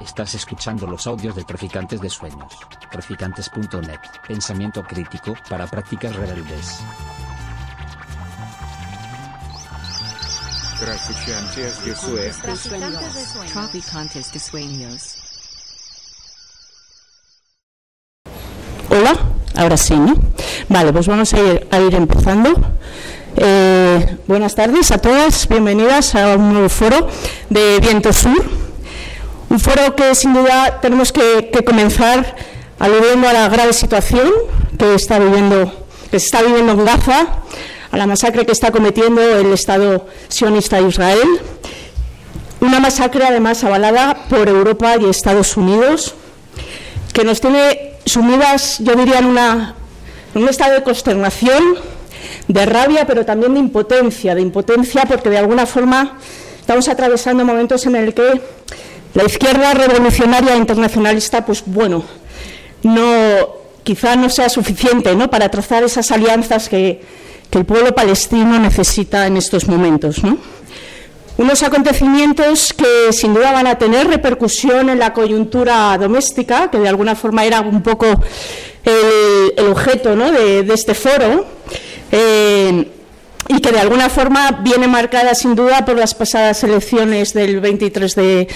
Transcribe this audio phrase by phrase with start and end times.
[0.00, 2.52] Estás escuchando los audios de Traficantes de Sueños.
[2.90, 4.00] Traficantes.net.
[4.26, 6.80] Pensamiento crítico para prácticas rebeldes.
[10.80, 13.52] Traficantes de Sueños.
[13.52, 15.18] Traficantes de Sueños.
[18.88, 19.16] Hola,
[19.56, 20.14] ahora sí, ¿no?
[20.68, 22.50] Vale, pues vamos a ir, a ir empezando.
[23.36, 27.08] Eh, buenas tardes a todas, bienvenidas a un nuevo foro
[27.48, 28.61] de Viento Sur.
[29.52, 32.36] Un foro que sin duda tenemos que, comenzar
[32.78, 34.30] aludiendo a la grave situación
[34.78, 35.70] que está viviendo,
[36.10, 37.26] que se está viviendo en Gaza,
[37.90, 41.28] a la masacre que está cometiendo el Estado sionista de Israel.
[42.62, 46.14] Una masacre además avalada por Europa y Estados Unidos,
[47.12, 51.74] que nos tiene sumidas, yo diría, en, en un estado de consternación,
[52.48, 56.16] de rabia, pero también de impotencia, de impotencia porque de alguna forma
[56.58, 58.40] estamos atravesando momentos en el que
[59.14, 62.02] la izquierda revolucionaria internacionalista, pues bueno,
[62.82, 63.02] no,
[63.82, 67.22] quizá no sea suficiente para trazar esas alianzas que,
[67.52, 70.24] el pueblo palestino necesita en estos momentos.
[70.24, 70.38] ¿no?
[71.36, 76.88] Unos acontecimientos que sin duda van a tener repercusión en la coyuntura doméstica, que de
[76.88, 78.06] alguna forma era un poco
[78.82, 81.44] el, objeto de, este foro.
[82.10, 82.86] Eh,
[83.48, 88.14] y que de alguna forma viene marcada sin duda por las pasadas elecciones del 23
[88.14, 88.48] de,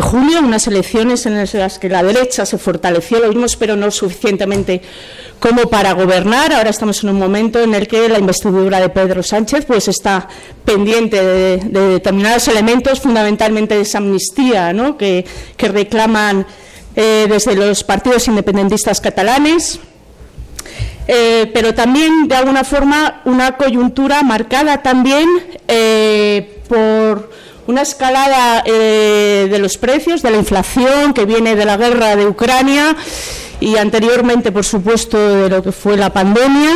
[0.00, 4.82] julio, unas elecciones en las que la derecha se fortaleció, lo vimos, pero no suficientemente
[5.38, 6.52] como para gobernar.
[6.52, 10.28] Ahora estamos en un momento en el que la investidura de Pedro Sánchez pues está
[10.64, 14.96] pendiente de, de determinados elementos, fundamentalmente de esa amnistía ¿no?
[14.96, 15.24] que,
[15.56, 16.46] que, reclaman
[16.96, 19.80] eh, desde los partidos independentistas catalanes.
[21.08, 25.28] Eh, pero también de alguna forma una coyuntura marcada también
[25.66, 27.30] eh, por
[27.66, 32.26] una escalada eh, de los precios, de la inflación que viene de la guerra de
[32.26, 32.96] Ucrania
[33.62, 36.72] y anteriormente, por supuesto, de lo que fue la pandemia.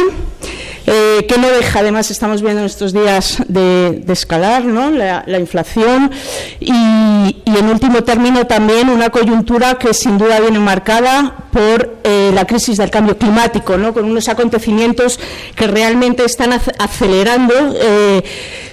[0.88, 4.88] Eh, que no deja, además estamos viendo en estos días de, escalar ¿no?
[4.92, 6.12] la, la, inflación
[6.60, 12.30] y, y, en último término también una coyuntura que sin duda viene marcada por eh,
[12.32, 13.92] la crisis del cambio climático, ¿no?
[13.92, 15.18] con unos acontecimientos
[15.56, 18.22] que realmente están acelerando eh,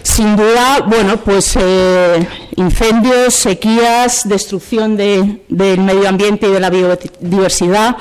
[0.03, 1.57] sin duda, bueno, pues
[2.55, 7.97] incendios, sequías, destrucción de, del medio ambiente y de la biodiversidad,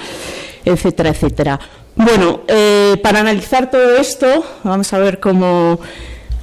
[0.65, 1.61] etcétera, etcétera.
[1.95, 5.79] Bueno, eh, para analizar todo esto, vamos a ver cómo,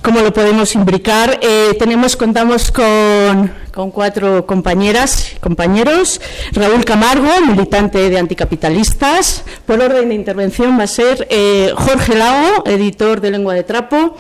[0.02, 1.40] cómo lo podemos imbricar.
[1.42, 3.52] Eh, tenemos, contamos con,
[3.92, 6.20] cuatro compañeras compañeros.
[6.52, 9.44] Raúl Camargo, militante de anticapitalistas.
[9.66, 14.18] Por orden de intervención va a ser eh, Jorge Lago, editor de Lengua de Trapo.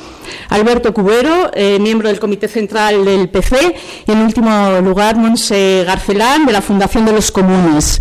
[0.49, 3.75] Alberto Cubero, eh, miembro del Comité Central del PC.
[4.07, 7.99] Y en último lugar, Monse Garcelán, de la Fundación de los Comunes.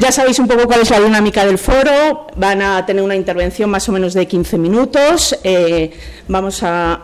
[0.00, 2.28] Ya sabéis un poco cuál es la dinámica del foro.
[2.36, 5.36] Van a tener una intervención más o menos de 15 minutos.
[5.42, 5.90] Eh,
[6.28, 7.00] vamos a,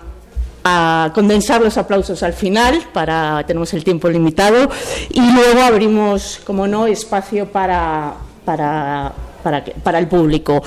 [0.63, 4.71] a, condensar los aplausos al final, para tenemos el tiempo limitado.
[5.11, 8.15] Y luego abrimos, como no, espacio para,
[8.45, 9.13] para,
[9.83, 10.63] para, el público.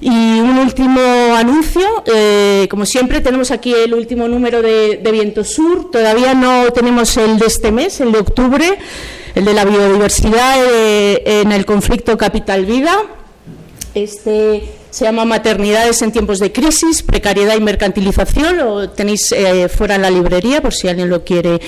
[0.00, 1.00] Y un último
[1.36, 6.72] anuncio, eh, como siempre tenemos aquí el último número de, de Viento Sur, todavía no
[6.72, 8.78] tenemos el de este mes, el de octubre,
[9.34, 12.96] el de la biodiversidad eh, en el conflicto capital-vida.
[13.94, 18.58] Este se llama Maternidades en tiempos de crisis, precariedad y mercantilización.
[18.58, 21.62] Lo tenéis eh, fuera en la librería por si alguien lo quiere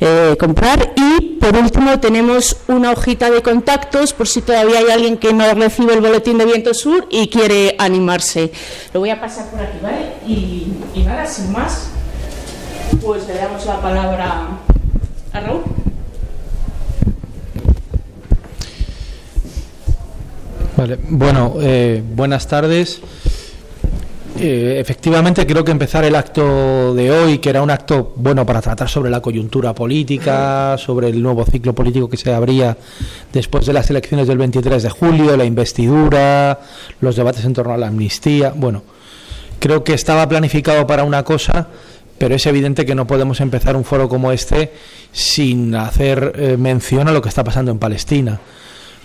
[0.00, 0.94] eh, comprar.
[0.96, 5.52] Y por último tenemos una hojita de contactos por si todavía hay alguien que no
[5.52, 8.50] recibe el boletín de Viento Sur y quiere animarse.
[8.94, 10.14] Lo voy a pasar por aquí, ¿vale?
[10.26, 11.88] Y, y nada, sin más,
[13.04, 14.48] pues le damos la palabra
[15.34, 15.64] a Raúl.
[21.08, 23.00] Bueno, eh, buenas tardes.
[24.38, 28.62] Eh, efectivamente, creo que empezar el acto de hoy, que era un acto bueno para
[28.62, 32.78] tratar sobre la coyuntura política, sobre el nuevo ciclo político que se abría
[33.30, 36.60] después de las elecciones del 23 de julio, la investidura,
[37.00, 38.54] los debates en torno a la amnistía.
[38.56, 38.82] Bueno,
[39.58, 41.68] creo que estaba planificado para una cosa,
[42.16, 44.72] pero es evidente que no podemos empezar un foro como este
[45.12, 48.40] sin hacer eh, mención a lo que está pasando en Palestina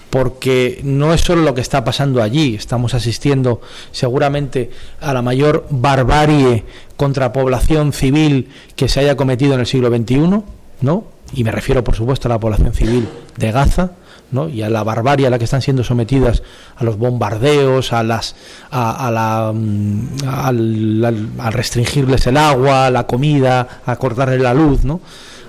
[0.10, 3.62] porque no es solo lo que está pasando allí, estamos asistiendo
[3.92, 4.72] seguramente
[5.02, 6.64] a la mayor barbarie
[6.96, 10.42] contra población civil que se haya cometido en el siglo XXI,
[10.82, 11.04] ¿no?
[11.34, 13.08] Y me refiero, por supuesto, a la población civil
[13.38, 13.92] de Gaza,
[14.32, 14.50] ¿no?
[14.50, 16.44] y a la barbarie a la que están siendo sometidas
[16.76, 18.36] a los bombardeos, a las
[18.72, 24.84] a, a la al, al, al, restringirles el agua, la comida, a cortarles la luz,
[24.84, 25.02] ¿no?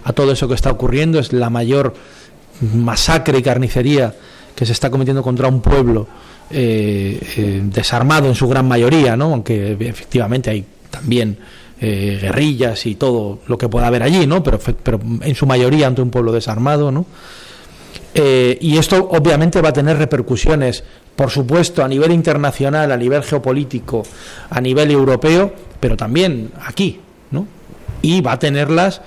[0.04, 1.94] A todo eso que está ocurriendo es la mayor
[2.60, 4.14] masacre y carnicería
[4.56, 6.08] que se está cometiendo contra un pueblo
[6.48, 9.26] desarmado en su gran mayoría, ¿no?
[9.26, 11.38] aunque efectivamente hay también
[11.80, 14.42] guerrillas y todo lo que pueda haber allí, ¿no?
[14.42, 16.90] pero, pero en su mayoría ante un pueblo desarmado.
[16.90, 17.06] ¿no?
[18.14, 20.82] y esto obviamente va a tener repercusiones
[21.16, 24.04] por supuesto, a nivel internacional, a nivel geopolítico,
[24.50, 27.00] a nivel europeo, pero también aquí,
[27.30, 27.46] ¿no?
[28.02, 29.00] Y va a tenerlas,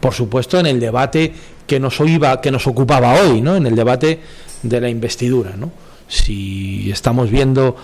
[0.00, 1.34] por supuesto, en el debate
[1.70, 1.98] que nos
[2.42, 3.54] que nos ocupaba hoy, ¿no?
[3.54, 4.18] En el debate
[4.64, 5.70] de la investidura, ¿no?
[6.08, 7.76] Si estamos viendo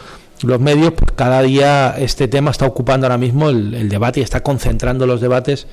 [0.42, 4.42] los medios, pues cada día este tema está ocupando ahora mismo el, debate y está
[4.42, 5.68] concentrando los debates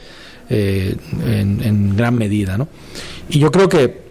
[0.51, 0.95] eh,
[1.25, 2.67] en, gran medida, ¿no?
[3.29, 4.03] Y yo creo que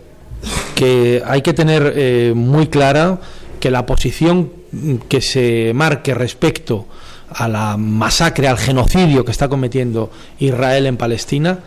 [0.74, 3.20] que hay que tener eh, muy clara
[3.60, 4.50] que la posición
[5.08, 6.88] que se marque respecto
[7.30, 10.10] a la masacre, al genocidio que está cometiendo
[10.40, 11.60] Israel en Palestina,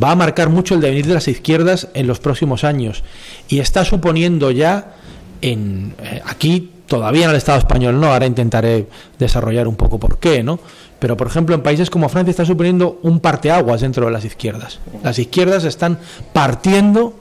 [0.00, 3.02] va a marcar mucho el devenir de las izquierdas en los próximos años
[3.48, 4.94] y está suponiendo ya
[5.40, 8.86] en eh, aquí todavía en el Estado español no, ahora intentaré
[9.18, 10.60] desarrollar un poco por qué, ¿no?
[10.98, 14.78] Pero por ejemplo en países como Francia está suponiendo un parteaguas dentro de las izquierdas.
[15.02, 15.98] Las izquierdas están
[16.32, 17.14] partiendo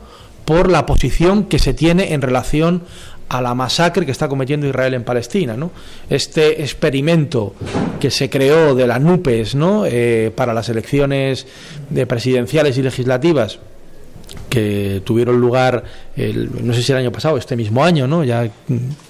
[0.45, 2.83] por la posición que se tiene en relación
[3.31, 5.55] a la masacre que está cometiendo Israel en Palestina.
[5.55, 5.71] ¿no?
[6.09, 7.55] Este experimento
[7.99, 9.85] que se creó de las NUPES ¿no?
[9.85, 11.47] Eh, para las elecciones
[11.89, 13.59] de presidenciales y legislativas
[14.49, 15.83] que tuvieron lugar
[16.15, 18.49] el, no sé si el año pasado este mismo año no ya,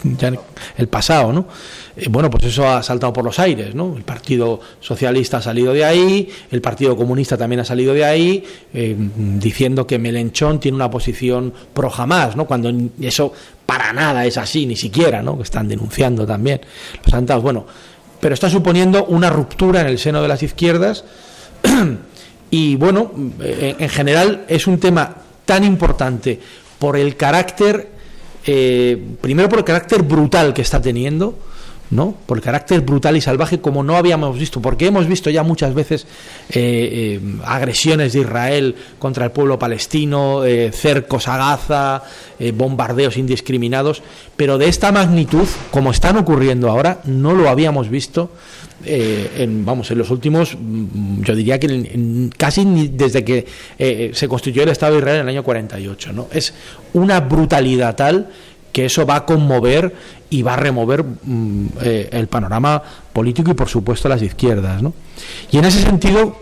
[0.03, 0.33] ya
[0.77, 1.47] el pasado no
[1.95, 5.73] eh, bueno pues eso ha saltado por los aires no el partido socialista ha salido
[5.73, 10.75] de ahí el partido comunista también ha salido de ahí eh, diciendo que Melenchón tiene
[10.75, 12.71] una posición pro jamás no cuando
[13.01, 13.33] eso
[13.65, 16.62] para nada es así ni siquiera no que están denunciando también
[17.03, 17.44] los atentados.
[17.44, 17.65] Bueno
[18.21, 21.03] pero está suponiendo una ruptura en el seno de las izquierdas
[22.51, 25.15] Y bueno, en general es un tema
[25.45, 26.39] tan importante
[26.77, 27.89] por el carácter,
[28.45, 31.39] eh, primero por el carácter brutal que está teniendo,
[31.92, 32.16] ¿no?
[32.26, 35.74] Por el carácter brutal y salvaje como no habíamos visto, porque hemos visto ya muchas
[35.74, 36.08] veces
[36.50, 40.42] eh, eh, agresiones de Israel contra el pueblo palestino,
[40.72, 42.04] cercos a Gaza,
[42.56, 44.02] bombardeos indiscriminados,
[44.36, 48.32] pero de esta magnitud, como están ocurriendo ahora, no lo habíamos visto
[48.84, 53.46] eh, en, vamos, en los últimos, mm, yo diría que casi desde que
[53.78, 56.14] eh, se constituyó el Estado de Israel en el año 48.
[56.14, 56.28] ¿no?
[56.32, 56.54] Es
[56.94, 58.30] una brutalidad tal
[58.71, 59.94] que eso va a conmover
[60.29, 62.81] y va a remover mm, eh, el panorama
[63.13, 64.81] político y por supuesto las izquierdas.
[64.81, 64.94] ¿no?
[65.51, 66.38] Y en ese sentido,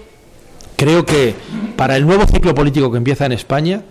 [0.75, 1.35] creo que
[1.75, 3.83] para el nuevo ciclo político que empieza en España,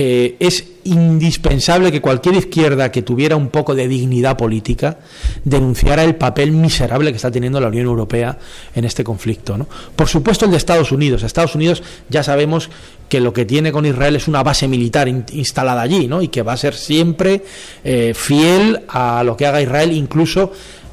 [0.00, 4.98] eh, es indispensable que cualquier izquierda que tuviera un poco de dignidad política
[5.42, 8.38] denunciara el papel miserable que está teniendo la Unión Europea
[8.76, 9.58] en este conflicto.
[9.58, 9.66] ¿no?
[9.96, 11.24] Por supuesto el de Estados Unidos.
[11.24, 12.70] Estados Unidos ya sabemos
[13.08, 16.22] que lo que tiene con Israel es una base militar instalada allí ¿no?
[16.22, 17.42] y que va a ser siempre
[17.82, 20.52] eh, fiel a lo que haga Israel, incluso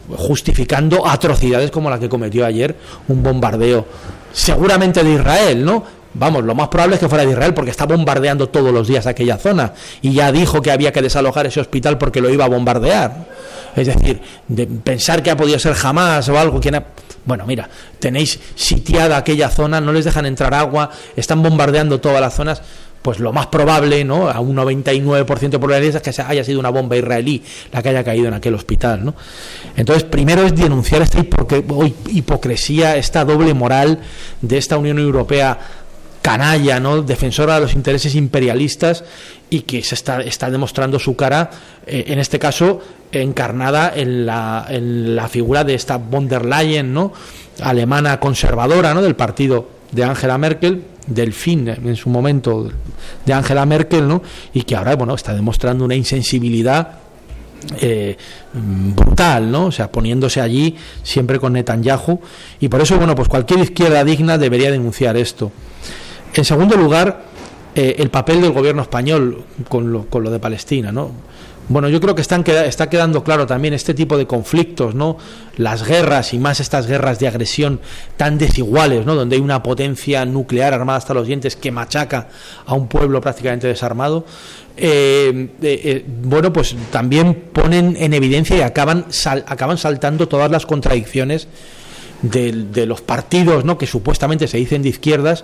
[0.10, 2.76] justificando atrocidades como la que cometió ayer
[3.08, 3.86] un bombardeo
[4.36, 5.84] seguramente de Israel, ¿no?
[6.18, 9.06] Vamos, lo más probable es que fuera de Israel porque está bombardeando todos los días
[9.06, 12.50] aquella zona y ya dijo que había que desalojar ese hospital porque lo iba a
[12.50, 13.26] bombardear.
[13.76, 16.82] Es decir, de pensar que ha podido ser jamás o algo, quien
[17.26, 17.70] Bueno, mira,
[18.00, 22.62] tenéis sitiada aquella zona, no les dejan entrar agua, están bombardeando todas las zonas
[23.02, 24.30] pues lo más probable, ¿no?
[24.30, 28.04] A un 99% de probabilidades es que haya sido una bomba israelí la que haya
[28.04, 29.14] caído en aquel hospital, ¿no?
[29.78, 31.20] Entonces, primero es denunciar esta
[32.10, 34.00] hipocresía, esta doble moral
[34.42, 35.60] de esta Unión Europea
[36.26, 37.04] canalla, ¿no?
[37.04, 39.04] defensora de los intereses imperialistas
[39.52, 41.52] y que se está, está demostrando su cara,
[41.86, 46.92] eh, en este caso, encarnada en la, en la figura de esta von der Leyen,
[46.96, 47.14] ¿no?
[47.62, 49.04] alemana conservadora, ¿no?
[49.04, 52.72] del partido de Angela Merkel, del fin en su momento
[53.24, 54.24] de Angela Merkel, ¿no?
[54.52, 57.02] y que ahora bueno, está demostrando una insensibilidad
[57.80, 58.18] eh,
[58.96, 59.68] brutal, ¿no?
[59.68, 62.20] O sea, poniéndose allí siempre con Netanyahu
[62.60, 65.52] y por eso, bueno, pues cualquier izquierda digna debería denunciar esto.
[66.36, 67.24] En segundo lugar,
[67.74, 71.12] eh, el papel del gobierno español con lo, con lo de Palestina, ¿no?
[71.68, 75.18] Bueno, yo creo que están, está quedando claro también este tipo de conflictos, ¿no?
[75.58, 77.80] Las guerras y más estas guerras de agresión
[78.18, 79.16] tan desiguales, ¿no?
[79.16, 82.28] Donde hay una potencia nuclear armada hasta los dientes que machaca
[82.68, 84.26] a un pueblo prácticamente desarmado.
[84.78, 89.08] Eh, eh, bueno, pues también ponen en evidencia y acaban,
[89.48, 91.48] acaban saltando todas las contradicciones
[92.30, 93.78] de, los partidos ¿no?
[93.78, 95.44] que supuestamente se dicen de izquierdas,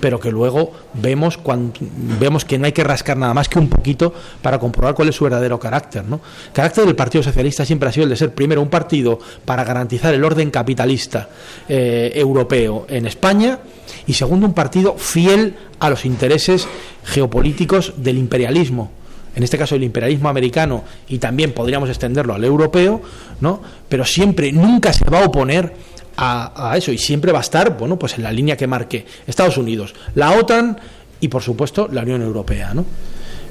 [0.00, 1.72] pero que luego vemos, cuando,
[2.20, 5.16] vemos que no hay que rascar nada más que un poquito para comprobar cuál es
[5.16, 6.04] su verdadero carácter.
[6.04, 6.20] ¿no?
[6.46, 9.64] El carácter del Partido Socialista siempre ha sido el de ser primero un partido para
[9.64, 11.28] garantizar el orden capitalista
[11.68, 13.60] eh, europeo en España
[14.06, 16.66] y segundo un partido fiel a los intereses
[17.04, 18.90] geopolíticos del imperialismo
[19.34, 23.00] en este caso el imperialismo americano y también podríamos extenderlo al europeo,
[23.40, 23.62] ¿no?
[23.88, 25.72] Pero siempre, nunca se va a oponer
[26.16, 29.56] a, eso y siempre va a estar, bueno, pues en la línea que marque Estados
[29.56, 30.78] Unidos, la OTAN
[31.20, 32.84] y por supuesto la Unión Europea, ¿no?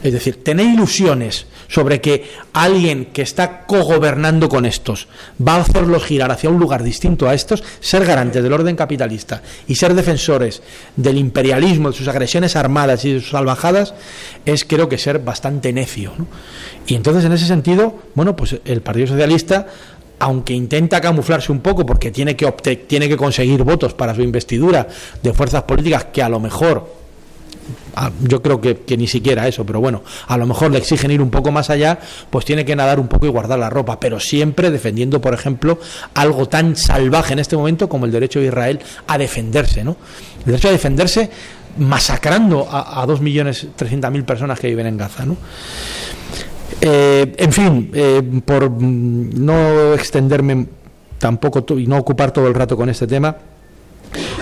[0.03, 5.07] Es decir, tener ilusiones sobre que alguien que está cogobernando con estos
[5.45, 9.43] va a hacerlos girar hacia un lugar distinto a estos, ser garantes del orden capitalista
[9.67, 10.63] y ser defensores
[10.95, 13.93] del imperialismo, de sus agresiones armadas y de sus salvajadas,
[14.45, 16.13] es creo que ser bastante necio.
[16.17, 16.25] ¿no?
[16.87, 19.67] Y entonces, en ese sentido, bueno, pues el Partido Socialista
[20.21, 22.45] aunque intenta camuflarse un poco porque tiene que,
[22.87, 24.87] tiene que conseguir votos para su investidura
[25.21, 27.01] de fuerzas políticas que a lo mejor
[28.21, 31.21] yo creo que, que, ni siquiera eso, pero bueno, a lo mejor le exigen ir
[31.21, 31.99] un poco más allá,
[32.29, 35.79] pues tiene que nadar un poco y guardar la ropa, pero siempre defendiendo, por ejemplo,
[36.13, 39.97] algo tan salvaje en este momento como el derecho de Israel a defenderse, ¿no?
[40.39, 41.29] El derecho a defenderse
[41.77, 45.35] masacrando a, a 2.300.000 personas que viven en Gaza, ¿no?
[46.81, 50.65] Eh, en fin, eh, por no extenderme
[51.19, 53.35] tampoco y no ocupar todo el rato con este tema,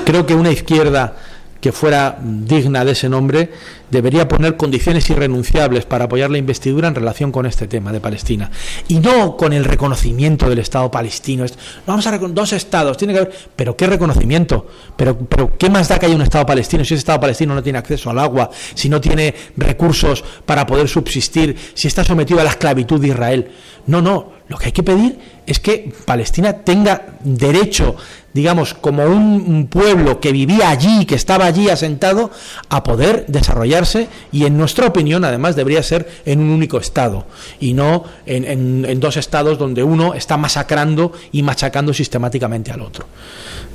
[0.06, 1.16] creo que una izquierda
[1.62, 3.52] que fuera digna de ese nombre,
[3.92, 8.50] debería poner condiciones irrenunciables para apoyar la investidura en relación con este tema de Palestina.
[8.88, 11.46] Y no con el reconocimiento del Estado palestino.
[11.86, 13.34] Vamos a dos estados, tiene que haber.
[13.56, 14.68] Pero ¿qué reconocimiento?
[14.96, 17.64] Pero, pero ¿qué más da que haya un Estado palestino si ese Estado palestino no
[17.64, 22.44] tiene acceso al agua, si no tiene recursos para poder subsistir, si está sometido a
[22.44, 23.52] la esclavitud de Israel?
[23.88, 24.40] No, no.
[24.48, 27.96] Lo que hay que pedir es que Palestina tenga derecho
[28.34, 32.32] digamos, como un, pueblo que vivía allí, que estaba allí asentado,
[32.70, 37.26] a poder desarrollarse y en nuestra opinión además debería ser en un único estado
[37.60, 43.06] y no en, en, dos estados donde uno está masacrando y machacando sistemáticamente al otro.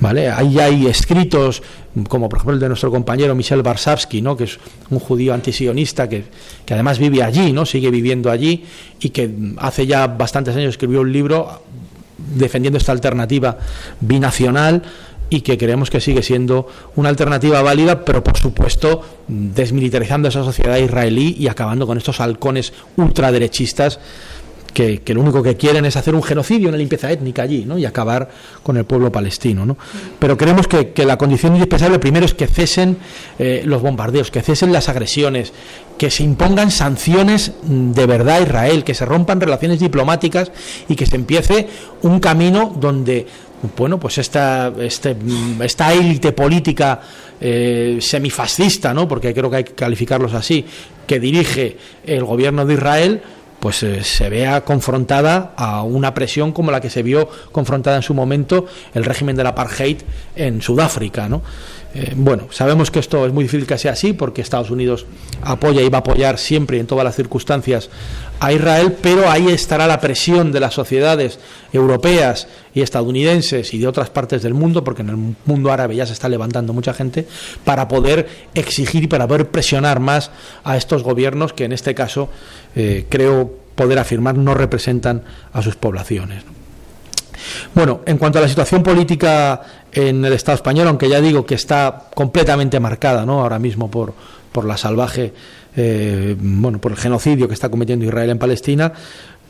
[0.01, 0.31] ¿Vale?
[0.31, 1.63] Ahí hay escritos
[2.09, 4.37] como por ejemplo el de nuestro compañero Michel Barsavsky, ¿no?
[4.37, 4.59] que es
[4.91, 6.25] un judío antisionista que,
[6.65, 7.65] que además vive allí, ¿no?
[7.65, 8.65] sigue viviendo allí
[9.01, 11.63] y que hace ya bastantes años escribió un libro
[12.17, 13.59] defendiendo esta alternativa
[14.01, 14.83] binacional
[15.31, 20.77] y que creemos que sigue siendo una alternativa válida, pero por supuesto desmilitarizando esa sociedad
[20.77, 24.01] israelí y acabando con estos halcones ultraderechistas
[24.75, 27.79] que, lo único que quieren es hacer un genocidio, una limpieza étnica allí, ¿no?
[27.79, 28.29] Y acabar
[28.63, 29.79] con el pueblo palestino, ¿no?
[30.19, 32.99] Pero creemos que, que la condición indispensable primero es que cesen
[33.39, 35.53] eh, los bombardeos, que cesen las agresiones,
[35.97, 40.51] que se impongan sanciones de verdad a Israel, que se rompan relaciones diplomáticas
[40.89, 41.69] y que se empiece
[42.03, 43.27] un camino donde
[43.77, 45.17] bueno, pues esta, este,
[45.63, 47.01] esta élite política
[47.41, 49.09] eh, semifascista, ¿no?
[49.09, 50.67] porque creo que hay que calificarlos así,
[51.07, 53.23] que dirige el gobierno de Israel,
[53.65, 58.03] pues eh, se vea confrontada a una presión como la que se vio confrontada en
[58.03, 60.03] su momento el régimen del apartheid
[60.37, 61.41] en Sudáfrica, ¿no?
[61.95, 65.07] Eh, bueno, sabemos que esto es muy difícil que sea así porque Estados Unidos
[65.41, 67.89] apoya y va a apoyar siempre y en todas las circunstancias
[68.41, 71.39] a Israel, pero ahí estará la presión de las sociedades
[71.73, 76.05] europeas y estadounidenses y de otras partes del mundo, porque en el mundo árabe ya
[76.05, 77.27] se está levantando mucha gente,
[77.65, 80.33] para poder exigir y para poder presionar más
[80.65, 82.29] a estos gobiernos que en este caso
[82.75, 86.45] eh, creo poder afirmar no representan a sus poblaciones.
[87.75, 89.61] Bueno, en cuanto a la situación política
[89.93, 93.43] en el Estado español, aunque ya digo que está completamente marcada, ¿no?
[93.43, 94.15] Ahora mismo por,
[94.53, 95.33] por la salvaje,
[95.77, 98.93] eh, bueno, por el genocidio que está cometiendo Israel en Palestina.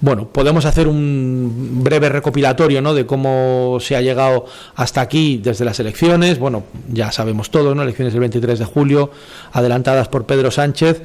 [0.01, 2.95] Bueno, podemos hacer un breve recopilatorio ¿no?
[2.95, 6.39] de cómo se ha llegado hasta aquí desde las elecciones.
[6.39, 7.83] Bueno, ya sabemos todo, ¿no?
[7.83, 9.11] Elecciones del 23 de julio,
[9.53, 11.03] adelantadas por Pedro Sánchez,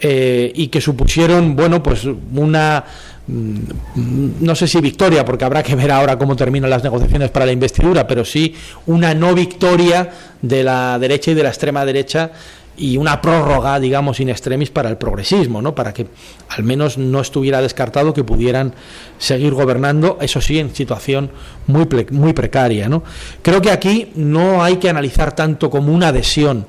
[0.00, 2.84] eh, y que supusieron, bueno, pues una
[3.28, 7.44] Mm, no sé si victoria, porque habrá que ver ahora cómo terminan las negociaciones para
[7.44, 8.54] la investidura, pero sí
[8.86, 12.30] una no victoria de la derecha y de la extrema derecha
[12.78, 15.74] y una prórroga, digamos, in extremis para el progresismo, ¿no?
[15.74, 16.06] Para que
[16.48, 18.72] al menos no estuviera descartado que pudieran
[19.18, 21.30] seguir gobernando, eso sí, en situación
[21.66, 23.02] muy, muy precaria, ¿no?
[23.42, 26.66] Creo que aquí no hay que analizar tanto como una adhesión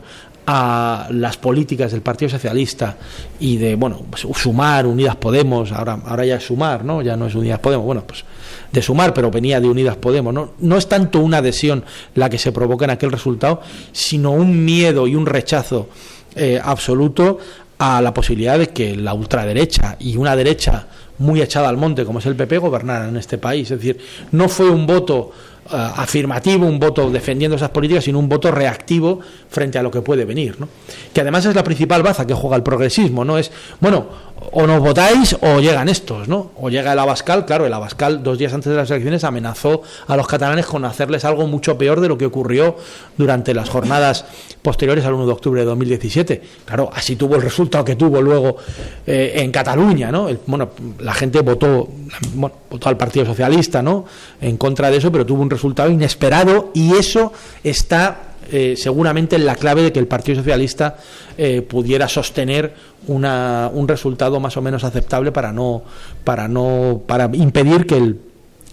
[0.52, 2.98] a las políticas del Partido Socialista
[3.40, 7.04] y de, bueno, sumar, Unidas Podemos, ahora, ahora ya es sumar, ¿no?
[7.04, 8.26] Ya no es Unidas Podemos, bueno, pues
[8.72, 10.54] de sumar, pero venía de Unidas Podemos, ¿no?
[10.58, 11.84] No es tanto una adhesión
[12.16, 15.90] la que se provoca en aquel resultado, sino un miedo y un rechazo
[16.36, 17.38] eh, absoluto
[17.78, 20.88] a la posibilidad de que la ultraderecha y una derecha
[21.20, 23.70] muy echada al monte como es el PP gobernaran en este país.
[23.70, 24.00] Es decir,
[24.32, 25.32] no fue un voto
[25.72, 30.26] afirmativo, un voto defendiendo esas políticas, sino un voto reactivo frente a lo que puede
[30.26, 30.68] venir, ¿no?
[31.14, 33.38] Que además es la principal baza que juega el progresismo, ¿no?
[33.38, 34.08] Es, bueno,
[34.52, 36.52] o nos votáis o llegan estos, ¿no?
[36.56, 40.16] O llega el Abascal, claro, el Abascal dos días antes de las elecciones amenazó a
[40.16, 42.78] los catalanes con hacerles algo mucho peor de lo que ocurrió
[43.18, 44.26] durante las jornadas
[44.62, 46.42] posteriores al 1 de octubre de 2017.
[46.66, 48.58] Claro, así tuvo el resultado que tuvo luego
[49.06, 50.30] eh, en Cataluña, ¿no?
[50.48, 51.90] bueno, la gente votó,
[52.34, 54.06] bueno, votó al Partido Socialista, ¿no?
[54.42, 55.59] En contra de eso, pero tuvo un resultado
[55.90, 60.98] inesperado y eso está eh, seguramente en la clave de que el Partido Socialista
[61.38, 62.74] eh, pudiera sostener
[63.08, 65.84] una, un resultado más o menos aceptable para no
[66.24, 68.20] para no para impedir que el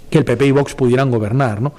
[0.09, 1.75] que el PP y Vox pudieran gobernar, ¿no?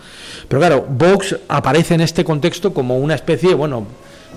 [0.47, 3.87] Pero claro, Vox aparece en este contexto como una especie, bueno,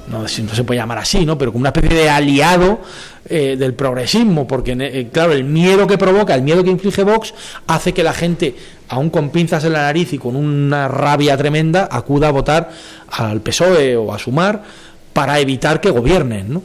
[0.08, 1.36] no, no se puede llamar así, ¿no?
[1.36, 2.80] Pero como una especie de aliado
[3.28, 7.34] eh, del progresismo, porque, claro, el miedo que provoca, el miedo que inflige Vox,
[7.66, 8.54] hace que la gente,
[8.90, 12.70] aún con pinzas en la nariz y con una rabia tremenda, acuda a votar
[13.08, 14.62] al PSOE o a Sumar
[15.12, 16.62] para evitar que gobiernen, ¿no?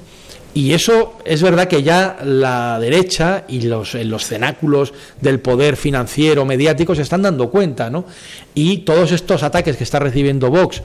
[0.56, 6.46] Y eso es verdad que ya la derecha y los, los cenáculos del poder financiero,
[6.46, 8.06] mediático, se están dando cuenta, ¿no?
[8.54, 10.82] Y todos estos ataques que está recibiendo Vox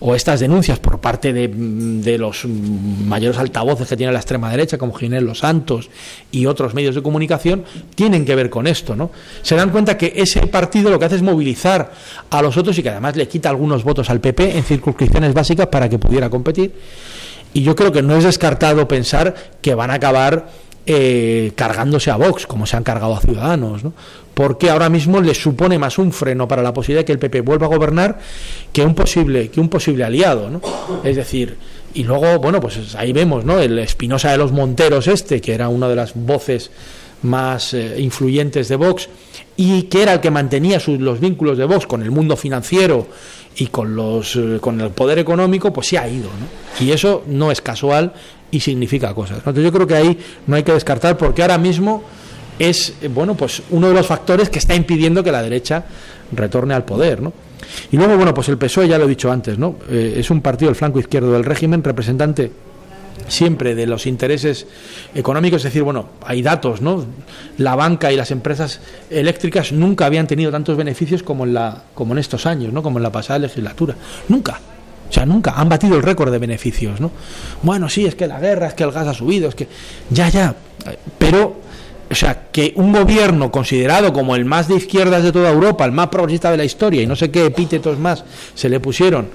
[0.00, 4.76] o estas denuncias por parte de, de, los mayores altavoces que tiene la extrema derecha,
[4.76, 5.88] como Ginés Los Santos
[6.30, 7.64] y otros medios de comunicación,
[7.94, 9.10] tienen que ver con esto, ¿no?
[9.40, 11.92] Se dan cuenta que ese partido lo que hace es movilizar
[12.28, 15.68] a los otros y que además le quita algunos votos al PP en circunscripciones básicas
[15.68, 16.74] para que pudiera competir
[17.54, 20.48] y yo creo que no es descartado pensar que van a acabar
[20.86, 23.94] eh, cargándose a Vox, como se han cargado a Ciudadanos, ¿no?
[24.34, 27.40] porque ahora mismo les supone más un freno para la posibilidad de que el PP
[27.40, 28.18] vuelva a gobernar
[28.72, 30.50] que un posible, que un posible aliado.
[30.50, 30.60] ¿no?
[31.02, 31.56] Es decir,
[31.94, 33.60] y luego, bueno, pues ahí vemos, ¿no?
[33.60, 36.70] El Espinosa de los Monteros este, que era una de las voces
[37.22, 39.08] más eh, influyentes de Vox
[39.56, 43.06] y que era el que mantenía sus, los vínculos de Vox con el mundo financiero
[43.56, 46.28] y con, los, eh, con el poder económico, pues se ha ido.
[46.28, 46.84] ¿no?
[46.84, 48.12] Y eso no es casual
[48.50, 49.38] y significa cosas.
[49.38, 52.02] Entonces yo creo que ahí no hay que descartar porque ahora mismo
[52.58, 55.84] es eh, bueno pues uno de los factores que está impidiendo que la derecha
[56.32, 57.22] retorne al poder.
[57.22, 57.32] ¿no?
[57.90, 59.76] Y luego, bueno, pues el PSOE, ya lo he dicho antes, ¿no?
[59.88, 62.50] Eh, es un partido del flanco izquierdo del régimen, representante
[63.28, 64.66] siempre de los intereses
[65.14, 67.04] económicos, es decir, bueno, hay datos, ¿no?
[67.58, 68.80] La banca y las empresas
[69.10, 72.82] eléctricas nunca habían tenido tantos beneficios como en la como en estos años, ¿no?
[72.82, 73.94] Como en la pasada legislatura.
[74.28, 74.60] Nunca.
[75.08, 77.10] O sea, nunca han batido el récord de beneficios, ¿no?
[77.62, 79.68] Bueno, sí, es que la guerra, es que el gas ha subido, es que
[80.10, 80.54] ya ya,
[81.18, 81.64] pero
[82.10, 85.92] o sea, que un gobierno considerado como el más de izquierdas de toda Europa, el
[85.92, 89.28] más progresista de la historia y no sé qué epítetos más se le pusieron,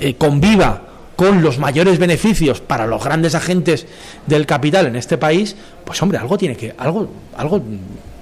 [0.00, 0.82] eh, conviva
[1.16, 3.86] con los mayores beneficios para los grandes agentes
[4.26, 7.62] del capital en este país, pues hombre, algo tiene que, algo, algo,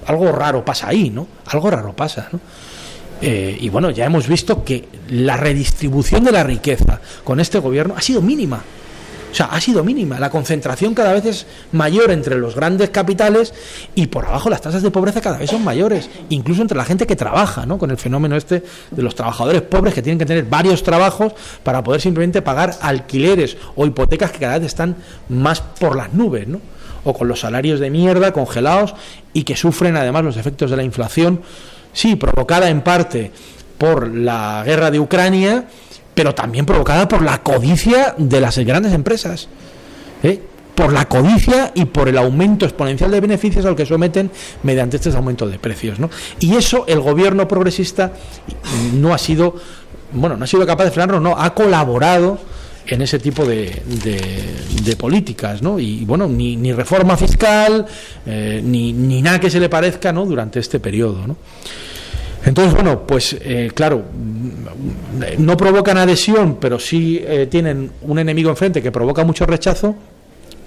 [0.07, 1.27] algo raro pasa ahí, ¿no?
[1.47, 2.39] Algo raro pasa, ¿no?
[3.21, 7.95] Eh, y bueno, ya hemos visto que la redistribución de la riqueza con este gobierno
[7.97, 8.61] ha sido mínima.
[9.35, 10.17] O sea, ha sido mínima.
[10.17, 13.53] La concentración cada vez es mayor entre los grandes capitales
[13.93, 17.05] y por abajo las tasas de pobreza cada vez son mayores, incluso entre la gente
[17.05, 17.77] que trabaja, ¿no?
[17.77, 21.83] Con el fenómeno este de los trabajadores pobres que tienen que tener varios trabajos para
[21.83, 24.95] poder simplemente pagar alquileres o hipotecas que cada vez están
[25.27, 26.61] más por las nubes, ¿no?
[27.03, 28.95] O con los salarios de mierda congelados
[29.33, 31.41] y que sufren además los efectos de la inflación,
[31.91, 33.33] sí, provocada en parte
[33.77, 35.65] por la guerra de Ucrania
[36.15, 39.47] pero también provocada por la codicia de las grandes empresas.
[40.23, 40.41] ¿eh?
[40.75, 44.29] por la codicia y por el aumento exponencial de beneficios al que someten
[44.63, 45.99] mediante estos aumentos de precios.
[45.99, 46.09] ¿no?
[46.39, 48.11] Y eso el gobierno progresista
[48.93, 49.55] no ha sido,
[50.11, 52.37] bueno, no ha sido capaz de frenarlo, no, ha colaborado
[52.87, 53.81] en ese tipo de,
[54.99, 55.79] políticas, ¿no?
[55.79, 57.83] Y bueno, ni, ni reforma fiscal,
[58.27, 60.23] eh, ni, ni nada que se le parezca, ¿no?
[60.25, 61.35] Durante este periodo, ¿no?
[62.45, 64.03] Entonces, bueno, pues eh, claro,
[65.37, 69.95] no provocan adhesión, pero sí eh, tienen un enemigo enfrente que provoca mucho rechazo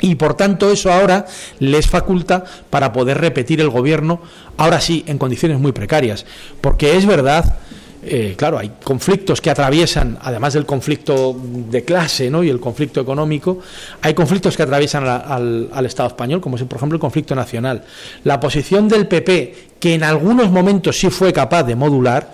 [0.00, 1.26] y por tanto eso ahora
[1.58, 4.20] les faculta para poder repetir el gobierno,
[4.56, 6.26] ahora sí, en condiciones muy precarias.
[6.60, 7.58] Porque es verdad
[8.02, 12.44] eh, claro, hay conflictos que atraviesan, además del conflicto de clase ¿no?
[12.44, 13.58] y el conflicto económico,
[14.02, 17.82] hay conflictos que atraviesan al, al, Estado español, como es, por ejemplo, el conflicto nacional.
[18.22, 22.32] La posición del PP, que en algunos momentos sí fue capaz de modular,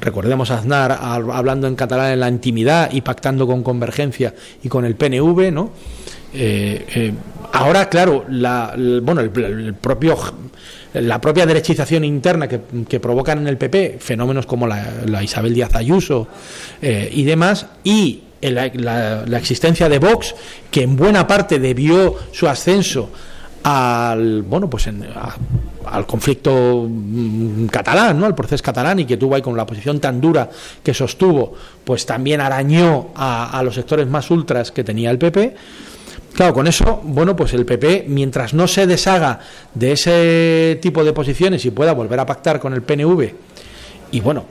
[0.00, 4.84] recordemos a Aznar hablando en catalán en la intimidad y pactando con Convergencia y con
[4.84, 5.70] el PNV, ¿no?
[6.32, 7.12] Eh, eh,
[7.52, 10.16] ahora, claro, la, bueno, el propio
[10.94, 16.26] la propia derechización interna que, provocan en el PP fenómenos como la, Isabel Díaz Ayuso
[16.82, 20.34] eh, y demás, y la, existencia de Vox,
[20.70, 23.10] que en buena parte debió su ascenso
[23.62, 28.24] al bueno pues al conflicto mm, catalán, ¿no?
[28.24, 30.48] al proceso catalán y que tuvo ahí con la posición tan dura
[30.82, 31.52] que sostuvo,
[31.84, 35.54] pues también arañó a, a los sectores más ultras que tenía el PP.
[36.34, 39.40] Claro, con eso, bueno, pues el PP, mientras no se deshaga
[39.74, 43.30] de ese tipo de posiciones y pueda volver a pactar con el PNV,
[44.12, 44.44] y bueno,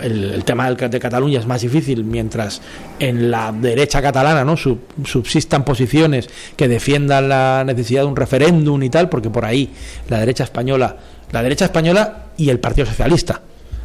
[0.00, 2.60] el, tema de Cataluña es más difícil, mientras
[2.98, 8.82] en la derecha catalana no Sub- subsistan posiciones que defiendan la necesidad de un referéndum
[8.82, 9.70] y tal, porque por ahí
[10.08, 10.96] la derecha española,
[11.30, 13.40] la derecha española y el Partido Socialista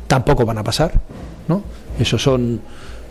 [0.07, 0.93] tampoco van a pasar,
[1.47, 1.63] ¿no?
[1.99, 2.59] Esos son,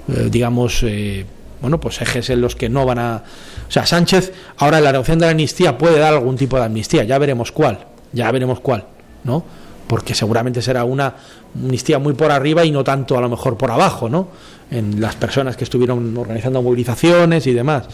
[0.09, 1.24] eh, digamos, eh,
[1.61, 3.23] bueno, pues ejes en los que no van a.
[3.68, 6.64] O sea, Sánchez, ahora en la negociación de la amnistía puede dar algún tipo de
[6.64, 8.85] amnistía, ya veremos cuál, ya veremos cuál,
[9.25, 9.44] ¿no?
[9.87, 11.14] Porque seguramente será una
[11.55, 14.29] amnistía muy por arriba y no tanto a lo mejor por abajo, ¿no?
[14.71, 17.85] En las personas que estuvieron organizando movilizaciones y demás.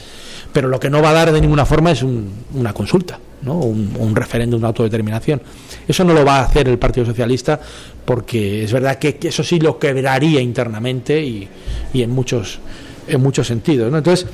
[0.52, 3.54] Pero lo que no va a dar de ninguna forma es un- una consulta, ¿no?
[3.60, 5.40] Un, referéndum de autodeterminación.
[5.86, 7.60] Eso no lo va a hacer el Partido Socialista
[8.04, 11.48] porque es verdad que, que eso sí lo quebraría internamente y,
[11.92, 12.58] y en muchos
[13.08, 13.98] en muchos sentidos, ¿no?
[13.98, 14.26] Entonces,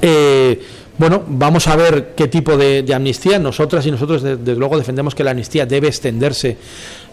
[0.00, 0.60] eh,
[0.98, 3.38] bueno, vamos a ver qué tipo de, amnistía.
[3.38, 6.56] Nosotras y nosotros, de- desde luego, defendemos que la amnistía debe extenderse,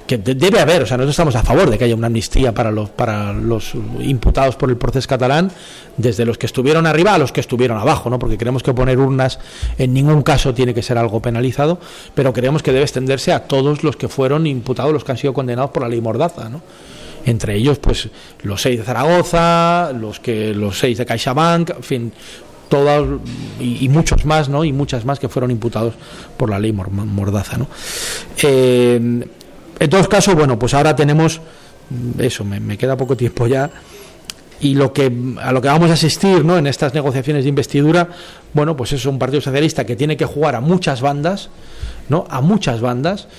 [0.06, 2.54] que de- debe haber, o sea, nosotros estamos a favor de que haya una amnistía
[2.54, 5.52] para los, para los imputados por el proceso catalán,
[5.98, 8.20] desde los que estuvieron arriba a los que estuvieron abajo, ¿no?
[8.20, 9.40] Porque creemos que poner urnas
[9.78, 11.80] en ningún caso tiene que ser algo penalizado,
[12.16, 15.34] pero creemos que debe extenderse a todos los que fueron imputados, los que han sido
[15.34, 16.62] condenados por la ley Mordaza, ¿no?
[17.26, 18.10] Entre ellos pues
[18.44, 22.14] los seis de Zaragoza, los que los seis de CaixaBank, en fin,
[22.70, 23.20] todos
[23.60, 24.64] y, muchos más, ¿no?
[24.64, 25.96] Y muchas más que fueron imputados
[26.38, 27.68] por la ley Mor- Mordaza, ¿no?
[28.44, 31.40] En todos casos, bueno, pues ahora tenemos
[31.90, 33.70] mm, eso, me, me queda poco tiempo ya
[34.62, 35.10] y lo que
[35.42, 36.58] a lo que vamos a asistir ¿no?
[36.58, 38.10] en estas negociaciones de investidura
[38.54, 41.48] bueno pues es un partido socialista que tiene que jugar a muchas bandas
[42.10, 43.30] no a muchas bandas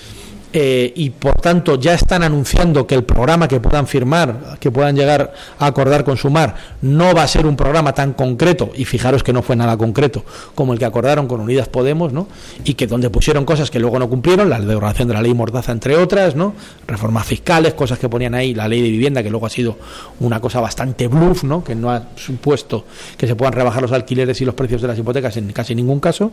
[0.53, 4.97] eh, y por tanto ya están anunciando que el programa que puedan firmar, que puedan
[4.97, 9.23] llegar a acordar con Sumar, no va a ser un programa tan concreto, y fijaros
[9.23, 10.25] que no fue nada concreto,
[10.57, 12.27] como el que acordaron con Unidas Podemos, ¿no?
[12.65, 15.71] y que donde pusieron cosas que luego no cumplieron, la derogación de la ley Mordaza,
[15.71, 16.55] entre otras, ¿no?
[16.87, 19.77] reformas fiscales, cosas que ponían ahí, la ley de vivienda, que luego ha sido
[20.19, 21.63] una cosa bastante bluff, ¿no?
[21.63, 22.87] que no ha supuesto
[23.17, 26.01] que se puedan rebajar los alquileres y los precios de las hipotecas en casi ningún
[26.01, 26.33] caso.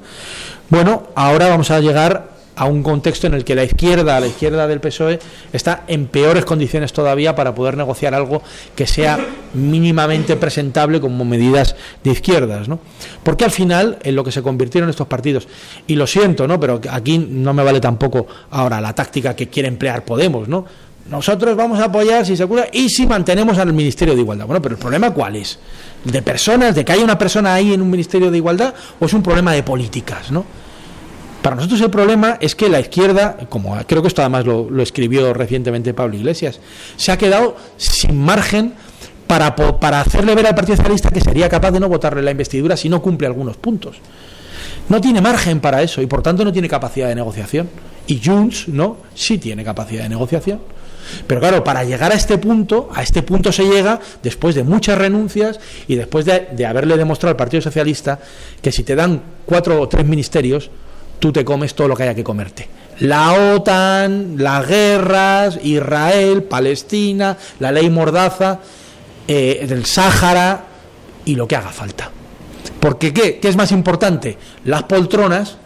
[0.70, 4.68] Bueno, ahora vamos a llegar a un contexto en el que la izquierda, la izquierda
[4.68, 5.20] del PSOE,
[5.54, 8.42] está en peores condiciones todavía para poder negociar algo
[8.76, 9.20] que sea
[9.54, 12.80] mínimamente presentable como medidas de izquierdas, ¿no?
[13.24, 15.48] Porque al final, en lo que se convirtieron estos partidos,
[15.86, 16.60] y lo siento, ¿no?
[16.60, 20.66] Pero aquí no me vale tampoco ahora la táctica que quiere emplear Podemos, ¿no?
[21.10, 24.46] Nosotros vamos a apoyar si se cura y si mantenemos al Ministerio de Igualdad.
[24.46, 25.60] Bueno, pero el problema cuál es?
[26.04, 29.14] ¿De personas, de que haya una persona ahí en un Ministerio de Igualdad o es
[29.14, 30.44] un problema de políticas, ¿no?
[31.42, 35.34] Para nosotros el problema es que la izquierda, como creo que esto además lo, escribió
[35.34, 36.60] recientemente Pablo Iglesias,
[36.96, 38.74] se ha quedado sin margen
[39.28, 42.76] para, para hacerle ver al Partido Socialista que sería capaz de no votarle la investidura
[42.76, 43.98] si no cumple algunos puntos.
[44.90, 47.70] No tiene margen para eso y por tanto no tiene capacidad de negociación.
[48.08, 48.98] Y Junts, ¿no?
[49.14, 50.62] Sí tiene capacidad de negociación.
[51.26, 54.98] Pero claro, para llegar a este punto, a este punto se llega después de muchas
[54.98, 58.20] renuncias y después de, de haberle demostrado al Partido Socialista
[58.62, 60.70] que si te dan cuatro o tres ministerios,
[61.20, 62.68] tú te comes todo lo que haya que comerte.
[63.00, 68.60] La OTAN, las guerras, Israel, Palestina, la ley Mordaza,
[69.28, 70.64] eh, el Sáhara
[71.26, 72.10] y lo que haga falta.
[72.80, 73.40] Porque ¿qué?
[73.40, 74.38] ¿Qué es más importante?
[74.66, 75.58] Las poltronas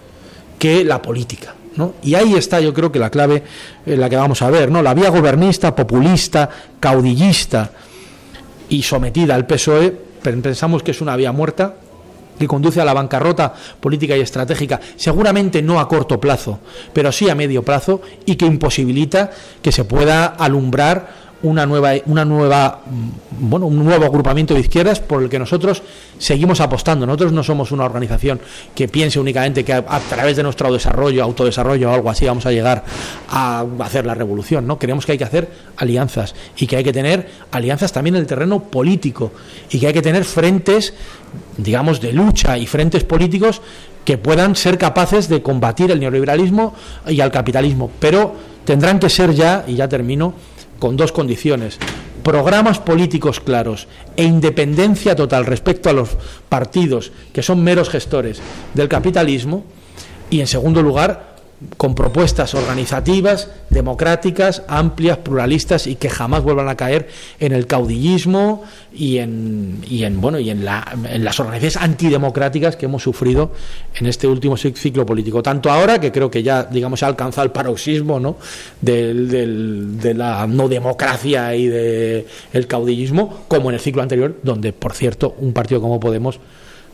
[0.59, 1.55] que la política.
[1.75, 1.93] ¿no?
[2.03, 3.43] Y ahí está, yo creo que la clave
[3.85, 4.81] en la que vamos a ver, ¿no?
[4.81, 6.49] La vía gobernista, populista,
[6.81, 7.71] caudillista
[8.67, 11.75] y sometida al PSOE, pe- pensamos que es una vía muerta
[12.41, 16.59] que conduce a la bancarrota política y estratégica, seguramente no a corto plazo,
[16.91, 22.25] pero sí a medio plazo y que imposibilita que se pueda alumbrar una nueva una
[22.25, 25.81] nueva mm, bueno, un nuevo agrupamiento de izquierdas por el que nosotros
[26.17, 27.07] seguimos apostando.
[27.07, 28.39] Nosotros no somos una organización
[28.75, 32.51] que piense únicamente que a, través de nuestro desarrollo, autodesarrollo o algo así vamos a
[32.51, 32.83] llegar
[33.29, 34.77] a hacer la revolución, ¿no?
[34.77, 38.27] Creemos que hay que hacer alianzas y que hay que tener alianzas también en el
[38.27, 39.31] terreno político
[39.71, 40.93] y que hay que tener frentes
[41.57, 43.61] digamos de lucha y frentes políticos
[44.05, 46.73] que puedan ser capaces de combatir el neoliberalismo
[47.07, 48.33] y al capitalismo, pero
[48.65, 50.33] tendrán que ser ya y ya termino
[50.81, 51.77] con dos condiciones.
[52.23, 56.17] Programas políticos claros e independencia total respecto a los
[56.49, 58.41] partidos que son meros gestores
[58.73, 59.63] del capitalismo.
[60.31, 61.30] Y en segundo lugar
[61.77, 67.07] con propuestas organizativas, democráticas, amplias, pluralistas y que jamás vuelvan a caer
[67.39, 73.03] en el caudillismo y en, y en bueno y en, las organizaciones antidemocráticas que hemos
[73.03, 73.51] sufrido
[73.95, 75.43] en este último ciclo político.
[75.43, 78.37] Tanto ahora que creo que ya digamos ha alcanzado el paroxismo ¿no?
[78.81, 84.93] de la no democracia y del el caudillismo, como en el ciclo anterior, donde por
[84.93, 86.39] cierto un partido como Podemos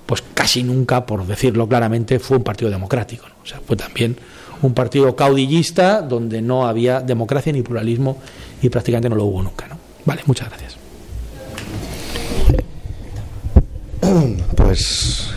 [0.08, 3.26] pues casi nunca, por decirlo claramente, fue un partido democrático.
[3.44, 4.18] O sea, fue también
[4.62, 8.18] un partido caudillista donde no había democracia ni pluralismo
[8.62, 9.68] y prácticamente no lo hubo nunca.
[9.68, 9.78] ¿no?
[10.06, 10.78] Vale, muchas gracias.
[14.56, 15.30] Pues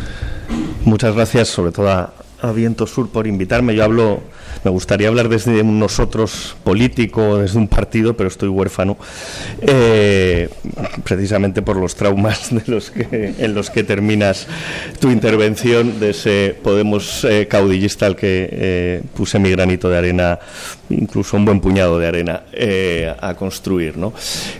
[0.84, 3.74] muchas gracias, sobre todo a, a Viento Sur, por invitarme.
[3.74, 4.20] Yo hablo
[4.64, 8.96] me gustaría hablar desde nosotros político, desde un partido, pero estoy huérfano,
[9.62, 10.48] eh,
[11.04, 14.46] precisamente por los traumas de los que, en los que terminas
[15.00, 20.38] tu intervención, de ese Podemos eh, caudillista al que eh, puse mi granito de arena,
[20.88, 22.42] incluso un buen puñado de arena,
[23.20, 23.96] a construir.
[23.96, 24.12] ¿no?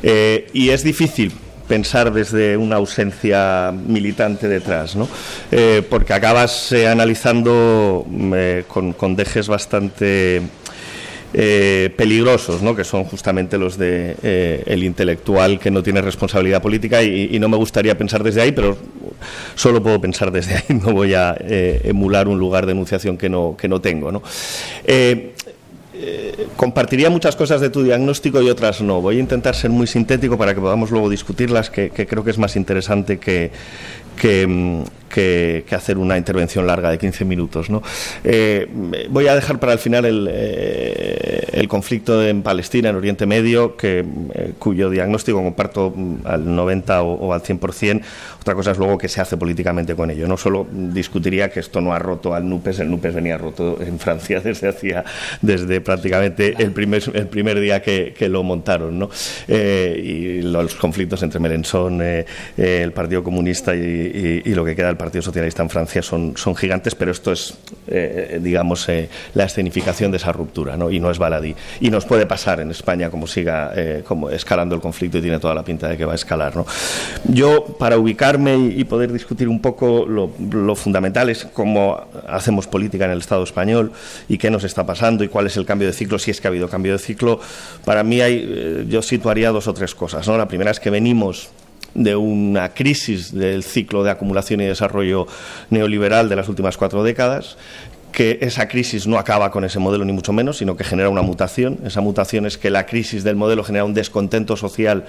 [0.03, 1.33] y es difícil
[1.71, 5.09] pensar desde una ausencia militante detrás, ¿no?
[5.53, 10.43] Eh, porque acabas eh, analizando mm, eh, con, dejes bastante
[11.33, 12.75] peligrosos, ¿no?
[12.75, 17.57] que son justamente los de el intelectual que no tiene responsabilidad política y, no me
[17.57, 18.77] gustaría pensar desde ahí, pero
[19.55, 23.57] solo puedo pensar desde ahí, no voy a emular un lugar de enunciación que no,
[23.57, 24.11] que no tengo.
[24.11, 24.25] ¿no?
[26.03, 29.03] Eh, compartiría muchas cosas de tu diagnóstico y otras no.
[29.03, 32.31] Voy a intentar ser muy sintético para que podamos luego discutirlas, que, que creo que
[32.31, 33.51] es más interesante que,
[34.21, 37.69] que, mm, que, hacer una intervención larga de 15 minutos.
[37.69, 37.83] ¿no?
[38.25, 38.67] Eh,
[39.11, 44.05] voy a dejar para el final el, eh, conflicto en Palestina, en Oriente Medio, que,
[44.35, 48.03] eh, cuyo diagnóstico comparto mm, al 90 o, al 100%.
[48.41, 50.27] Otra cosa es luego que se hace políticamente con ello.
[50.27, 53.99] No solo discutiría que esto no ha roto al NUPES, el NUPES venía roto en
[53.99, 55.05] Francia desde hacía,
[55.43, 58.99] desde prácticamente el primer, el primer día que, lo montaron.
[58.99, 59.11] ¿no?
[59.49, 62.01] y los conflictos entre Melenchon,
[62.57, 66.57] el Partido Comunista y, y, lo que queda del Partido Socialista en Francia son, son
[66.57, 67.55] gigantes, pero esto es,
[67.87, 70.91] eh, digamos, eh, la escenificación de esa ruptura, ¿no?
[70.91, 71.55] y no es baladí.
[71.81, 75.39] Y nos puede pasar en España como siga eh, como escalando el conflicto y tiene
[75.39, 76.57] toda la pinta de que va a escalar.
[76.57, 76.67] ¿no?
[77.29, 83.05] Yo, para ubicarme y, poder discutir un poco lo, lo, fundamental es cómo hacemos política
[83.05, 83.93] en el Estado español
[84.29, 86.49] y qué nos está pasando y cuál es el cambio de ciclo, si es que
[86.49, 87.39] ha habido cambio de ciclo.
[87.85, 90.27] Para mí hay, yo situaría dos o tres cosas.
[90.27, 90.37] ¿no?
[90.37, 91.51] La primera es que venimos
[91.95, 95.27] de una crisis del ciclo de acumulación y desarrollo
[95.71, 97.57] neoliberal de las últimas cuatro décadas,
[98.13, 101.23] que esa crisis no acaba con ese modelo ni mucho menos, sino que genera una
[101.23, 101.79] mutación.
[101.85, 105.05] Esa mutación es que la crisis del modelo genera un descontento social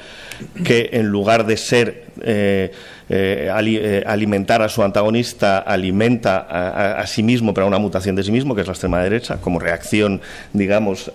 [0.63, 2.71] que en lugar de ser eh,
[3.09, 8.23] eh, eh, alimentar a su antagonista, alimenta a, sí mismo, pero a una mutación de
[8.23, 10.21] sí mismo, que es la extrema derecha, como reacción,
[10.53, 11.11] digamos,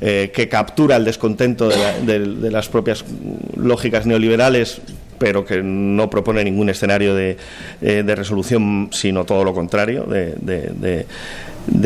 [0.00, 3.04] que captura el descontento de, las propias
[3.56, 4.80] lógicas neoliberales
[5.18, 7.36] pero que no propone ningún escenario de,
[7.80, 11.06] eh, resolución, sino todo lo contrario, de,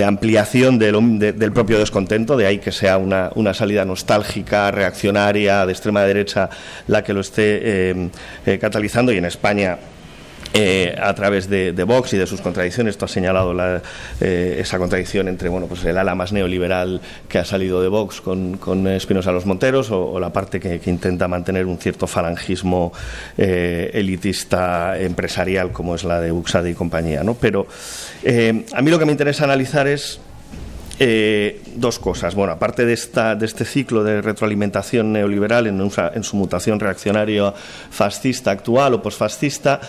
[0.05, 6.51] ampliación del propio descontento, de ahí que sea una, salida nostálgica, reaccionaria, de extrema derecha
[6.87, 8.09] la que lo esté eh,
[8.47, 9.13] eh, catalizando.
[9.13, 9.79] Y en España
[10.53, 12.95] eh, a través de, Vox y de sus contradicciones.
[12.95, 13.55] Esto ha señalado
[14.21, 18.21] eh, esa contradicción entre bueno, pues el ala más neoliberal que ha salido de Vox
[18.21, 22.93] con, con Espinosa Los Monteros o, la parte que, intenta mantener un cierto falangismo
[23.39, 27.23] eh, elitista empresarial como es la de Uxade y compañía.
[27.23, 27.35] ¿no?
[27.35, 27.67] Pero
[28.27, 30.21] a mí lo que me interesa analizar es
[31.03, 32.35] eh, dos cosas.
[32.35, 37.55] Bueno, aparte de, esta, de este ciclo de retroalimentación neoliberal en, en su mutación reaccionaria
[37.91, 39.81] fascista actual o posfascista,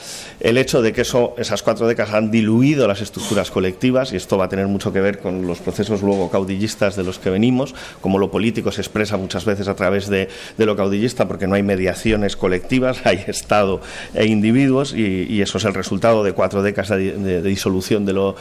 [0.42, 4.46] el hecho de que esas cuatro décadas han diluido las estructuras colectivas, y esto va
[4.46, 8.18] a tener mucho que ver con los procesos luego caudillistas de los que venimos, como
[8.18, 12.36] lo político se expresa muchas veces a través de, lo caudillista, porque no hay mediaciones
[12.36, 13.82] colectivas, hay Estado
[14.16, 18.36] e individuos, y, eso es el resultado de cuatro décadas de, disolución de lo,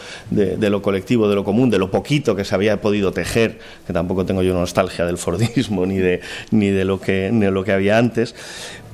[0.83, 4.43] colectivo, de lo común, de lo poquito que se había podido tejer, que tampoco tengo
[4.43, 6.21] yo nostalgia del Fordismo ni de,
[6.85, 8.35] lo, que, ni de lo que había antes,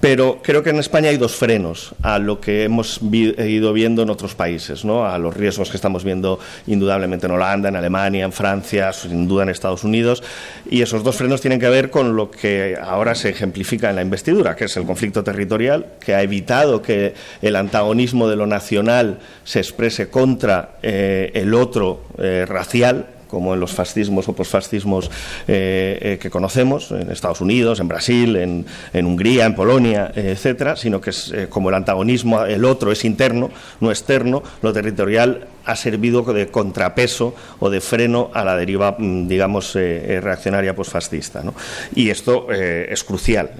[0.00, 4.10] pero creo que en España hay dos frenos a lo que hemos ido viendo en
[4.10, 5.06] otros países, ¿no?
[5.06, 9.44] a los riesgos que estamos viendo indudablemente en Holanda, en Alemania, en Francia, sin duda
[9.44, 10.22] en Estados Unidos.
[10.70, 14.02] Y esos dos frenos tienen que ver con lo que ahora se ejemplifica en la
[14.02, 19.18] investidura, que es el conflicto territorial, que ha evitado que el antagonismo de lo nacional
[19.44, 25.10] se exprese contra eh, el otro eh, racial como en los fascismos o posfascismos
[25.48, 30.76] eh, eh, que conocemos, en Estados Unidos, en Brasil, en, Hungría, en Polonia, eh, etcétera,
[30.76, 35.76] sino que es como el antagonismo, el otro es interno, no externo, lo territorial ha
[35.76, 41.42] servido de contrapeso o de freno a la deriva, mm, digamos, eh, reaccionaria posfascista.
[41.42, 41.54] ¿no?
[41.94, 43.50] Y esto es crucial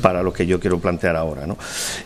[0.00, 1.46] para lo que yo quiero plantear ahora.
[1.46, 1.56] ¿no?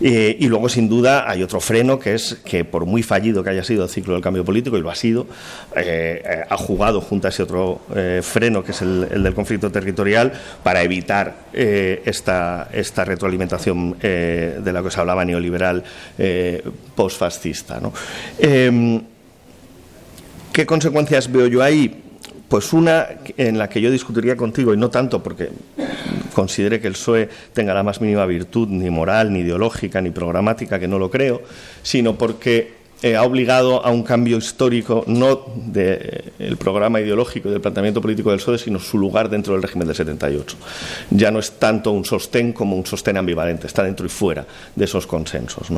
[0.01, 3.65] y luego, sin duda, hay otro freno que es que, por muy fallido que haya
[3.65, 5.27] sido el ciclo del cambio político, y lo ha sido,
[5.75, 7.81] ha jugado junto a ese otro
[8.23, 14.83] freno que es el, el, del conflicto territorial para evitar esta, esta retroalimentación de la
[14.83, 15.85] que se hablaba neoliberal
[16.19, 16.63] eh,
[16.95, 17.81] postfascista.
[18.71, 19.03] Em,
[20.53, 22.03] ¿Qué consecuencias veo yo ahí?
[22.49, 23.07] Pues una
[23.37, 25.51] en la que yo discutiría contigo, y no tanto porque
[26.35, 30.79] considere que el PSOE tenga la más mínima virtud, ni moral, ni ideológica, ni programática,
[30.79, 31.43] que no lo creo,
[31.83, 37.61] sino porque eh, ha obligado a un cambio histórico, no del programa ideológico y del
[37.61, 40.57] planteamiento político del PSOE, sino su lugar dentro del régimen del 78.
[41.11, 44.85] Ya no es tanto un sostén como un sostén ambivalente, está dentro y fuera de
[44.85, 45.69] esos consensos.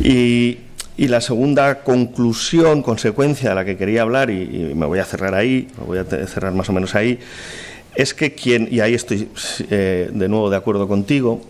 [0.00, 0.56] Y,
[0.98, 5.68] la segunda conclusión, consecuencia de la que quería hablar, y, me voy a cerrar ahí,
[5.78, 7.18] me voy a cerrar más o menos ahí,
[7.94, 9.28] es que quien, y ahí estoy
[9.70, 11.42] eh, de nuevo de acuerdo contigo,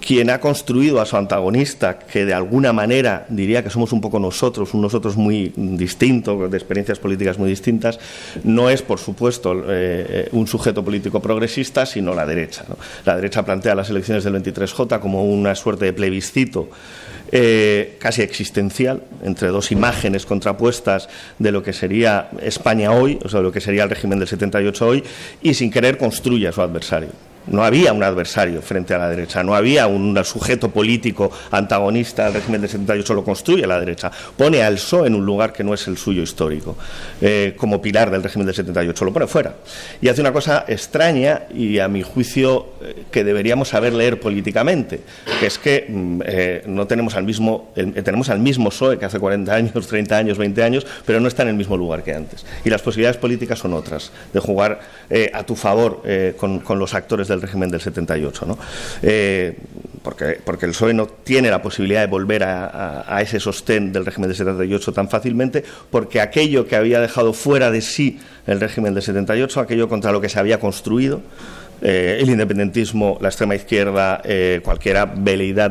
[0.00, 4.18] quien ha construido a su antagonista, que de alguna manera diría que somos un poco
[4.18, 7.98] nosotros, un nosotros muy distinto, de experiencias políticas muy distintas,
[8.42, 12.64] no es, por supuesto, eh, un sujeto político progresista, sino la derecha.
[13.04, 16.70] La derecha plantea las elecciones del 23J como una suerte de plebiscito
[17.30, 23.40] eh, casi existencial entre dos imágenes contrapuestas de lo que sería España hoy, o sea,
[23.40, 25.04] lo que sería el régimen del 78 hoy,
[25.42, 27.27] y sin querer construye a su adversario.
[27.50, 32.34] No había un adversario frente a la derecha, no había un sujeto político antagonista al
[32.34, 34.10] régimen de 78, lo construye la derecha.
[34.36, 36.76] Pone al PSOE en un lugar que no es el suyo histórico,
[37.20, 39.54] eh, como pilar del régimen de 78, lo pone fuera.
[40.00, 45.00] Y hace una cosa extraña y a mi juicio eh, que deberíamos saber leer políticamente,
[45.40, 49.18] que es que mm, eh, no tenemos al mismo, tenemos al mismo PSOE que hace
[49.18, 52.44] 40 años, 30 años, 20 años, pero no está en el mismo lugar que antes.
[52.64, 54.80] Y las posibilidades políticas son otras, de jugar
[55.32, 56.02] a tu favor
[56.36, 58.58] con, con los actores del régimen del 78, ¿no?
[59.02, 59.56] Eh,
[60.02, 64.28] porque, porque el PSOE no tiene la posibilidad de volver a, ese sostén del régimen
[64.28, 69.02] del 78 tan fácilmente, porque aquello que había dejado fuera de sí el régimen del
[69.02, 71.20] 78, aquello contra lo que se había construido,
[71.82, 75.70] eh, el independentismo, la extrema izquierda, eh, cualquier veleidad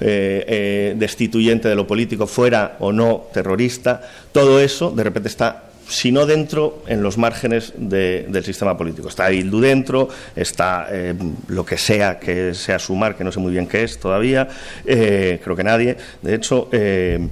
[0.00, 6.82] destituyente de lo político, fuera o no terrorista, todo eso de repente está sino dentro,
[6.86, 9.08] en los márgenes del sistema político.
[9.08, 11.14] Está Bildu dentro, está eh,
[11.48, 14.48] lo que sea que sea sumar, que no sé muy bien qué es todavía,
[14.84, 15.96] eh, creo que nadie.
[16.22, 17.28] De hecho, eh,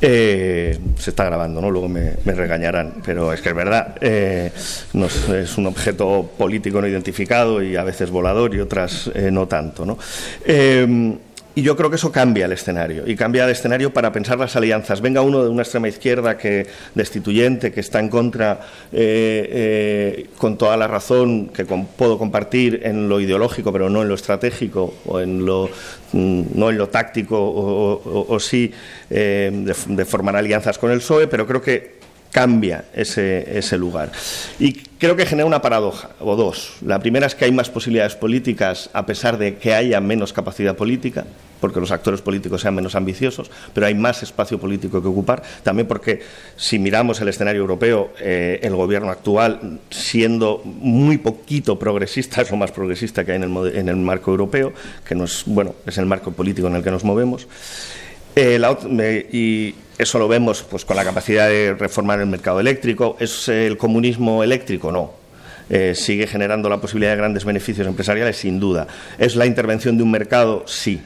[0.00, 1.70] se está grabando, ¿no?
[1.70, 3.96] Luego me, regañarán, pero es que es verdad.
[4.02, 9.96] es un objeto político no identificado y a veces volador y otras no tanto, ¿no?
[11.56, 14.54] Y yo creo que eso cambia el escenario, y cambia el escenario para pensar las
[14.56, 15.00] alianzas.
[15.00, 18.60] Venga uno de una extrema izquierda que destituyente, que está en contra,
[18.92, 24.08] eh, eh, con toda la razón, que puedo compartir en lo ideológico, pero no en
[24.08, 25.70] lo estratégico, o en lo,
[26.12, 28.70] mm, no en lo táctico, o, sí
[29.08, 31.95] eh, de, formar alianzas con el PSOE, pero creo que
[32.30, 34.12] cambia ese, ese lugar.
[34.58, 36.74] Y creo que genera una paradoja, o dos.
[36.84, 40.76] La primera es que hay más posibilidades políticas a pesar de que haya menos capacidad
[40.76, 41.24] política,
[41.60, 45.42] porque los actores políticos sean menos ambiciosos, pero hay más espacio político que ocupar.
[45.62, 46.20] También porque
[46.56, 52.56] si miramos el escenario europeo, eh, el gobierno actual, siendo muy poquito progresista, es lo
[52.56, 54.72] más progresista que hay en el, en el marco europeo,
[55.06, 57.46] que no es, bueno, es el marco político en el que nos movemos.
[58.38, 63.16] Eh, y eso lo vemos pues, con la capacidad de reformar el mercado eléctrico.
[63.18, 64.92] ¿Es el comunismo eléctrico?
[64.92, 65.14] No.
[65.70, 68.86] Eh, sigue generando la posibilidad de grandes beneficios empresariales, sin duda.
[69.18, 70.64] ¿Es la intervención de un mercado?
[70.66, 71.00] Sí.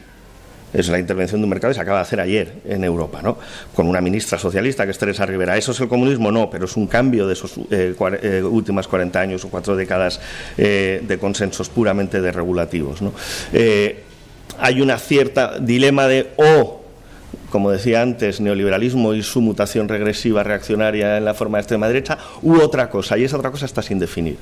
[0.73, 3.39] Es la intervención de un mercado que se acaba de hacer ayer en Europa, ¿no?
[3.75, 5.57] Con una ministra socialista que es Teresa Rivera.
[5.57, 6.33] ¿Eso es el comunismo?
[6.33, 10.21] No, pero es un cambio de esos eh, últimas 40 años o cuatro décadas
[10.57, 13.03] de consensos puramente desregulativos.
[13.03, 13.13] ¿no?
[14.63, 16.80] hay una cierta dilema de o
[17.51, 22.17] como decía antes, neoliberalismo y su mutación regresiva reaccionaria en la forma de extrema derecha,
[22.43, 24.39] u otra cosa, y esa otra cosa está sin definir.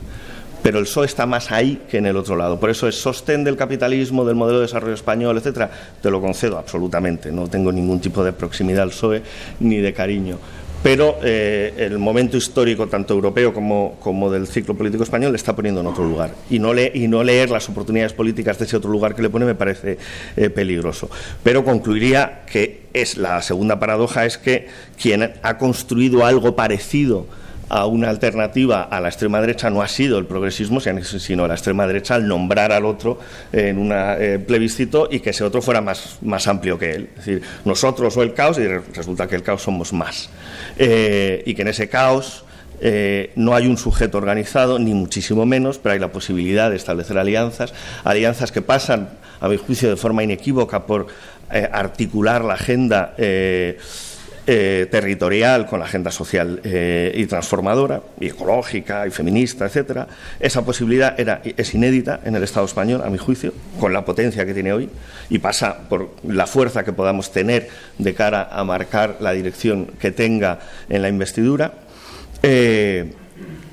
[0.63, 2.59] Pero el PSOE está más ahí que en el otro lado.
[2.59, 5.71] Por eso es sostén del capitalismo, del modelo de desarrollo español, etcétera.
[6.03, 7.31] Te lo concedo absolutamente.
[7.31, 9.23] No tengo ningún tipo de proximidad al PSOE
[9.61, 10.39] ni de cariño
[10.83, 15.81] pero eh, el momento histórico, tanto europeo como, del ciclo político español, le está poniendo
[15.81, 16.35] en otro lugar.
[16.51, 19.45] Y no, y no leer las oportunidades políticas de ese otro lugar que le pone
[19.45, 19.99] me parece
[20.37, 21.11] eh, peligroso.
[21.43, 24.69] Pero concluiría que es la segunda paradoja es que
[25.01, 27.27] quien ha construido algo parecido
[27.69, 31.87] a una alternativa a la extrema derecha no ha sido el progresismo, sino la extrema
[31.87, 33.19] derecha al nombrar al otro
[33.53, 37.09] en un eh, plebiscito y que ese otro fuera más, más amplio que él.
[37.19, 40.31] Es decir, nosotros o el caos, y resulta que el caos somos más.
[40.79, 42.45] Eh, y que en ese caos
[42.81, 47.19] eh, no hay un sujeto organizado, ni muchísimo menos, pero hay la posibilidad de establecer
[47.19, 49.11] alianzas, alianzas que pasan,
[49.41, 51.07] a mi juicio, de forma inequívoca por
[51.73, 53.15] articular la agenda
[54.51, 60.09] eh, territorial con la agenda social eh, y transformadora, y ecológica, y feminista, etcétera,
[60.41, 64.55] esa posibilidad es inédita en el Estado español, a mi juicio, con la potencia que
[64.55, 64.89] tiene hoy,
[65.29, 67.69] y pasa por la fuerza que podamos tener
[67.99, 71.75] de cara a marcar la dirección que tenga en la investidura.
[72.43, 73.13] Eh,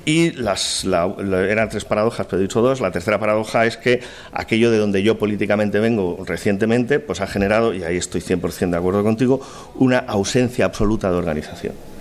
[0.06, 2.80] y las, eran tres paradojas, pero he dicho dos.
[2.80, 4.00] La tercera paradoja es que
[4.32, 8.76] aquello de donde yo políticamente vengo recientemente, pues ha generado, y ahí estoy 100% de
[8.76, 9.40] acuerdo contigo,
[9.74, 11.95] una ausencia absoluta de organización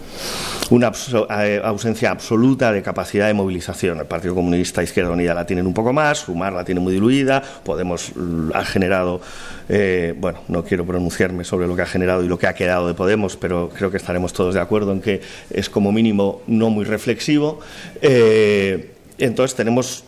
[0.69, 0.91] una
[1.41, 3.99] eh, ausencia absoluta de capacidad de movilización.
[3.99, 7.41] El Partido Comunista Izquierda Unida la tienen un poco más, Sumar la tiene muy diluida,
[7.63, 8.11] Podemos
[8.53, 9.21] ha generado,
[9.69, 12.87] eh, bueno, no quiero pronunciarme sobre lo que ha generado y lo que ha quedado
[12.87, 16.69] de Podemos, pero creo que estaremos todos de acuerdo en que es como mínimo no
[16.69, 17.59] muy reflexivo.
[18.01, 20.03] Eh, entonces tenemos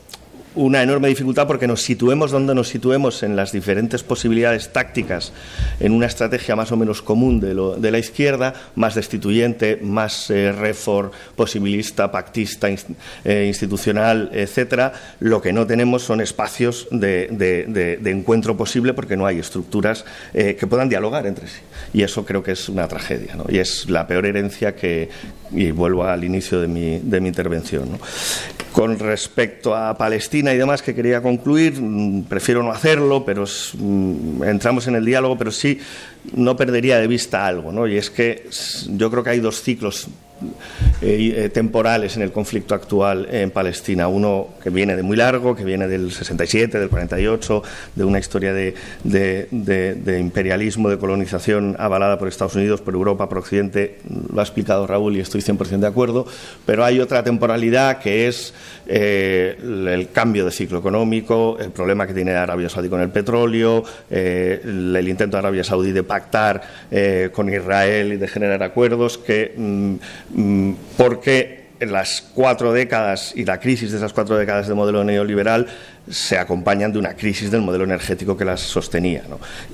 [0.58, 5.32] una enorme dificultad porque nos situemos donde nos situemos en las diferentes posibilidades tácticas
[5.80, 10.32] en una estrategia más o menos común de, lo, de la izquierda, más destituyente, más
[10.32, 10.53] eh,
[11.36, 12.68] posibilista, pactista,
[13.24, 19.39] eh, institucional, etcétera, lo que no tenemos son espacios de, encuentro posible porque no hay
[19.39, 21.60] estructuras eh, que puedan dialogar entre sí.
[21.93, 23.45] Y eso creo que es una tragedia ¿no?
[23.47, 25.10] y es la peor herencia que,
[25.51, 27.91] y vuelvo al inicio de mi, de mi intervención.
[27.91, 27.99] ¿no?
[28.72, 34.43] Con respecto a Palestina y demás que quería concluir, mm, prefiero no hacerlo, pero mm,
[34.43, 35.80] entramos en el diálogo, pero sí
[36.34, 37.88] no perdería de vista algo, ¿no?
[37.88, 38.48] Y es que
[38.89, 40.08] yo creo que hay dos ciclos
[41.02, 44.08] eh, eh, temporales en el conflicto actual en Palestina.
[44.08, 47.64] Uno que viene de muy largo, que viene del 67, del 48,
[47.96, 48.74] de una historia de,
[49.04, 54.00] de, imperialismo, de colonización avalada por Estados Unidos, por Europa, por Occidente.
[54.34, 56.26] Lo ha explicado Raúl y estoy 100% de acuerdo.
[56.66, 58.56] Pero hay otra temporalidad que es
[58.88, 63.84] eh, el cambio de ciclo económico, el problema que tiene Arabia Saudí con el petróleo,
[64.10, 66.62] el, intento de Arabia Saudí de pactar
[67.32, 69.54] con Israel y de generar acuerdos que.
[69.56, 69.96] Mm,
[70.98, 75.68] porque en las cuatro décadas y la crisis de esas cuatro décadas del modelo neoliberal
[76.10, 79.24] se acompañan de una crisis del modelo energético que las sostenía.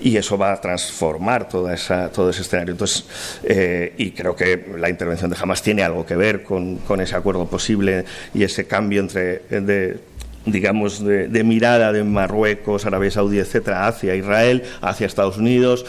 [0.02, 2.72] Y eso va a transformar toda esa, todo ese escenario.
[2.72, 3.06] Entonces,
[3.44, 7.46] eh, y creo que la intervención de Hamas tiene algo que ver con, ese acuerdo
[7.48, 9.40] posible y ese cambio entre.
[9.50, 10.14] De,
[10.46, 15.86] digamos, de, de mirada de Marruecos, Arabia Saudí, etcétera, hacia Israel, hacia Estados Unidos.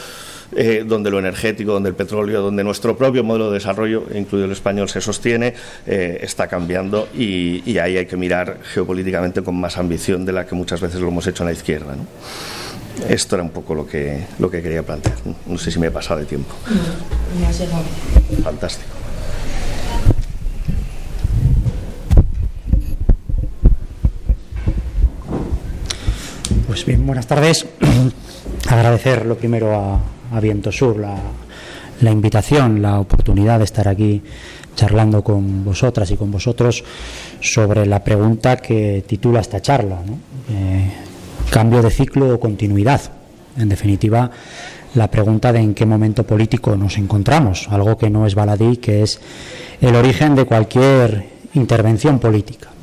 [0.55, 4.51] Eh, donde lo energético, donde el petróleo, donde nuestro propio modelo de desarrollo, incluido el
[4.51, 5.53] español, se sostiene,
[5.87, 10.55] eh, está cambiando y, ahí hay que mirar geopolíticamente con más ambición de la que
[10.55, 11.95] muchas veces lo hemos hecho en la izquierda.
[13.09, 15.15] Esto era un poco lo que, lo que quería plantear.
[15.45, 16.55] No sé si me he pasado de tiempo.
[18.41, 18.95] Fantástico.
[26.67, 27.65] Pues bien, buenas tardes.
[28.67, 31.15] Agradecer lo primero a, Viento Sur la,
[32.01, 34.21] la invitación, la oportunidad de estar aquí
[34.75, 36.83] charlando con vosotras y con vosotros
[37.39, 39.99] sobre la pregunta que titula esta charla,
[40.49, 40.91] eh,
[41.49, 43.01] cambio de ciclo o continuidad.
[43.57, 44.29] En definitiva,
[44.95, 49.03] la pregunta de en qué momento político nos encontramos, algo que no es baladí, que
[49.03, 49.19] es
[49.79, 52.74] el origen de cualquier intervención política.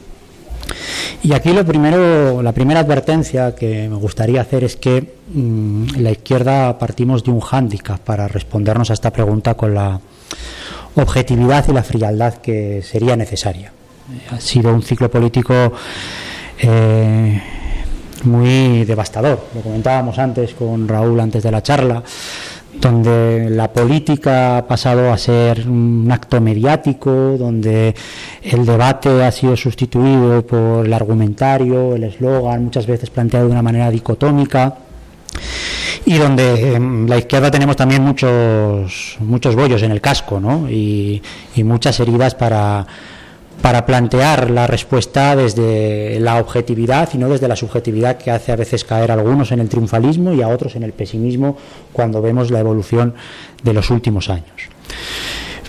[1.22, 6.10] Y aquí lo primero, la primera advertencia que me gustaría hacer es que mm, la
[6.10, 10.00] izquierda partimos de un hándicap para respondernos a esta pregunta con la
[10.96, 13.72] objetividad y la frialdad que sería necesaria.
[14.30, 15.72] Ha sido un ciclo político
[16.58, 17.40] eh,
[18.24, 19.46] muy devastador.
[19.54, 22.02] Lo comentábamos antes con Raúl antes de la charla
[22.80, 27.94] donde la política ha pasado a ser un acto mediático, donde
[28.42, 33.62] el debate ha sido sustituido por el argumentario, el eslogan, muchas veces planteado de una
[33.62, 34.76] manera dicotómica,
[36.04, 40.68] y donde en la izquierda tenemos también muchos, muchos bollos en el casco ¿no?
[40.68, 41.22] y
[41.56, 42.86] muchas heridas para
[43.62, 48.56] para plantear la respuesta desde la objetividad y no desde la subjetividad que hace a
[48.56, 51.56] veces caer a algunos en el triunfalismo y a otros en el pesimismo
[51.92, 53.14] cuando vemos la evolución
[53.62, 54.68] de los últimos años.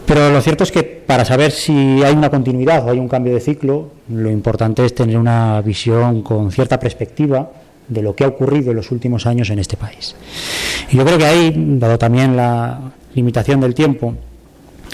[0.08, 3.36] Pero lo cierto es que para saber si hay una continuidad o hay un cambio
[3.36, 7.52] de ciclo, lo importante es tener una visión con cierta perspectiva
[7.88, 10.16] de lo que ha ocurrido en los últimos años en este país.
[10.92, 14.16] Y yo creo que ahí, dado también la limitación del tiempo,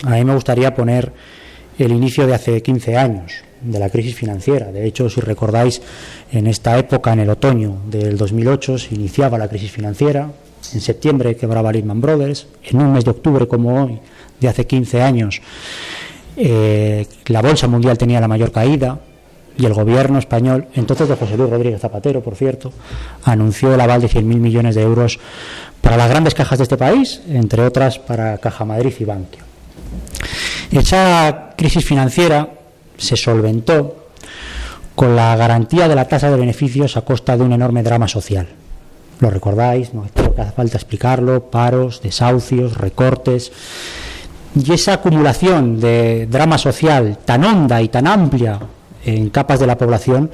[0.04, 1.12] a mí me gustaría poner
[1.80, 4.72] el inicio de hace 15 años de la crisis financiera.
[4.72, 5.82] De hecho, si recordáis,
[6.32, 10.32] en esta época, en el otoño del 2008, se iniciaba la crisis financiera.
[10.74, 12.48] En septiembre quebraba Lehman Brothers.
[12.66, 14.00] En un mes de octubre, como hoy,
[14.40, 15.42] de hace 15 años,
[16.38, 19.00] eh, la bolsa mundial tenía la mayor caída
[19.58, 22.72] y el gobierno español, entonces de José Luis Rodríguez Zapatero, por cierto,
[23.26, 25.20] anunció el aval de 100.000 millones de euros
[25.82, 29.49] para las grandes cajas de este país, entre otras para Caja Madrid y Bankia.
[30.72, 32.50] Esa crisis financiera
[32.98, 33.96] se solventó
[34.96, 38.48] con la garantía de la tasa de beneficios a costa de un enorme drama social.
[39.20, 43.52] Lo recordáis, no creo que hace falta explicarlo, paros, desahucios, recortes.
[44.56, 48.60] Y esa acumulación de drama social tan honda y tan amplia
[49.06, 50.32] en capas de la población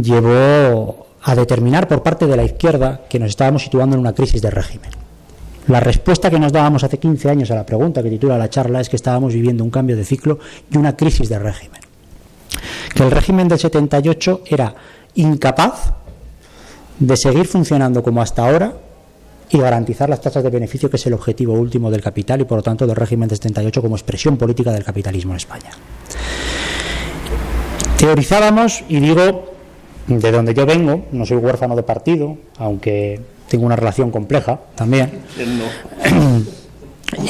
[0.00, 4.42] llevó a determinar por parte de la izquierda que nos estábamos situando en una crisis
[4.42, 5.03] de régimen.
[5.68, 8.80] La respuesta que nos dábamos hace 15 años a la pregunta que titula la charla
[8.80, 10.38] es que estábamos viviendo un cambio de ciclo
[10.70, 11.80] y una crisis de régimen.
[12.94, 14.74] Que el régimen del 78 era
[15.14, 15.94] incapaz
[16.98, 18.74] de seguir funcionando como hasta ahora
[19.50, 22.58] y garantizar las tasas de beneficio, que es el objetivo último del capital y por
[22.58, 25.70] lo tanto del régimen del 78 como expresión política del capitalismo en España.
[27.96, 29.54] Teorizábamos, y digo
[30.06, 35.22] de donde yo vengo, no soy huérfano de partido, aunque tengo una relación compleja también.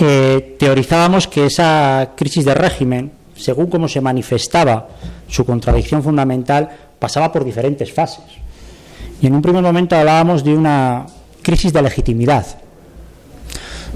[0.01, 4.89] Eh, teorizábamos que esa crisis de régimen, según cómo se manifestaba
[5.29, 8.25] su contradicción fundamental, pasaba por diferentes fases.
[9.21, 11.07] Y en un primer momento hablábamos de una
[11.43, 12.47] crisis de legitimidad,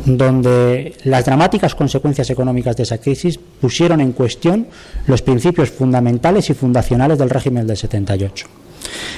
[0.05, 4.67] donde las dramáticas consecuencias económicas de esa crisis pusieron en cuestión
[5.07, 8.47] los principios fundamentales y fundacionales del régimen del 78.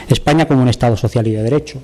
[0.08, 1.80] España como un Estado social y de derecho,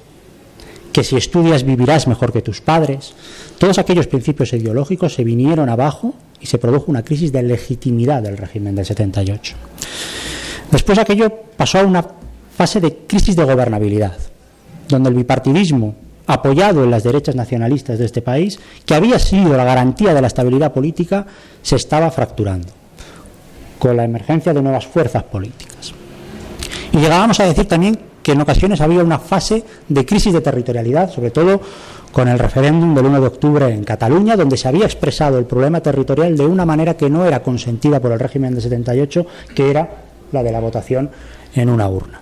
[0.97, 3.13] que si estudias vivirás mejor que tus padres.
[3.59, 8.39] Todos aquellos principios ideológicos se vinieron abajo y se produjo una crisis de legitimidad del
[8.39, 9.57] régimen del 78.
[10.71, 12.03] Después aquello pasó a una
[12.57, 14.17] fase de crisis de gobernabilidad,
[14.89, 15.95] donde el bipartidismo
[16.27, 20.29] apoyado en las derechas nacionalistas de este país, que había sido la garantía de la
[20.29, 21.27] estabilidad política,
[21.61, 22.69] se estaba fracturando
[23.79, 25.93] con la emergencia de nuevas fuerzas políticas.
[26.91, 31.13] Y llegábamos a decir también que en ocasiones había una fase de crisis de territorialidad,
[31.13, 31.61] sobre todo
[32.11, 35.81] con el referéndum del 1 de octubre en Cataluña, donde se había expresado el problema
[35.81, 39.89] territorial de una manera que no era consentida por el régimen de 78, que era
[40.33, 41.09] la de la votación
[41.55, 42.21] en una urna.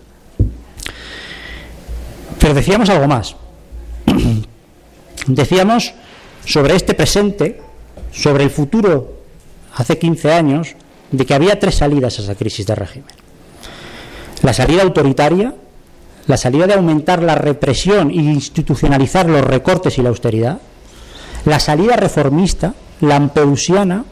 [2.38, 3.34] Pero decíamos algo más.
[5.26, 5.94] Decíamos
[6.44, 7.62] sobre este presente,
[8.12, 9.20] sobre el futuro,
[9.74, 10.76] hace 15 años,
[11.10, 13.08] de que había tres salidas a esa crisis de régimen.
[14.42, 15.54] La salida autoritaria,
[16.26, 20.58] la salida de aumentar la represión e institucionalizar los recortes y la austeridad,
[21.44, 24.04] la salida reformista, lampedusiana,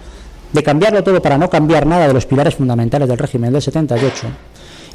[0.53, 4.27] de cambiarlo todo para no cambiar nada de los pilares fundamentales del régimen del 78,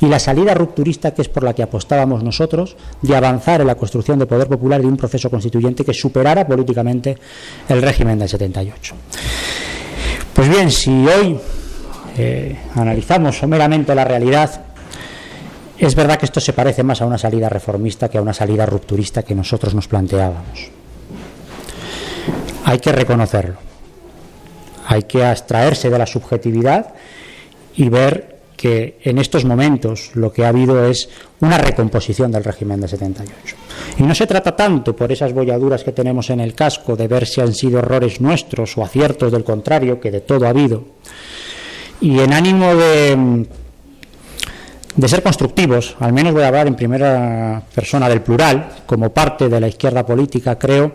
[0.02, 3.76] y la salida rupturista que es por la que apostábamos nosotros de avanzar en la
[3.76, 7.18] construcción de poder popular y de un proceso constituyente que superara políticamente
[7.68, 8.96] el régimen del 78.
[10.34, 11.40] Pues bien, si hoy
[12.16, 14.67] eh, analizamos someramente la realidad,
[15.80, 18.66] es verdad que esto se parece más a una salida reformista que a una salida
[18.66, 20.70] rupturista que nosotros nos planteábamos.
[22.66, 23.58] Hay que reconocerlo.
[24.88, 26.94] Hay que abstraerse de la subjetividad
[27.76, 31.10] y ver que en estos momentos lo que ha habido es
[31.42, 33.56] una recomposición del régimen de 78.
[34.00, 37.28] Y no se trata tanto por esas bolladuras que tenemos en el casco de ver
[37.28, 40.86] si han sido errores nuestros o aciertos del contrario, que de todo ha habido.
[42.02, 43.48] Y en ánimo de,
[44.98, 49.48] de ser constructivos, al menos voy a hablar en primera persona del plural, como parte
[49.48, 50.92] de la izquierda política, creo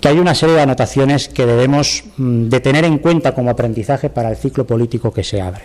[0.00, 4.30] que hay una serie de anotaciones que debemos mm, tener en cuenta como aprendizaje para
[4.30, 5.64] el ciclo político que se abre.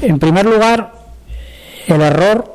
[0.00, 0.92] En primer lugar,
[1.86, 2.54] el error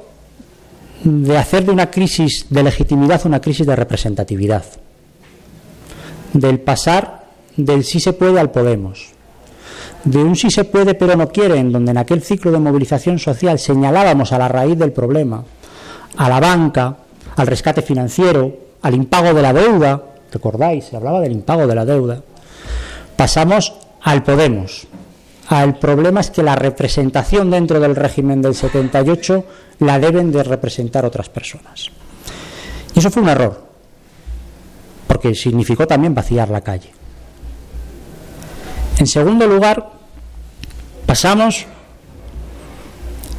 [1.04, 4.66] de hacer de una crisis de legitimidad una crisis de representatividad,
[6.34, 7.24] del pasar
[7.56, 9.10] del sí se puede al podemos,
[10.04, 13.20] de un sí se puede pero no quiere, en donde en aquel ciclo de movilización
[13.20, 15.44] social señalábamos a la raíz del problema,
[16.18, 16.96] a la banca,
[17.36, 21.86] al rescate financiero, al impago de la deuda, recordáis, se hablaba del impago de la
[21.86, 22.22] deuda,
[23.16, 24.88] pasamos al podemos,
[25.50, 29.46] el problema es que la representación dentro del régimen del 78
[29.80, 31.88] la deben de representar otras personas.
[32.94, 33.64] Y eso fue un error,
[35.08, 36.99] porque significó también vaciar la calle.
[39.00, 39.92] En segundo lugar,
[41.06, 41.66] pasamos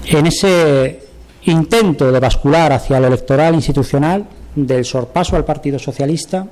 [0.07, 1.05] en ese
[1.45, 4.25] intento de bascular hacia lo electoral institucional
[4.57, 6.47] del sorpaso al Partido Socialista,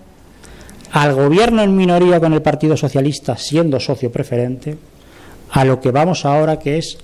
[0.93, 4.77] al gobierno en minoría con el Partido Socialista siendo socio preferente,
[5.53, 6.99] a lo que vamos ahora, que es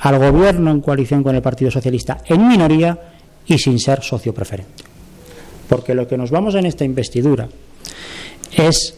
[0.00, 2.98] al gobierno en coalición con el Partido Socialista en minoría
[3.46, 4.84] y sin ser socio preferente.
[5.70, 7.48] Porque lo que nos vamos en esta investidura
[8.52, 8.94] es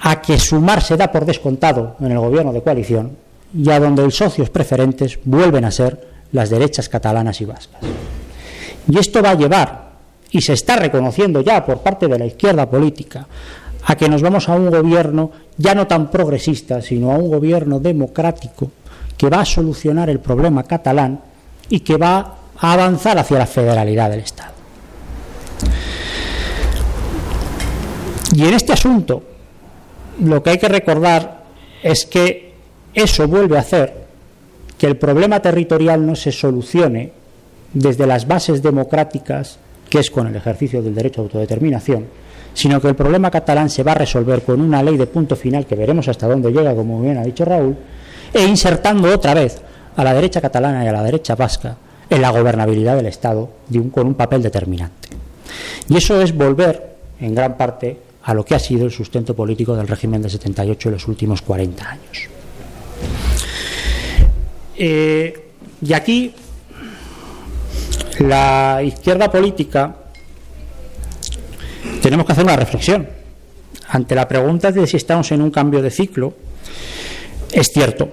[0.00, 3.16] a que sumar se da por descontado en el gobierno de coalición
[3.54, 7.80] y a donde los socios preferentes vuelven a ser las derechas catalanas y vascas.
[8.88, 9.86] Y esto va a llevar,
[10.30, 13.26] y se está reconociendo ya por parte de la izquierda política,
[13.84, 17.78] a que nos vamos a un gobierno ya no tan progresista, sino a un gobierno
[17.78, 18.70] democrático
[19.16, 21.20] que va a solucionar el problema catalán
[21.68, 24.52] y que va a avanzar hacia la federalidad del Estado.
[28.34, 29.22] Y en este asunto,
[30.20, 31.44] lo que hay que recordar
[31.82, 32.52] es que
[32.94, 34.06] eso vuelve a hacer
[34.78, 37.12] que el problema territorial no se solucione
[37.72, 39.58] desde las bases democráticas,
[39.88, 42.06] que es con el ejercicio del derecho a autodeterminación,
[42.54, 45.66] sino que el problema catalán se va a resolver con una ley de punto final
[45.66, 47.76] que veremos hasta dónde llega, como bien ha dicho Raúl,
[48.32, 49.60] e insertando otra vez
[49.94, 51.76] a la derecha catalana y a la derecha vasca
[52.08, 53.50] en la gobernabilidad del Estado
[53.92, 55.08] con un papel determinante.
[55.88, 59.76] Y eso es volver, en gran parte, a lo que ha sido el sustento político
[59.76, 62.28] del régimen de 78 en los últimos 40 años.
[64.76, 65.50] Eh,
[65.80, 66.34] y aquí
[68.18, 69.94] la izquierda política
[72.02, 73.08] tenemos que hacer una reflexión.
[73.88, 76.34] Ante la pregunta de si estamos en un cambio de ciclo,
[77.52, 78.08] es cierto,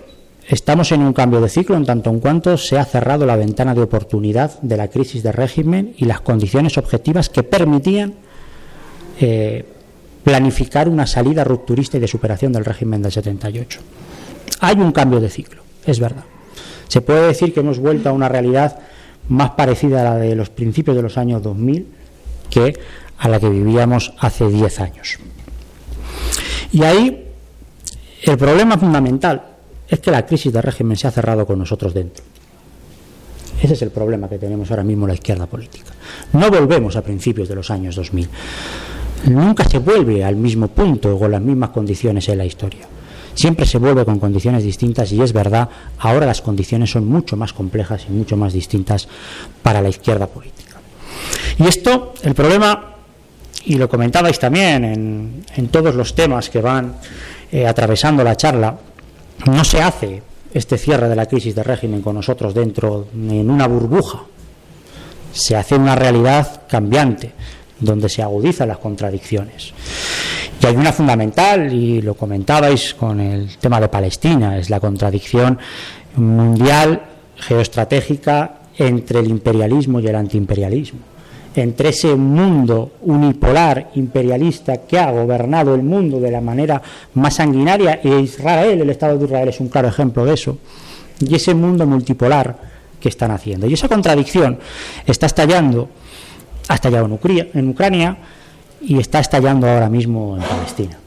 [0.48, 3.74] estamos en un cambio de ciclo en tanto en cuanto se ha cerrado la ventana
[3.74, 8.14] de oportunidad de la crisis de régimen y las condiciones objetivas que permitían
[9.20, 9.73] eh,
[10.24, 13.80] planificar una salida rupturista y de superación del régimen del 78.
[14.62, 16.24] Hay un cambio de ciclo, es verdad.
[16.88, 18.80] Se puede decir que hemos vuelto a una realidad
[19.28, 21.88] más parecida a la de los principios de los años 2000
[22.50, 22.78] que
[23.18, 25.18] a la que vivíamos hace 10 años.
[26.72, 27.28] Y ahí
[28.24, 29.44] el problema fundamental
[29.88, 32.24] es que la crisis de régimen se ha cerrado con nosotros dentro.
[33.62, 35.92] Ese es el problema que tenemos ahora mismo la izquierda política.
[36.34, 38.30] No volvemos a principios de los años 2000.
[39.26, 42.88] Nunca se vuelve al mismo punto o con las mismas condiciones en la historia.
[43.34, 45.68] Siempre se vuelve con condiciones distintas y es verdad,
[46.00, 49.08] ahora las condiciones son mucho más complejas y mucho más distintas
[49.64, 50.78] para la izquierda política.
[51.58, 52.96] Y esto, el problema,
[53.66, 56.96] y lo comentabais también en, todos los temas que van
[57.52, 58.78] eh, atravesando la charla,
[59.46, 60.22] no se hace
[60.54, 64.22] este cierre de la crisis de régimen con nosotros dentro en una burbuja,
[65.32, 67.32] se hace una realidad cambiante,
[67.80, 69.74] donde se agudizan las contradicciones.
[70.62, 75.58] Y hay una fundamental, y lo comentabais con el tema de Palestina, es la contradicción
[76.16, 77.02] mundial
[77.36, 81.00] geoestratégica entre el imperialismo y el antiimperialismo,
[81.56, 86.82] entre ese mundo unipolar imperialista que ha gobernado el mundo de la manera
[87.16, 90.58] más sanguinaria, e Israel, el Estado de Israel es un claro ejemplo de eso,
[91.20, 92.58] y ese mundo multipolar
[93.00, 93.68] que están haciendo.
[93.68, 94.58] Y esa contradicción
[95.06, 95.90] está estallando,
[96.68, 98.18] ha estallado en Ucrania,
[98.84, 100.98] y está estallando ahora mismo en Palestina.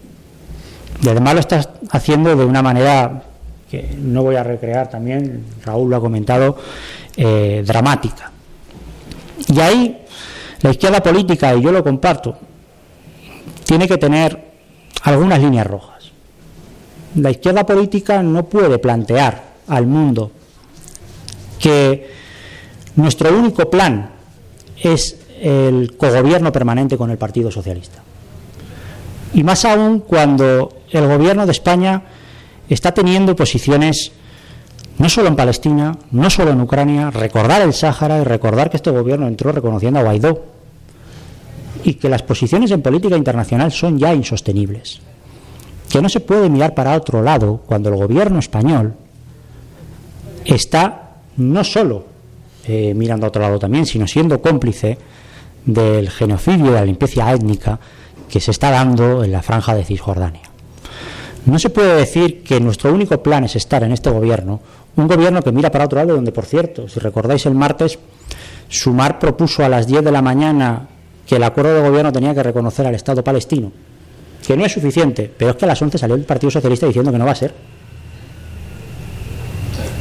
[1.03, 3.23] Y además lo está haciendo de una manera
[3.71, 6.57] que no voy a recrear también, Raúl lo ha comentado,
[7.17, 8.31] eh, dramática.
[9.49, 9.99] Y ahí
[10.63, 12.37] la izquierda política, y yo lo comparto,
[13.65, 14.43] tiene que tener
[15.03, 16.11] algunas líneas rojas.
[17.17, 20.31] La izquierda política no puede plantear al mundo
[21.59, 22.11] que
[22.95, 24.11] nuestro único plan
[24.83, 28.03] es el cogobierno permanente con el Partido Socialista.
[29.35, 32.03] Y más aún cuando el gobierno de España
[32.69, 34.13] está teniendo posiciones
[34.99, 38.91] no solo en Palestina, no solo en Ucrania, recordar el Sáhara y recordar que este
[38.91, 40.43] gobierno entró reconociendo a Guaidó
[41.85, 45.01] y que las posiciones en política internacional son ya insostenibles.
[45.91, 48.95] Que no se puede mirar para otro lado cuando el gobierno español
[50.45, 52.07] está no solo
[52.67, 54.99] eh, mirando a otro lado también, sino siendo cómplice
[55.67, 57.79] del genocidio y la limpieza étnica
[58.29, 60.43] que se está dando en la franja de Cisjordania.
[61.45, 64.61] No se puede decir que nuestro único plan es estar en este gobierno,
[64.97, 67.99] un gobierno que mira para otro lado, donde, por cierto, si recordáis el martes,
[68.69, 70.89] Sumar propuso a las 10 de la mañana
[71.25, 73.71] que el acuerdo de gobierno tenía que reconocer al Estado palestino,
[74.45, 77.13] que no es suficiente, pero es que a las 11 salió el Partido Socialista diciendo
[77.13, 77.55] que no va a ser.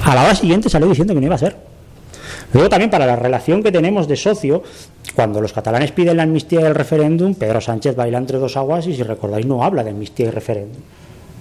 [0.04, 1.56] A la hora siguiente salió diciendo que no iba a ser.
[2.56, 4.64] Luego también para la relación que tenemos de socio,
[5.14, 8.96] cuando los catalanes piden la amnistía del referéndum, Pedro Sánchez baila entre dos aguas y
[8.96, 10.82] si recordáis no habla de amnistía y referéndum.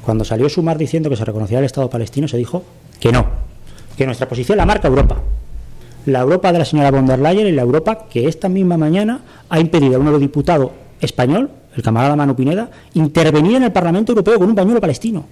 [0.05, 2.65] Cuando salió Sumar diciendo que se reconocía el Estado palestino, se dijo
[2.99, 3.27] que no,
[3.97, 5.19] que nuestra posición la marca Europa.
[6.07, 9.21] La Europa de la señora von der Leyen y la Europa que esta misma mañana
[9.49, 14.41] ha impedido a un eurodiputado español, el camarada Manu Pineda, intervenir en el Parlamento Europeo
[14.41, 15.25] con un pañuelo palestino.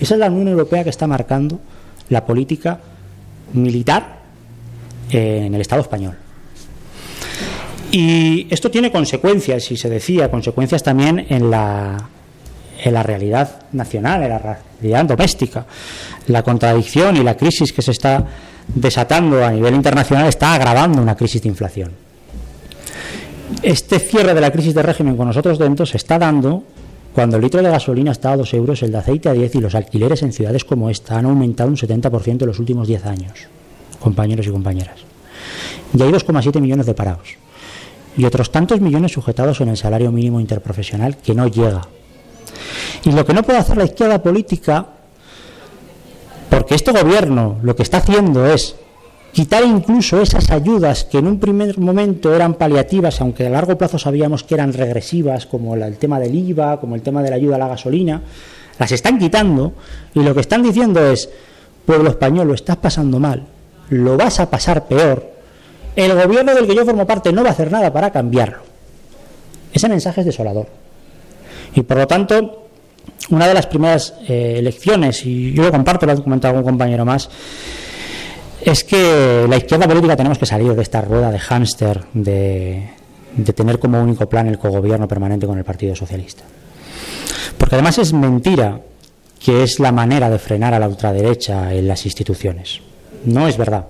[0.00, 1.60] Esa es la Unión Europea que está marcando
[2.08, 2.80] la política
[3.52, 4.19] militar
[5.10, 6.16] en el Estado español.
[7.90, 12.08] Y esto tiene consecuencias, y se decía, consecuencias también en la,
[12.82, 15.66] en la realidad nacional, en la realidad doméstica.
[16.28, 18.24] La contradicción y la crisis que se está
[18.74, 21.92] desatando a nivel internacional está agravando una crisis de inflación.
[23.62, 26.62] Este cierre de la crisis de régimen con nosotros dentro se está dando
[27.14, 29.60] cuando el litro de gasolina está a 2 euros, el de aceite a 10 y
[29.60, 33.48] los alquileres en ciudades como esta han aumentado un 70% en los últimos 10 años,
[34.00, 35.00] compañeros y compañeras.
[35.94, 37.28] Y hay 2,7 millones de parados
[38.16, 41.82] y otros tantos millones sujetados en el salario mínimo interprofesional que no llega.
[43.04, 44.86] Y lo que no puede hacer la izquierda política,
[46.48, 48.76] porque este gobierno lo que está haciendo es
[49.32, 53.98] quitar incluso esas ayudas que en un primer momento eran paliativas, aunque a largo plazo
[53.98, 57.56] sabíamos que eran regresivas, como el tema del IVA, como el tema de la ayuda
[57.56, 58.22] a la gasolina,
[58.78, 59.72] las están quitando
[60.14, 61.30] y lo que están diciendo es,
[61.86, 63.46] pueblo español, lo estás pasando mal,
[63.90, 65.30] lo vas a pasar peor,
[65.96, 68.58] el gobierno del que yo formo parte no va a hacer nada para cambiarlo.
[69.72, 70.66] Ese mensaje es desolador.
[71.74, 72.68] Y por lo tanto,
[73.30, 77.04] una de las primeras eh, elecciones, y yo lo comparto, lo ha comentado algún compañero
[77.04, 77.28] más,
[78.60, 82.90] es que la izquierda política tenemos que salir de esta rueda de hámster de,
[83.36, 86.44] de tener como único plan el cogobierno permanente con el Partido Socialista.
[87.56, 88.80] Porque además es mentira
[89.38, 92.80] que es la manera de frenar a la ultraderecha en las instituciones.
[93.24, 93.86] No es verdad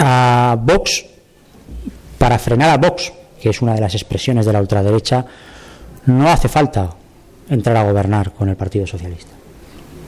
[0.00, 1.04] a Vox,
[2.18, 5.24] para frenar a Vox, que es una de las expresiones de la ultraderecha,
[6.06, 6.90] no hace falta
[7.48, 9.32] entrar a gobernar con el Partido Socialista.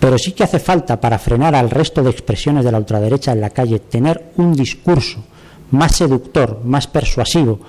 [0.01, 3.41] Pero sí que hace falta para frenar al resto de expresiones de la ultraderecha en
[3.41, 5.23] la calle tener un discurso
[5.71, 7.61] más seductor, más persuasivo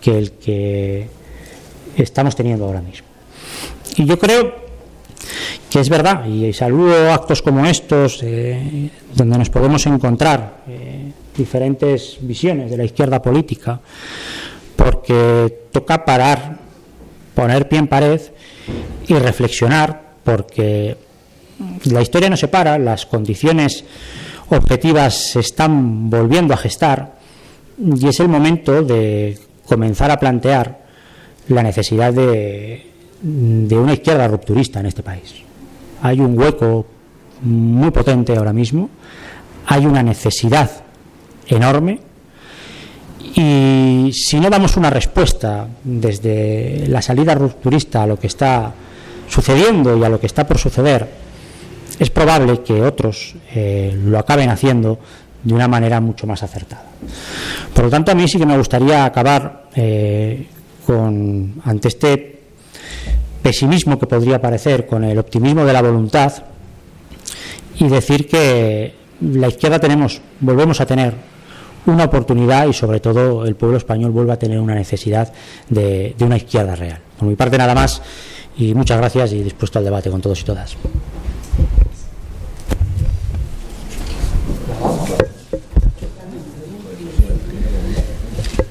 [0.00, 1.08] que el que
[1.96, 3.06] estamos teniendo ahora mismo.
[3.96, 4.69] Y yo creo
[5.68, 12.18] que es verdad, y saludo actos como estos, eh, donde nos podemos encontrar eh, diferentes
[12.20, 13.80] visiones de la izquierda política,
[14.76, 16.58] porque toca parar,
[17.34, 18.20] poner pie en pared
[19.06, 20.96] y reflexionar, porque
[21.84, 23.84] la historia no se para, las condiciones
[24.48, 27.14] objetivas se están volviendo a gestar
[27.78, 30.80] y es el momento de comenzar a plantear
[31.48, 32.89] la necesidad de,
[33.22, 35.34] de una izquierda rupturista en este país.
[36.02, 36.86] Hay un hueco
[37.42, 38.88] muy potente ahora mismo,
[39.66, 40.70] hay una necesidad
[41.46, 42.00] enorme
[43.34, 48.72] y si no damos una respuesta desde la salida rupturista a lo que está
[49.28, 51.08] sucediendo y a lo que está por suceder,
[51.98, 54.98] es probable que otros eh, lo acaben haciendo
[55.42, 56.84] de una manera mucho más acertada.
[57.74, 60.46] Por lo tanto, a mí sí que me gustaría acabar eh,
[60.86, 62.39] con, ante este
[63.42, 66.32] pesimismo que podría aparecer, con el optimismo de la voluntad
[67.78, 71.14] y decir que la izquierda tenemos, volvemos a tener
[71.86, 75.32] una oportunidad y sobre todo el pueblo español vuelva a tener una necesidad
[75.68, 77.00] de, una izquierda real.
[77.18, 78.02] Por mi parte nada más
[78.56, 80.76] y muchas gracias y dispuesto al debate con todos y todas.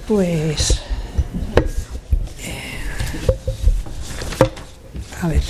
[0.08, 0.82] Pues
[5.22, 5.44] a ver.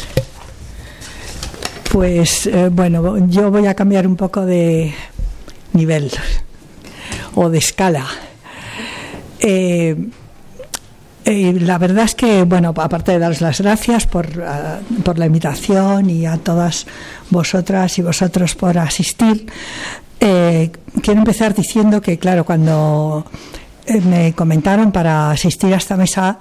[1.92, 4.94] Pues eh, bueno, yo voy a cambiar un poco de
[5.74, 6.12] nivel
[7.36, 8.06] o de escala.
[9.40, 9.96] Eh,
[11.26, 14.28] eh, la verdad es que, bueno, aparte de daros las gracias por,
[15.04, 16.88] por, la invitación y a todas
[17.30, 19.46] vosotras y vosotros por asistir,
[20.20, 23.26] eh, quiero empezar diciendo que, claro, cuando
[24.06, 26.40] me comentaron para asistir a esta mesa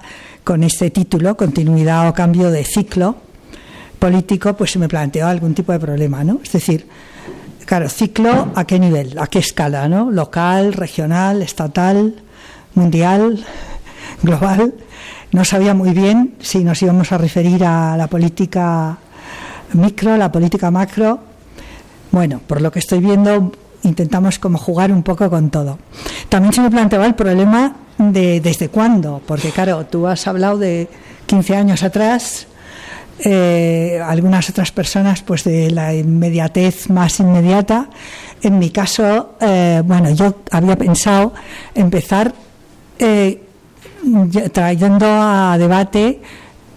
[0.49, 3.17] con este título, continuidad o cambio de ciclo
[3.99, 6.39] político, pues se me planteó algún tipo de problema, ¿no?
[6.43, 6.87] Es decir,
[7.67, 10.09] Claro, ciclo a qué nivel, a qué escala, ¿no?
[10.09, 12.15] Local, regional, estatal,
[12.73, 13.45] mundial,
[14.23, 14.73] global.
[15.31, 18.97] No sabía muy bien si nos íbamos a referir a la política
[19.73, 21.19] micro, la política macro.
[22.09, 23.51] Bueno, por lo que estoy viendo,
[23.83, 25.77] intentamos como jugar un poco con todo.
[26.27, 30.87] También se me planteaba el problema de desde cuándo, porque claro, tú has hablado de
[31.27, 32.47] 15 años atrás,
[33.19, 37.89] eh, algunas otras personas pues de la inmediatez más inmediata.
[38.41, 41.33] En mi caso, eh, bueno, yo había pensado
[41.75, 42.33] empezar
[42.97, 43.43] eh,
[44.53, 46.21] trayendo a debate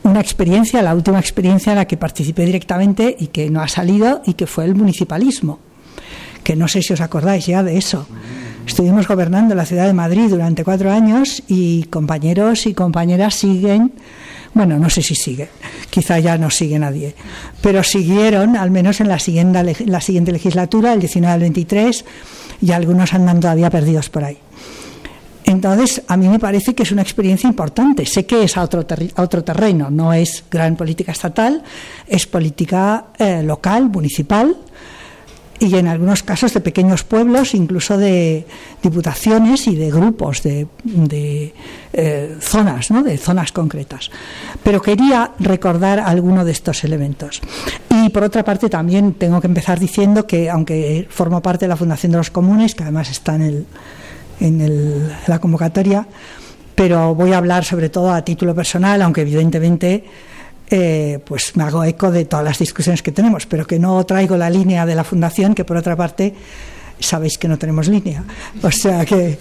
[0.02, 4.22] una experiencia, la última experiencia en la que participé directamente y que no ha salido
[4.26, 5.60] y que fue el municipalismo,
[6.42, 8.08] que no sé si os acordáis ya de eso.
[8.66, 13.92] Estuvimos gobernando la ciudad de Madrid durante cuatro años y compañeros y compañeras siguen
[14.54, 15.48] bueno, no sé si sigue,
[15.88, 17.14] quizá ya no sigue nadie,
[17.62, 22.04] pero siguieron, al menos en la siguiente, la siguiente legislatura, el 19 al 23,
[22.60, 24.36] y algunos andan todavía perdidos por ahí.
[25.44, 28.06] Entonces, a mí me parece que es una experiencia importante.
[28.06, 28.84] Sé que es a otro,
[29.16, 31.62] otro terreno, no es gran política estatal,
[32.06, 34.56] es política eh, local, municipal,
[35.58, 38.46] y en algunos casos de pequeños pueblos, incluso de
[38.82, 40.66] diputaciones y de grupos de,
[41.92, 43.02] eh, zonas, ¿no?
[43.02, 44.10] de zonas concretas.
[44.64, 47.40] Pero quería recordar alguno de estos elementos.
[47.90, 51.76] Y por otra parte también tengo que empezar diciendo que, aunque formo parte de la
[51.76, 53.66] Fundación de los Comunes, que además está en, el,
[54.40, 56.06] en la convocatoria,
[56.74, 60.04] pero voy a hablar sobre todo a título personal, aunque evidentemente
[60.74, 64.38] eh, pues me hago eco de todas las discusiones que tenemos, pero que no traigo
[64.38, 66.34] la línea de la fundación, que por otra parte
[66.98, 68.24] sabéis que no tenemos línea.
[68.62, 69.38] O sea que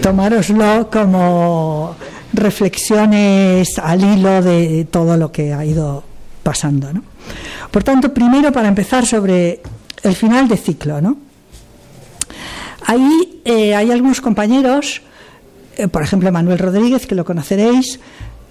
[0.00, 1.94] tomároslo como
[2.32, 6.02] reflexiones al hilo de todo lo que ha ido
[6.42, 6.90] pasando.
[6.90, 7.02] ¿no?
[7.70, 9.60] Por tanto, primero para empezar sobre
[10.02, 11.02] el final de ciclo.
[11.02, 11.18] ¿no?
[12.86, 15.02] Ahí eh, hay algunos compañeros,
[15.76, 18.00] eh, por ejemplo Manuel Rodríguez, que lo conoceréis,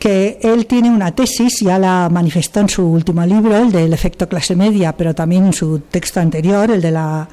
[0.04, 4.28] que él tiene una tesis, ya la manifestó en su último libro, el del efecto
[4.28, 7.30] clase media, pero también en su texto anterior, el de la.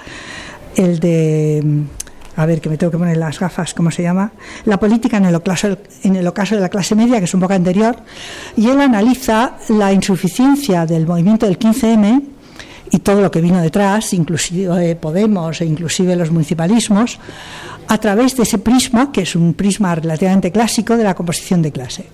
[0.77, 1.65] el de.
[2.37, 4.31] A ver, que me tengo que poner las gafas, ¿cómo se llama?
[4.67, 7.41] La política en el, ocaso, en el ocaso de la clase media, que es un
[7.41, 7.97] poco anterior,
[8.57, 12.23] y él analiza la insuficiencia del movimiento del 15M
[12.91, 17.19] y todo lo que vino detrás, inclusive Podemos e inclusive los municipalismos,
[17.87, 21.73] a través de ese prisma, que es un prisma relativamente clásico de la composición de
[21.73, 22.07] clase.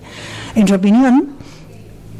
[0.55, 1.29] En su opinión,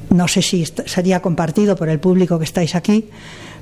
[0.09, 3.09] no sé si sería compartido por el público que estáis aquí,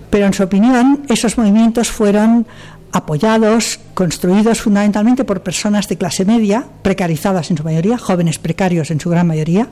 [0.10, 2.46] pero en su opinión esos movimientos fueron
[2.92, 9.00] apoyados, construidos fundamentalmente por personas de clase media, precarizadas en su mayoría, jóvenes precarios en
[9.00, 9.68] su gran mayoría.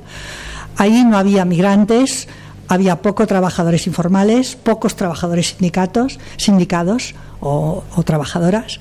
[0.75, 2.27] Ahí no había migrantes,
[2.67, 8.79] había pocos trabajadores informales, pocos trabajadores sindicatos, sindicados o, trabajadoras.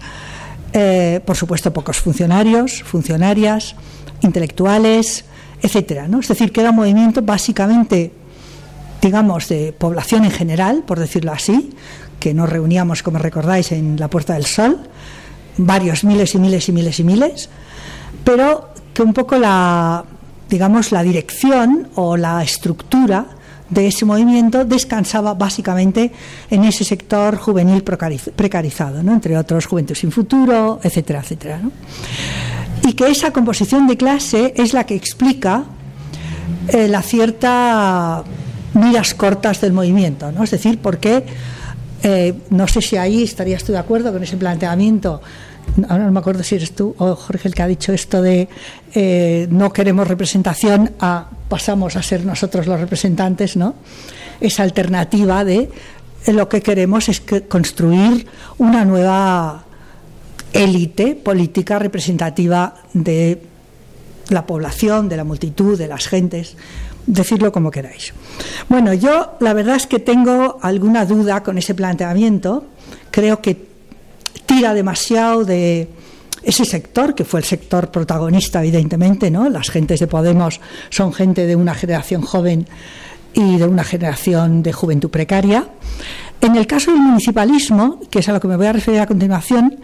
[0.72, 3.74] Eh, por supuesto, pocos funcionarios, funcionarias,
[4.22, 5.24] intelectuales,
[5.60, 6.08] etcétera.
[6.20, 8.12] Es decir, que era un movimiento básicamente,
[9.00, 11.70] digamos, de población en general, por decirlo así,
[12.18, 14.78] que nos reuníamos, como recordáis, en la Puerta del Sol,
[15.56, 17.48] varios miles y miles y miles y miles,
[18.24, 20.04] pero que un poco la,
[20.48, 23.26] digamos, la dirección o la estructura
[23.72, 26.12] de ese movimiento descansaba básicamente
[26.50, 29.12] en ese sector juvenil precarizado, ¿no?
[29.12, 31.60] entre otros Juventud sin Futuro, etcétera, etcétera.
[32.84, 35.64] Y que esa composición de clase es la que explica
[36.68, 38.24] eh, la cierta
[38.74, 40.44] miras cortas del movimiento, ¿no?
[40.44, 41.24] es decir, porque
[42.02, 45.20] eh, no sé si ahí estarías tú de acuerdo con ese planteamiento
[45.88, 48.48] ahora no me acuerdo si eres tú o Jorge el que ha dicho esto de
[48.94, 53.74] eh, no queremos representación a pasamos a ser nosotros los representantes, ¿no?
[54.40, 55.68] Esa alternativa de
[56.28, 58.26] lo que queremos es construir
[58.56, 59.62] una nueva
[60.54, 63.42] élite política representativa de
[64.30, 66.56] la población, de la multitud, de las gentes,
[67.06, 68.14] decirlo como queráis.
[68.70, 72.64] Bueno, yo la verdad es que tengo alguna duda con ese planteamiento,
[73.10, 73.68] creo que
[74.46, 75.86] tira demasiado de
[76.42, 79.48] ese sector, que fue el sector protagonista, evidentemente, ¿no?
[79.48, 82.66] Las gentes de Podemos son gente de una generación joven
[83.34, 85.66] y de una generación de juventud precaria.
[86.40, 89.06] En el caso del municipalismo, que es a lo que me voy a referir a
[89.06, 89.78] continuación,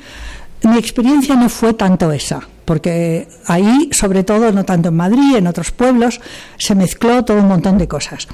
[0.62, 5.46] mi experiencia no fue tanto esa, porque ahí, sobre todo, no tanto en Madrid, en
[5.46, 6.20] otros pueblos,
[6.58, 8.26] se mezcló todo un montón de cosas.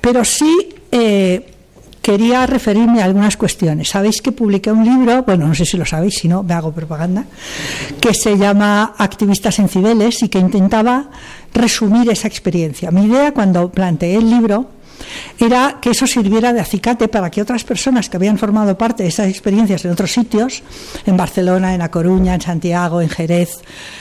[0.00, 1.53] Pero sí eh,
[2.04, 3.88] quería referirme a algunas cuestiones.
[3.88, 6.70] Sabéis que publiqué un libro, bueno, no sé si lo sabéis, si no, me hago
[6.70, 7.24] propaganda,
[7.98, 11.08] que se llama Activistas en Cibeles y que intentaba
[11.54, 12.90] resumir esa experiencia.
[12.90, 14.68] Mi idea cuando planteé el libro
[15.38, 19.08] era que eso sirviera de acicate para que otras personas que habían formado parte de
[19.08, 20.62] esas experiencias en otros sitios,
[21.06, 23.58] en Barcelona, en A Coruña, en Santiago, en Jerez,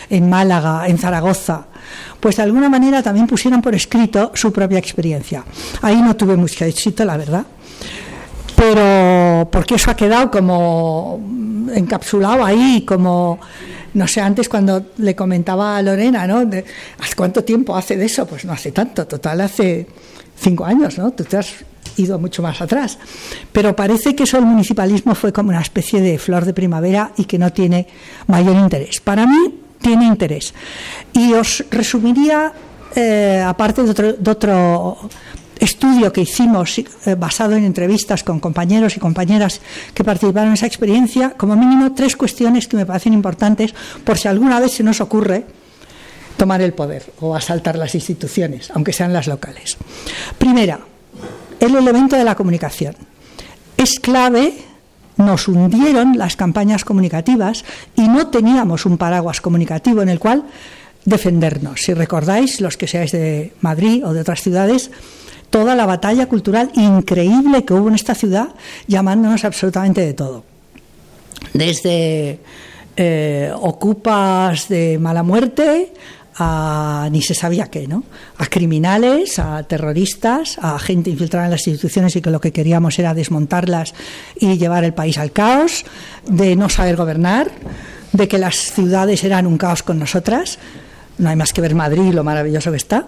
[0.09, 1.65] en Málaga, en Zaragoza,
[2.19, 5.43] pues de alguna manera también pusieran por escrito su propia experiencia.
[5.81, 7.45] Ahí no tuve mucho éxito, la verdad
[8.55, 11.19] pero porque eso ha quedado como
[11.73, 13.39] encapsulado ahí, como,
[13.93, 16.49] no sé, antes cuando le comentaba a Lorena, ¿no?
[16.99, 18.25] ¿Hace cuánto tiempo hace de eso?
[18.25, 19.87] Pues no hace tanto, total hace
[20.43, 21.11] cinco años, ¿no?
[21.11, 21.65] Tú te has
[21.97, 22.97] ido mucho más atrás.
[23.51, 27.25] Pero parece que eso el municipalismo fue como una especie de flor de primavera y
[27.25, 27.87] que no tiene
[28.27, 28.99] mayor interés.
[28.99, 30.53] Para mí tiene interés.
[31.13, 32.51] Y os resumiría,
[32.95, 34.97] eh, aparte de otro, de
[35.59, 39.61] estudio que hicimos eh, basado en entrevistas con compañeros y compañeras
[39.93, 43.73] que participaron en esa experiencia, como mínimo tres cuestiones que me parecen importantes
[44.03, 45.45] por si alguna vez se nos ocurre
[46.38, 49.77] tomar el poder o asaltar las instituciones, aunque sean las locales.
[50.38, 50.79] Primera,
[51.59, 52.95] el elemento de la comunicación.
[53.77, 54.53] Es clave,
[55.17, 57.63] nos hundieron las campañas comunicativas
[57.95, 60.45] y no teníamos un paraguas comunicativo en el cual
[61.05, 61.81] defendernos.
[61.81, 64.91] Si recordáis, los que seáis de Madrid o de otras ciudades,
[65.49, 68.49] toda la batalla cultural increíble que hubo en esta ciudad,
[68.88, 70.43] llamándonos absolutamente de todo.
[71.53, 72.39] Desde
[72.95, 75.93] eh, ocupas de mala muerte
[76.36, 78.03] a ni se sabía qué, ¿no?
[78.38, 82.97] A criminales, a terroristas, a gente infiltrada en las instituciones y que lo que queríamos
[82.99, 83.93] era desmontarlas
[84.39, 85.86] y llevar el país al caos,
[86.27, 87.51] de no saber gobernar,
[88.11, 90.59] de que las ciudades eran un caos con nosotras.
[91.17, 93.07] No hay más que ver Madrid lo maravilloso que está.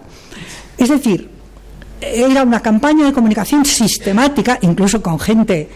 [0.78, 1.30] Es decir,
[2.02, 5.70] era una campaña de comunicación sistemática, incluso con gente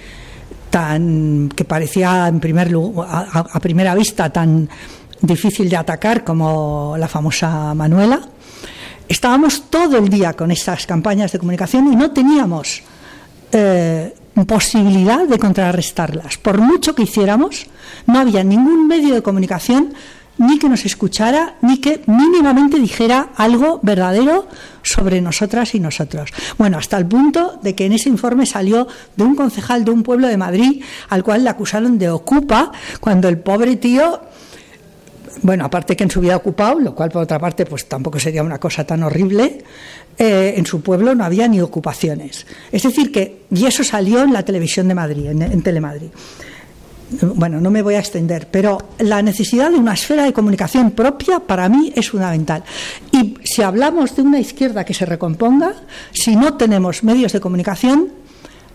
[0.69, 2.71] tan que parecía en primer
[3.07, 4.69] a, primera vista tan
[5.21, 8.21] difícil de atacar como la famosa Manuela.
[9.07, 12.83] Estábamos todo el día con esas campañas de comunicación y no teníamos
[13.51, 14.13] eh,
[14.45, 16.37] posibilidad de contrarrestarlas.
[16.37, 17.67] Por mucho que hiciéramos,
[18.05, 19.93] no había ningún medio de comunicación
[20.37, 24.47] ni que nos escuchara, ni que mínimamente dijera algo verdadero
[24.83, 26.31] sobre nosotras y nosotros.
[26.57, 30.01] Bueno, hasta el punto de que en ese informe salió de un concejal de un
[30.01, 34.21] pueblo de Madrid al cual le acusaron de ocupa, cuando el pobre tío
[35.41, 38.43] bueno, aparte que en su vida ocupado, lo cual por otra parte pues tampoco sería
[38.43, 39.63] una cosa tan horrible,
[40.17, 42.45] eh, en su pueblo no había ni ocupaciones.
[42.71, 46.09] Es decir que, y eso salió en la televisión de Madrid, en, en Telemadrid
[47.21, 51.39] bueno, no me voy a extender, pero la necesidad de una esfera de comunicación propia
[51.39, 52.63] para mí es fundamental.
[53.11, 55.73] Y si hablamos de una izquierda que se recomponga,
[56.11, 58.09] si no tenemos medios de comunicación,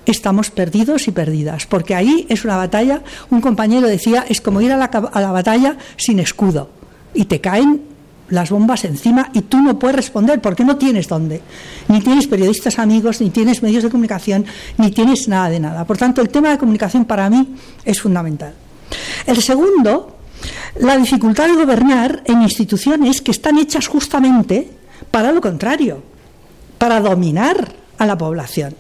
[0.07, 4.73] estamos perdidos y perdidas, porque ahí es una batalla, un compañero decía, es como ir
[4.73, 6.71] a la, a la batalla sin escudo,
[7.15, 7.95] y te caen
[8.29, 11.43] las bombas encima y tú no puedes responder porque no tienes dónde.
[11.89, 14.45] Ni tienes periodistas amigos, ni tienes medios de comunicación,
[14.79, 15.85] ni tienes nada de nada.
[15.85, 18.55] Por tanto, el tema de comunicación para mí es fundamental.
[19.27, 20.19] El segundo,
[20.81, 24.69] la dificultad de gobernar en instituciones que están hechas justamente
[25.11, 26.03] para lo contrario,
[26.79, 28.75] para dominar a la población.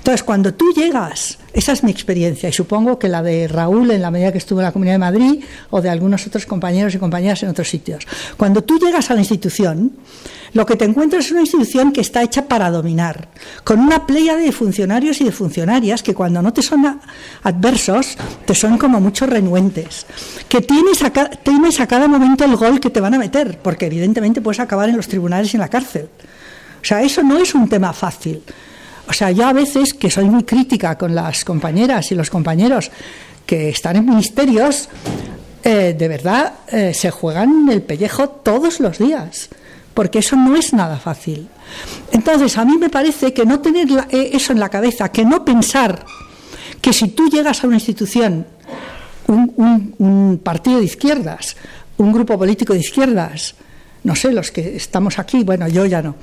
[0.00, 4.00] Entonces, cuando tú llegas, esa es mi experiencia, y supongo que la de Raúl en
[4.00, 6.98] la medida que estuvo en la Comunidad de Madrid o de algunos otros compañeros y
[6.98, 8.06] compañeras en otros sitios.
[8.38, 9.92] Cuando tú llegas a la institución,
[10.54, 13.28] lo que te encuentras es una institución que está hecha para dominar,
[13.62, 16.98] con una playa de funcionarios y de funcionarias que cuando no te son
[17.42, 20.06] adversos, te son como muchos renuentes,
[20.48, 23.84] que tienes a, tienes a cada momento el gol que te van a meter, porque
[23.84, 26.08] evidentemente puedes acabar en los tribunales y en la cárcel.
[26.80, 28.42] O sea, eso no es un tema fácil.
[29.10, 32.92] O sea, yo a veces que soy muy crítica con las compañeras y los compañeros
[33.44, 34.88] que están en ministerios,
[35.64, 39.48] eh, de verdad eh, se juegan el pellejo todos los días,
[39.94, 41.48] porque eso no es nada fácil.
[42.12, 45.44] Entonces, a mí me parece que no tener eh, eso en la cabeza, que no
[45.44, 46.04] pensar
[46.80, 48.46] que si tú llegas a una institución,
[49.26, 51.56] un partido de izquierdas,
[51.98, 53.56] un grupo político de izquierdas,
[54.02, 56.16] no sé, los que estamos aquí, bueno, yo ya no,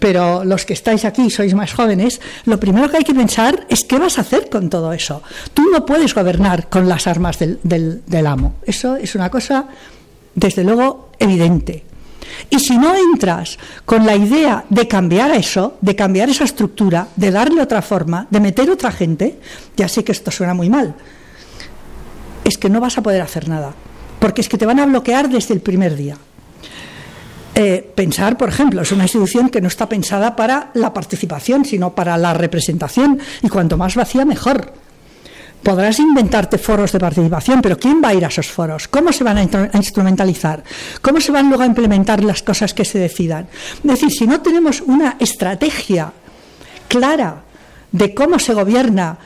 [0.00, 3.84] pero los que estáis aquí, sois más jóvenes, lo primero que hay que pensar es
[3.84, 5.22] qué vas a hacer con todo eso.
[5.54, 8.54] Tú no puedes gobernar con las armas del, del, amo.
[8.66, 9.66] Eso es una cosa,
[10.34, 11.84] desde luego, evidente.
[12.48, 17.30] Y si no entras con la idea de cambiar eso, de cambiar esa estructura, de
[17.30, 19.38] darle otra forma, de meter otra gente,
[19.76, 20.94] ya sé que esto suena muy mal,
[22.44, 23.72] es que no vas a poder hacer nada,
[24.18, 26.16] porque es que te van a bloquear desde el primer día.
[27.54, 31.94] Eh, pensar, por ejemplo, es una institución que no está pensada para la participación, sino
[31.94, 34.72] para la representación, y cuanto más vacía, mejor.
[35.62, 38.88] Podrás inventarte foros de participación, pero ¿quién va a ir a esos foros?
[38.88, 39.42] ¿Cómo se van a,
[39.74, 40.64] instrumentalizar?
[41.02, 43.46] ¿Cómo se van luego a implementar las cosas que se decidan?
[43.84, 46.12] Es decir, si no tenemos una estrategia
[46.88, 47.42] clara
[47.92, 49.18] de cómo se gobierna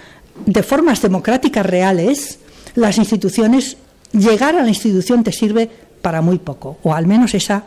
[0.44, 2.40] de formas democráticas reales,
[2.74, 3.76] las instituciones,
[4.12, 5.70] llegar a la institución te sirve
[6.02, 7.64] para muy poco, o al menos esa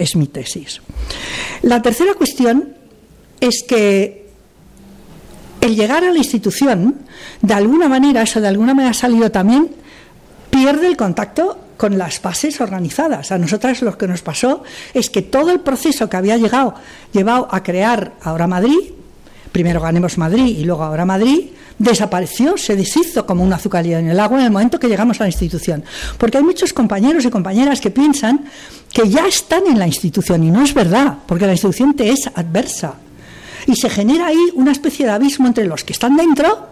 [0.00, 0.80] es mi tesis.
[1.62, 2.74] La tercera cuestión
[3.40, 4.28] es que
[5.60, 7.00] el llegar a la institución,
[7.42, 9.70] de alguna manera, eso de alguna manera ha salido también,
[10.50, 13.32] pierde el contacto con las bases organizadas.
[13.32, 14.62] A nosotras lo que nos pasó
[14.94, 16.74] es que todo el proceso que había llegado,
[17.12, 18.92] llevado a crear ahora Madrid,
[19.52, 24.20] primero ganemos Madrid y luego ahora Madrid, desapareció, se deshizo como un azucarillo en el
[24.20, 25.82] agua en el momento que llegamos a la institución.
[26.18, 28.44] Porque hay muchos compañeros y compañeras que piensan
[28.92, 32.28] que ya están en la institución y no es verdad, porque la institución te es
[32.34, 32.94] adversa.
[33.66, 36.68] Y se genera ahí una especie de abismo entre los que están dentro,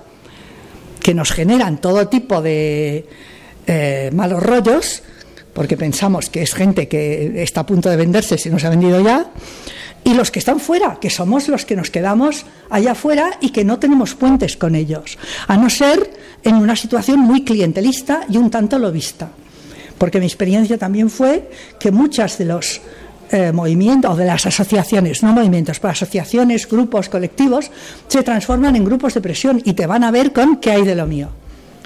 [1.03, 3.09] que nos generan todo tipo de
[3.67, 5.03] eh, malos rollos,
[5.55, 8.71] porque pensamos que es gente que está a punto de venderse si no se ha
[8.71, 9.31] vendido ya,
[10.05, 13.65] y los que están fuera, que somos los que nos quedamos allá afuera y que
[13.65, 16.11] no tenemos puentes con ellos, a no ser
[16.43, 19.29] en una situación muy clientelista y un tanto lobista.
[19.99, 22.81] Porque mi experiencia también fue que muchas de los
[23.31, 27.71] eh, movimientos, o de las asociaciones, no movimientos, pero asociaciones, grupos, colectivos,
[28.07, 30.95] se transforman en grupos de presión y te van a ver con qué hay de
[30.95, 31.29] lo mío.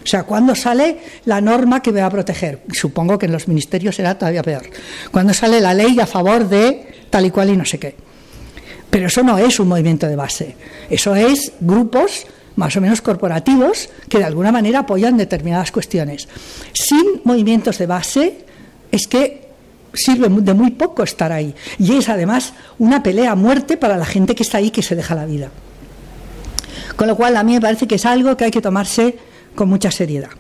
[0.05, 2.63] O sea, ¿cuándo sale la norma que me va a proteger?
[2.73, 4.63] Supongo que en los ministerios será todavía peor.
[5.11, 7.95] ¿Cuándo sale la ley a favor de tal y cual y no sé qué?
[8.89, 10.57] Pero eso no es un movimiento de base.
[10.89, 16.27] Eso es grupos más o menos corporativos que de alguna manera apoyan determinadas cuestiones.
[16.73, 18.45] Sin movimientos de base
[18.91, 19.49] es que
[19.93, 21.55] sirve de muy poco estar ahí.
[21.79, 24.97] Y es además una pelea a muerte para la gente que está ahí que se
[24.97, 25.51] deja la vida.
[26.97, 29.19] Con lo cual a mí me parece que es algo que hay que tomarse
[29.55, 30.31] con mucha seriedad.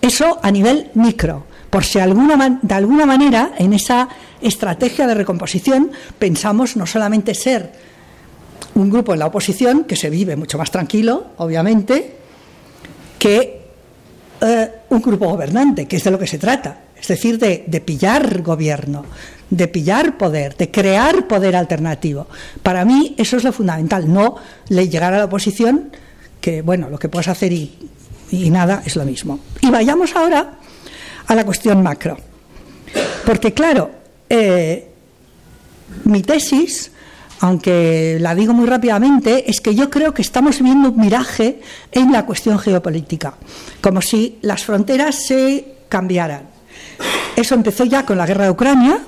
[0.00, 4.08] Eso a nivel micro, por si de alguna manera en esa
[4.42, 7.72] estrategia de recomposición pensamos no solamente ser
[8.74, 12.16] un grupo en la oposición, que se vive mucho más tranquilo, obviamente,
[13.18, 13.60] que
[14.40, 18.42] eh, un grupo gobernante, que es de lo que se trata, es decir, de, pillar
[18.42, 19.04] gobierno,
[19.48, 22.26] de pillar poder, de crear poder alternativo.
[22.62, 24.36] Para mí eso es lo fundamental, no
[24.68, 25.90] le llegar a la oposición,
[26.40, 27.90] que bueno, lo que puedes hacer y
[28.50, 29.40] nada es lo mismo.
[29.60, 30.58] Y vayamos ahora
[31.26, 32.16] a la cuestión macro.
[33.24, 33.99] Porque claro,
[34.30, 34.88] eh,
[36.04, 36.92] mi tesis,
[37.40, 41.60] aunque la digo muy rápidamente, es que yo creo que estamos viendo un miraje
[41.92, 43.34] en la cuestión geopolítica,
[43.80, 46.48] como si las fronteras se cambiaran.
[47.36, 49.00] Eso empezó ya con la guerra de Ucrania,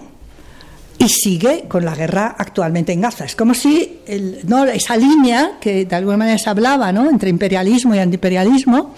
[1.02, 3.24] y sigue con la guerra actualmente en Gaza.
[3.24, 4.00] Es como si
[4.44, 4.64] ¿no?
[4.66, 7.10] esa línea que de alguna manera se hablaba ¿no?
[7.10, 8.94] entre imperialismo y antiimperialismo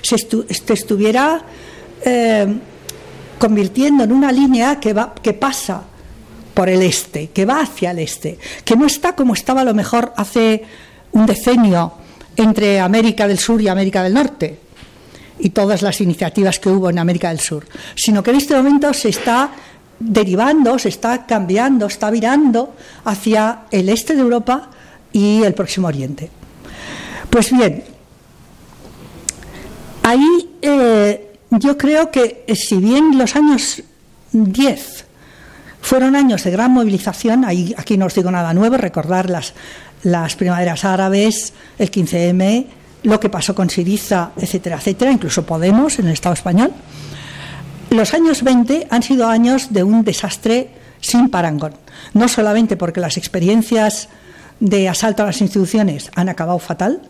[0.00, 0.14] se,
[0.72, 1.42] estuviera
[2.04, 2.46] eh,
[3.38, 5.82] convirtiendo en una línea que, va, que pasa
[6.54, 9.74] por el este, que va hacia el este, que no está como estaba a lo
[9.74, 10.64] mejor hace
[11.12, 11.92] un decenio
[12.36, 14.58] entre América del Sur y América del Norte
[15.38, 18.92] y todas las iniciativas que hubo en América del Sur, sino que en este momento
[18.92, 19.50] se está
[20.00, 22.74] derivando, se está cambiando, está virando
[23.04, 24.70] hacia el este de Europa
[25.12, 26.30] y el Próximo Oriente.
[27.30, 27.84] Pues bien,
[30.02, 33.82] ahí eh, yo creo que eh, si bien los años
[34.32, 35.04] 10
[35.80, 39.54] fueron años de gran movilización, ahí, aquí no os digo nada nuevo, recordar las,
[40.02, 42.66] las primaveras árabes, el 15M,
[43.04, 46.72] lo que pasó con Siriza, etcétera, etcétera, incluso Podemos en el Estado español.
[47.90, 50.70] Los años 20 han sido años de un desastre
[51.00, 51.74] sin parangón,
[52.12, 54.08] no solamente porque las experiencias
[54.60, 57.02] de asalto a las instituciones han acabado fatal,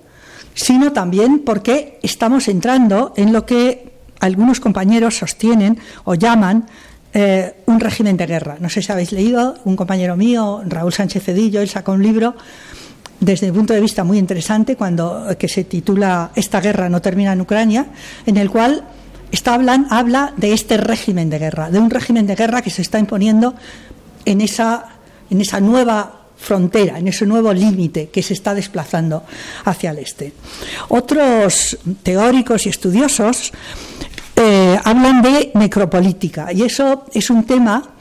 [0.54, 6.66] sino también porque estamos entrando en lo que algunos compañeros sostienen o llaman
[7.12, 8.56] eh, un régimen de guerra.
[8.60, 12.34] No sé si habéis leído, un compañero mío, Raúl Sánchez Cedillo, él sacó un libro
[13.20, 17.32] desde mi punto de vista muy interesante cuando que se titula Esta guerra no termina
[17.32, 17.86] en Ucrania,
[18.26, 18.84] en el cual
[19.32, 22.98] está habla de este régimen de guerra, de un régimen de guerra que se está
[22.98, 23.54] imponiendo
[24.24, 24.86] en esa,
[25.30, 29.24] en esa nueva frontera, en ese nuevo límite que se está desplazando
[29.64, 30.32] hacia el este.
[30.88, 33.52] Otros teóricos y estudiosos
[34.78, 37.94] eh, hablan de necropolítica y eso es un tema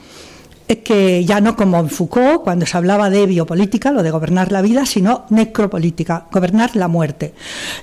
[0.76, 4.60] que ya no como en Foucault, cuando se hablaba de biopolítica, lo de gobernar la
[4.60, 7.32] vida, sino necropolítica, gobernar la muerte.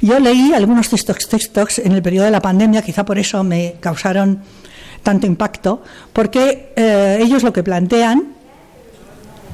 [0.02, 3.44] Yo leí algunos de estos textos en el periodo de la pandemia, quizá por eso
[3.44, 4.42] me causaron
[5.02, 5.82] tanto impacto,
[6.14, 8.34] porque eh, ellos lo que plantean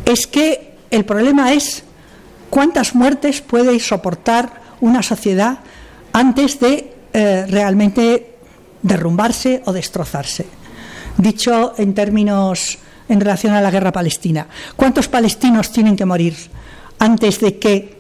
[0.06, 1.84] es que el problema es
[2.50, 5.60] cuántas muertes puede soportar una sociedad
[6.12, 8.31] antes de eh, realmente
[8.82, 10.46] derrumbarse o destrozarse.
[11.18, 12.80] Dicho en términos
[13.10, 14.48] en relación a la guerra palestina.
[14.76, 16.36] ¿Cuántos palestinos tienen que morir
[17.00, 18.00] antes de que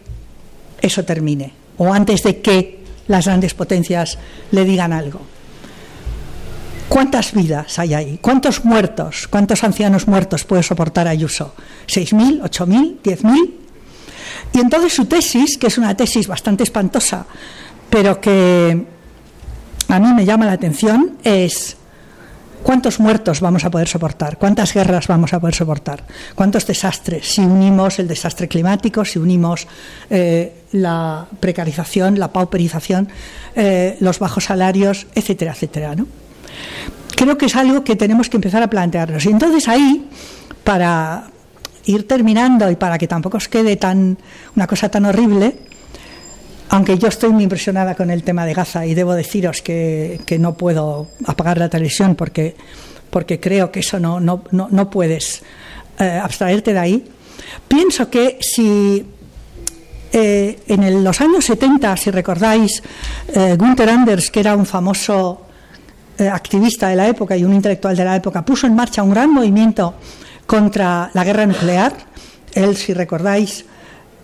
[0.81, 1.51] eso termine?
[1.77, 4.17] O antes de que las grandes potencias
[4.51, 5.19] le digan algo.
[6.87, 8.19] ¿Cuántas vidas hay ahí?
[8.21, 9.27] ¿Cuántos muertos?
[9.27, 11.55] ¿Cuántos ancianos muertos puede soportar Ayuso?
[11.87, 12.41] ¿6.000?
[12.41, 13.01] ¿8.000?
[13.01, 13.51] ¿10.000?
[14.53, 17.25] Y entonces su tesis, que es una tesis bastante espantosa,
[17.89, 18.85] pero que
[19.91, 21.77] a mí me llama la atención, es
[22.63, 24.37] ¿Cuántos muertos vamos a poder soportar?
[24.37, 26.03] ¿Cuántas guerras vamos a poder soportar?
[26.35, 27.27] ¿Cuántos desastres?
[27.27, 29.67] Si unimos el desastre climático, si unimos
[30.11, 33.09] eh, la precarización, la pauperización,
[33.55, 35.95] eh, los bajos salarios, etcétera, etcétera.
[35.95, 36.05] ¿no?
[37.15, 39.25] Creo que es algo que tenemos que empezar a plantearnos.
[39.25, 40.07] Y entonces ahí,
[40.63, 41.23] para
[41.85, 44.19] ir terminando y para que tampoco os quede tan
[44.55, 45.55] una cosa tan horrible,
[46.73, 50.55] aunque yo estoy muy impresionada con el tema de Gaza y debo deciros que, no
[50.55, 52.55] puedo apagar la televisión porque
[53.09, 55.43] porque creo que eso no, no, no, no puedes
[55.99, 57.05] eh, abstraerte de ahí,
[57.67, 59.05] pienso que si
[60.13, 62.81] eh, en el- los años 70, si recordáis,
[63.35, 65.41] eh, Gunther Anders, que era un famoso
[66.17, 69.09] eh, activista de la época y un intelectual de la época, puso en marcha un
[69.11, 69.93] gran movimiento
[70.45, 71.93] contra la guerra nuclear.
[72.53, 73.65] Él, si recordáis,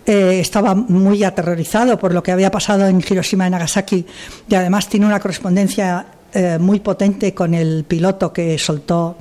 [0.10, 4.06] eh, estaba muy aterrorizado por lo que había pasado en Hiroshima y Nagasaki
[4.48, 9.18] y además tiene una correspondencia eh, muy potente con el piloto que soltó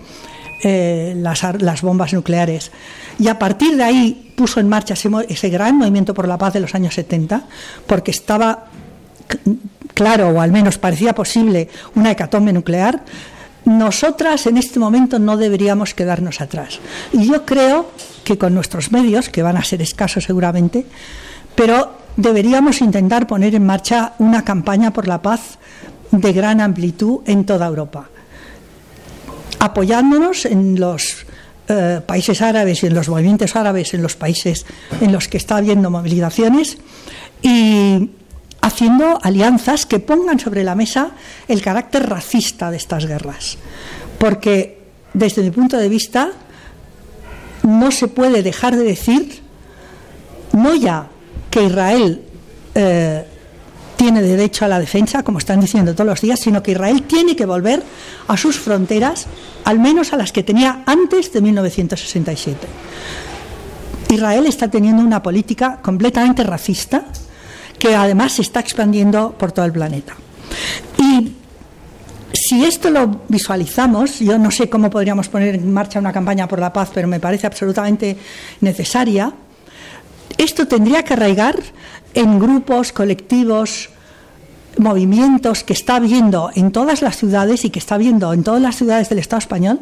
[0.62, 2.70] eh, las, bombas nucleares.
[3.18, 6.54] Y a partir de ahí puso en marcha ese, ese gran movimiento por la paz
[6.54, 7.42] de los años 70,
[7.88, 8.66] porque estaba
[9.92, 13.02] claro, o al menos parecía posible, una hecatombe nuclear.
[13.64, 16.78] Nosotras en este momento no deberíamos quedarnos atrás.
[17.12, 17.90] Y yo creo
[18.26, 20.84] que con nuestros medios, que van a ser escasos seguramente,
[21.54, 25.58] pero deberíamos intentar poner en marcha una campaña por la paz
[26.10, 28.10] de gran amplitud en toda Europa
[29.58, 31.26] apoyándonos en los
[31.68, 34.66] eh, países árabes y en los movimientos árabes, en los países
[35.00, 36.78] en los que está habiendo movilizaciones
[37.42, 38.10] y
[38.60, 41.12] haciendo alianzas que pongan sobre la mesa
[41.48, 43.58] el carácter racista de estas guerras.
[44.18, 44.78] Porque
[45.14, 46.30] desde mi punto de vista
[47.66, 49.42] no se puede dejar de decir,
[50.52, 51.08] no ya
[51.50, 52.22] que Israel
[52.74, 53.26] eh,
[53.96, 57.34] tiene derecho a la defensa, como están diciendo todos los días, sino que Israel tiene
[57.34, 57.82] que volver
[58.28, 59.26] a sus fronteras,
[59.64, 62.66] al menos a las que tenía antes de 1967.
[64.10, 67.04] Israel está teniendo una política completamente racista
[67.80, 70.14] que además se está expandiendo por todo el planeta.
[72.36, 76.60] Si esto lo visualizamos, yo no sé cómo podríamos poner en marcha una campaña por
[76.60, 78.16] la paz, pero me parece absolutamente
[78.60, 79.32] necesaria,
[80.38, 81.56] esto tendría que arraigar
[82.14, 83.90] en grupos, colectivos,
[84.78, 88.76] movimientos que está habiendo en todas las ciudades y que está habiendo en todas las
[88.76, 89.80] ciudades del Estado español,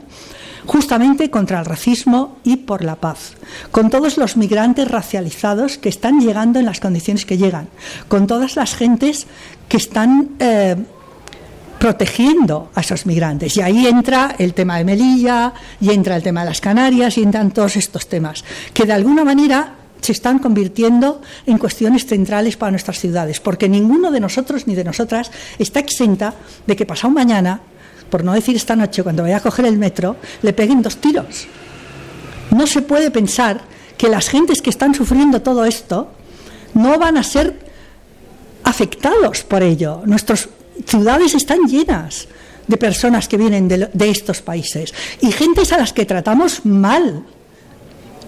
[0.66, 3.34] justamente contra el racismo y por la paz,
[3.70, 7.68] con todos los migrantes racializados que están llegando en las condiciones que llegan,
[8.08, 9.26] con todas las gentes
[9.68, 10.76] que están eh,
[11.84, 13.58] protegiendo a esos migrantes.
[13.58, 15.52] Y ahí entra el tema de Melilla,
[15.82, 18.42] y entra el tema de las Canarias, y entran todos estos temas,
[18.72, 24.10] que de alguna manera se están convirtiendo en cuestiones centrales para nuestras ciudades, porque ninguno
[24.10, 26.32] de nosotros ni de nosotras está exenta
[26.66, 27.60] de que pasado mañana,
[28.08, 31.46] por no decir esta noche, cuando vaya a coger el metro, le peguen dos tiros.
[32.50, 33.60] No se puede pensar
[33.98, 36.08] que las gentes que están sufriendo todo esto
[36.72, 37.58] no van a ser
[38.64, 40.00] afectados por ello.
[40.06, 40.48] Nuestras
[40.86, 42.28] ciudades están llenas
[42.66, 47.22] de personas que vienen de, estos países y gentes a las que tratamos mal.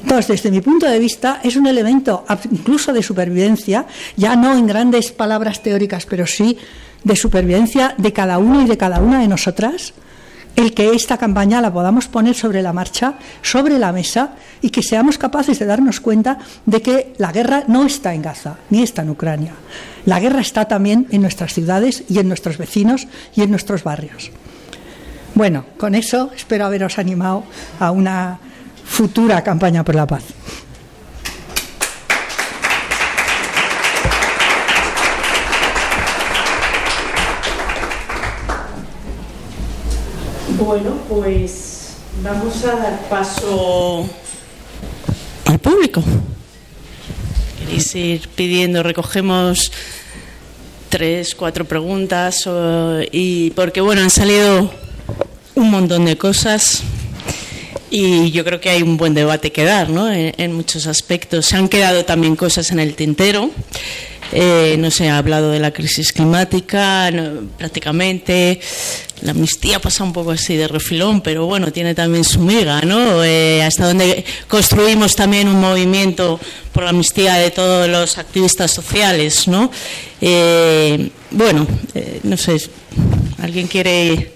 [0.03, 3.87] Entonces, desde mi punto de vista, es un elemento incluso de supervivencia,
[4.17, 6.59] ya no en grandes palabras teóricas, pero sí
[7.03, 9.95] de supervivencia de cada uno y de cada una de nosotras,
[10.55, 14.83] el que esta campaña la podamos poner sobre la marcha, sobre la mesa, y que
[14.83, 19.03] seamos capaces de darnos cuenta de que la guerra no está en Gaza, ni está
[19.03, 19.55] en Ucrania.
[20.07, 24.31] La guerra está también en nuestras ciudades y en nuestros vecinos y en nuestros barrios.
[25.35, 27.43] Bueno, con eso espero haberos animado
[27.81, 28.39] a una
[28.85, 30.23] futura campaña por la paz.
[40.57, 44.09] Bueno, pues vamos a dar paso
[45.47, 46.03] al público.
[47.67, 48.85] ¿Queréis ir pidiendo?
[48.85, 49.73] Recogemos
[50.89, 52.49] tres, cuatro preguntas
[53.11, 54.73] y porque bueno han salido
[55.57, 56.85] un montón de cosas
[57.91, 60.13] y yo creo que hay un buen debate que dar, ¿no?
[60.13, 61.47] En, en muchos aspectos.
[61.47, 63.51] Se han quedado también cosas en el tintero.
[64.33, 68.61] Eh, no se ha hablado de la crisis climática, no, prácticamente.
[69.23, 73.25] La amnistía pasa un poco así de refilón, pero bueno, tiene también su miga, ¿no?
[73.25, 76.39] Eh, hasta donde construimos también un movimiento
[76.73, 79.71] por la amnistía de todos los activistas sociales, ¿no?
[80.21, 82.61] Eh, bueno, eh, no sé,
[83.39, 84.33] ¿alguien quiere...?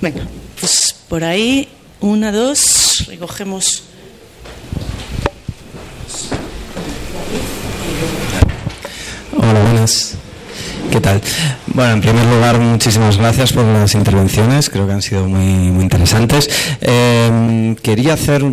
[0.00, 0.26] Venga,
[0.58, 1.68] pues por ahí,
[2.00, 3.82] una, dos, recogemos...
[9.38, 10.16] Hola, buenas.
[10.90, 11.20] ¿Qué tal?
[11.66, 15.82] Bueno, en primer lugar, muchísimas gracias por las intervenciones, creo que han sido muy, muy
[15.82, 16.48] interesantes.
[16.80, 18.44] Eh, quería hacer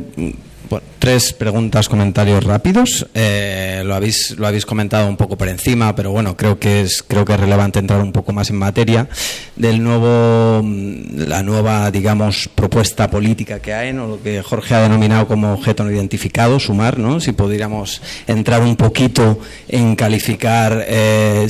[0.99, 3.05] tres preguntas, comentarios rápidos.
[3.13, 7.03] Eh, lo, habéis, lo habéis comentado un poco por encima, pero bueno, creo que es,
[7.03, 9.07] creo que es relevante entrar un poco más en materia
[9.55, 10.65] del nuevo,
[11.15, 14.07] la nueva, digamos, propuesta política que hay, ¿no?
[14.07, 17.19] lo que Jorge ha denominado como objeto no identificado, sumar, ¿no?
[17.19, 20.85] si pudiéramos entrar un poquito en calificar.
[20.87, 21.47] eh,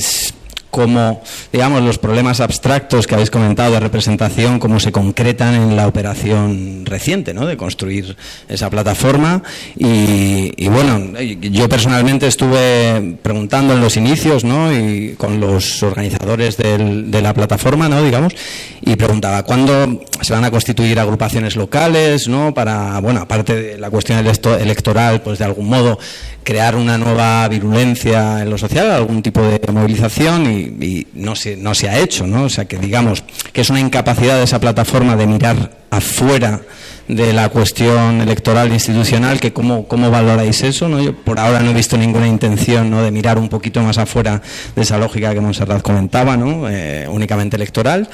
[0.74, 1.22] cómo,
[1.52, 6.84] digamos, los problemas abstractos que habéis comentado de representación, cómo se concretan en la operación
[6.84, 7.46] reciente, ¿no?
[7.46, 8.16] De construir
[8.48, 9.40] esa plataforma.
[9.76, 14.72] Y, bueno, yo personalmente estuve preguntando en los inicios, ¿no?
[14.72, 18.02] Y con los organizadores de la plataforma, ¿no?
[18.02, 18.34] Digamos,
[18.80, 22.52] y preguntaba, ¿cuándo se van a constituir agrupaciones locales, ¿no?
[22.52, 26.00] Para, bueno, aparte de la cuestión electoral, pues de algún modo
[26.44, 30.46] crear una nueva virulencia en lo social, algún tipo de movilización
[30.80, 32.44] y, no, se, no se ha hecho, ¿no?
[32.44, 36.60] O sea que digamos que es una incapacidad de esa plataforma de mirar afuera
[37.08, 41.00] de la cuestión electoral e institucional, que cómo, cómo valoráis eso, ¿no?
[41.00, 43.02] Yo por ahora no he visto ninguna intención ¿no?
[43.02, 44.40] de mirar un poquito más afuera
[44.74, 46.68] de esa lógica que Monserrat comentaba, ¿no?
[46.68, 48.08] Eh, únicamente electoral.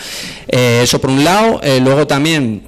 [0.48, 2.62] Eh, eso por un lado, eh, luego también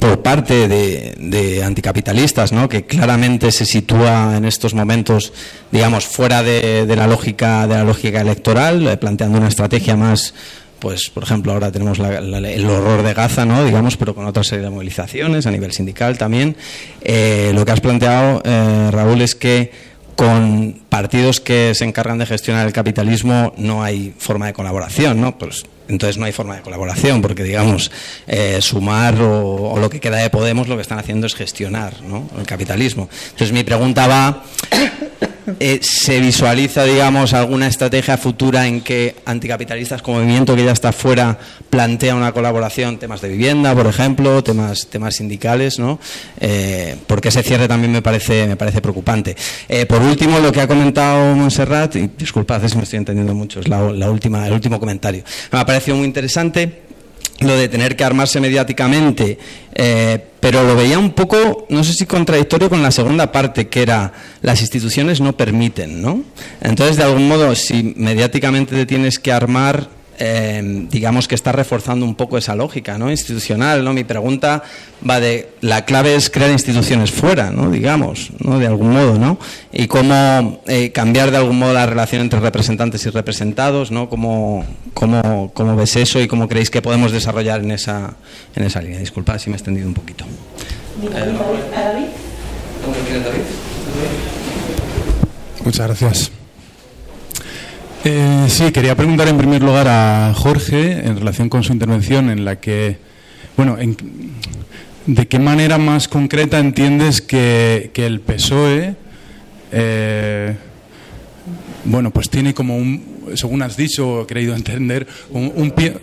[0.00, 2.68] por parte de, anticapitalistas, ¿no?
[2.68, 5.32] que claramente se sitúa en estos momentos,
[5.72, 10.34] digamos, fuera de, la lógica de la lógica electoral, eh, planteando una estrategia más,
[10.78, 13.64] pues, por ejemplo, ahora tenemos el horror de Gaza, ¿no?
[13.64, 16.56] digamos, pero con otra serie de movilizaciones a nivel sindical también.
[17.00, 19.72] Eh, lo que has planteado, eh, Raúl, es que
[20.16, 25.38] con partidos que se encargan de gestionar el capitalismo no hay forma de colaboración, ¿no?
[25.38, 27.90] Pues entonces no hay forma de colaboración, porque digamos,
[28.26, 31.94] eh, sumar o, lo que queda de Podemos lo que están haciendo es gestionar
[32.38, 33.08] el capitalismo.
[33.30, 34.44] Entonces mi pregunta va,
[35.60, 40.92] eh, ¿se visualiza, digamos, alguna estrategia futura en que anticapitalistas como movimiento que ya está
[40.92, 41.38] fuera
[41.70, 45.98] plantea una colaboración, temas de vivienda, por ejemplo, temas, temas sindicales, ¿no?
[46.40, 49.36] Eh, porque ese cierre también me parece, me parece preocupante.
[49.88, 53.68] por último, lo que ha comentado Monserrat, y disculpad si me estoy entendiendo mucho, es
[53.68, 53.80] la,
[54.10, 55.22] última, el último comentario.
[55.52, 56.87] Me pareció muy interesante
[57.40, 59.38] lo de tener que armarse mediáticamente,
[59.74, 63.82] eh, pero lo veía un poco, no sé si contradictorio con la segunda parte, que
[63.82, 64.12] era
[64.42, 66.22] las instituciones no permiten, ¿no?
[66.60, 69.88] Entonces, de algún modo, si mediáticamente te tienes que armar,
[70.20, 73.08] Em, digamos que está reforzando un poco esa lógica ¿no?
[73.08, 73.84] institucional.
[73.84, 73.92] ¿no?
[73.92, 74.64] Mi pregunta
[75.08, 77.70] va de, la clave es crear instituciones fuera, ¿no?
[77.70, 78.58] digamos, ¿no?
[78.58, 79.38] de algún modo, ¿no?
[79.72, 84.08] y cómo eh, cambiar de algún modo la relación entre representantes y representados, ¿no?
[84.08, 88.14] ¿Cómo, cómo, cómo ves eso y cómo creéis que podemos desarrollar en esa,
[88.56, 88.98] en esa línea.
[88.98, 90.24] Disculpad si me he extendido un poquito.
[95.64, 96.37] Muchas gracias.
[98.10, 102.42] Eh, sí, quería preguntar en primer lugar a Jorge en relación con su intervención en
[102.42, 102.96] la que,
[103.54, 103.76] bueno,
[105.04, 108.96] ¿de qué manera más concreta entiendes que, el PSOE,
[109.72, 110.56] eh,
[111.84, 115.94] bueno, pues tiene como un, según has dicho, he creído entender, un, pie,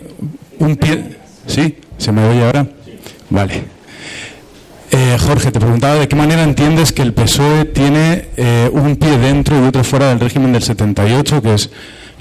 [0.60, 1.16] un pie,
[1.48, 1.74] ¿sí?
[1.98, 2.68] ¿Se me oye ahora?
[3.30, 3.75] Vale.
[4.90, 9.18] Eh, Jorge, te preguntaba de qué manera entiendes que el PSOE tiene eh, un pie
[9.18, 11.70] dentro y otro fuera del régimen del 78, que es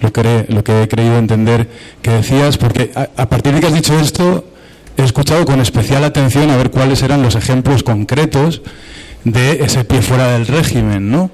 [0.02, 1.70] lo que, lo que he creído entender
[2.02, 4.46] que decías, porque a, partir de que has dicho esto,
[4.98, 8.62] he escuchado con especial atención a ver cuáles eran los ejemplos concretos
[9.24, 11.32] de ese pie fuera del régimen, ¿no?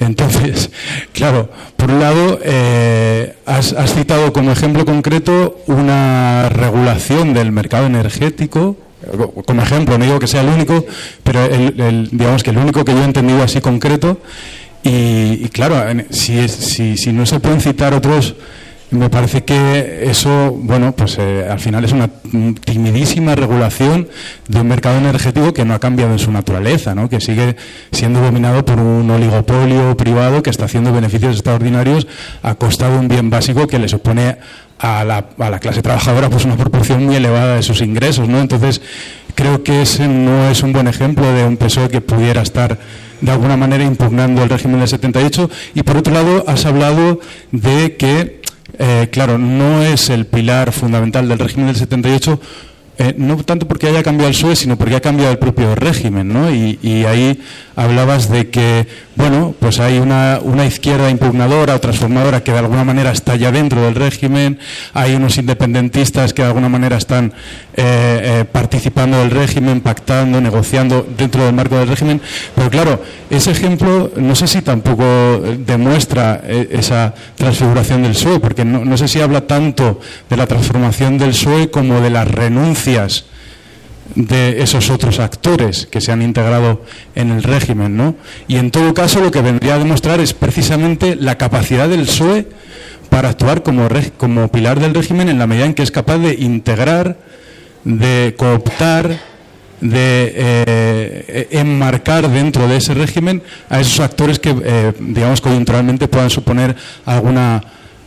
[0.00, 0.70] Entonces,
[1.12, 8.76] claro, por un lado, eh, has, citado como ejemplo concreto una regulación del mercado energético,
[9.46, 10.84] como ejemplo, no digo que sea el único,
[11.22, 14.18] pero el, digamos que el único que yo he entendido así concreto,
[14.82, 18.34] y, claro, si, si, si no se pueden citar otros
[18.90, 22.08] me parece que eso, bueno, pues eh, al final es una
[22.64, 24.08] timidísima regulación
[24.48, 27.08] de un mercado energético que no ha cambiado en su naturaleza, ¿no?
[27.08, 27.56] que sigue
[27.90, 32.06] siendo dominado por un oligopolio privado que está haciendo beneficios extraordinarios
[32.42, 34.36] a costa de un bien básico que le supone
[34.78, 38.28] a la, a la clase trabajadora pues una proporción muy elevada de sus ingresos.
[38.28, 38.40] ¿no?
[38.40, 38.80] Entonces,
[39.34, 42.78] creo que ese no es un buen ejemplo de un PSOE que pudiera estar
[43.20, 45.50] de alguna manera impugnando el régimen del 78.
[45.74, 47.20] Y por otro lado, has hablado
[47.52, 48.42] de que,
[48.78, 52.40] eh, claro, no es el pilar fundamental del régimen del 78
[52.96, 56.28] eh, no tanto porque haya cambiado el PSOE, sino porque ha cambiado el propio régimen,
[56.28, 56.52] ¿no?
[56.54, 57.40] Y, ahí
[57.76, 58.86] hablabas de que,
[59.16, 63.82] bueno, pues hay una, izquierda impugnadora o transformadora que de alguna manera está ya dentro
[63.82, 64.58] del régimen,
[64.92, 67.32] hay unos independentistas que de alguna manera están
[67.76, 72.20] eh, eh, participando del régimen, pactando, negociando dentro del marco del régimen,
[72.54, 75.04] pero claro, ese ejemplo no sé si tampoco
[75.58, 81.18] demuestra esa transfiguración del PSOE, porque no, no sé si habla tanto de la transformación
[81.18, 82.94] del PSOE como de la renuncia
[84.14, 86.82] de esos otros actores que se han integrado
[87.14, 88.14] en el régimen, ¿no?
[88.46, 92.46] Y en todo caso lo que vendría a demostrar es precisamente la capacidad del PSOE
[93.08, 96.34] para actuar como, como pilar del régimen en la medida en que es capaz de
[96.34, 97.16] integrar,
[97.84, 99.20] de cooptar,
[99.80, 106.30] de eh, enmarcar dentro de ese régimen a esos actores que, eh, digamos, coyunturalmente puedan
[106.30, 107.62] suponer alguna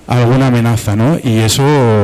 [0.07, 1.19] alguna amenaza, ¿no?
[1.21, 1.63] Y eso,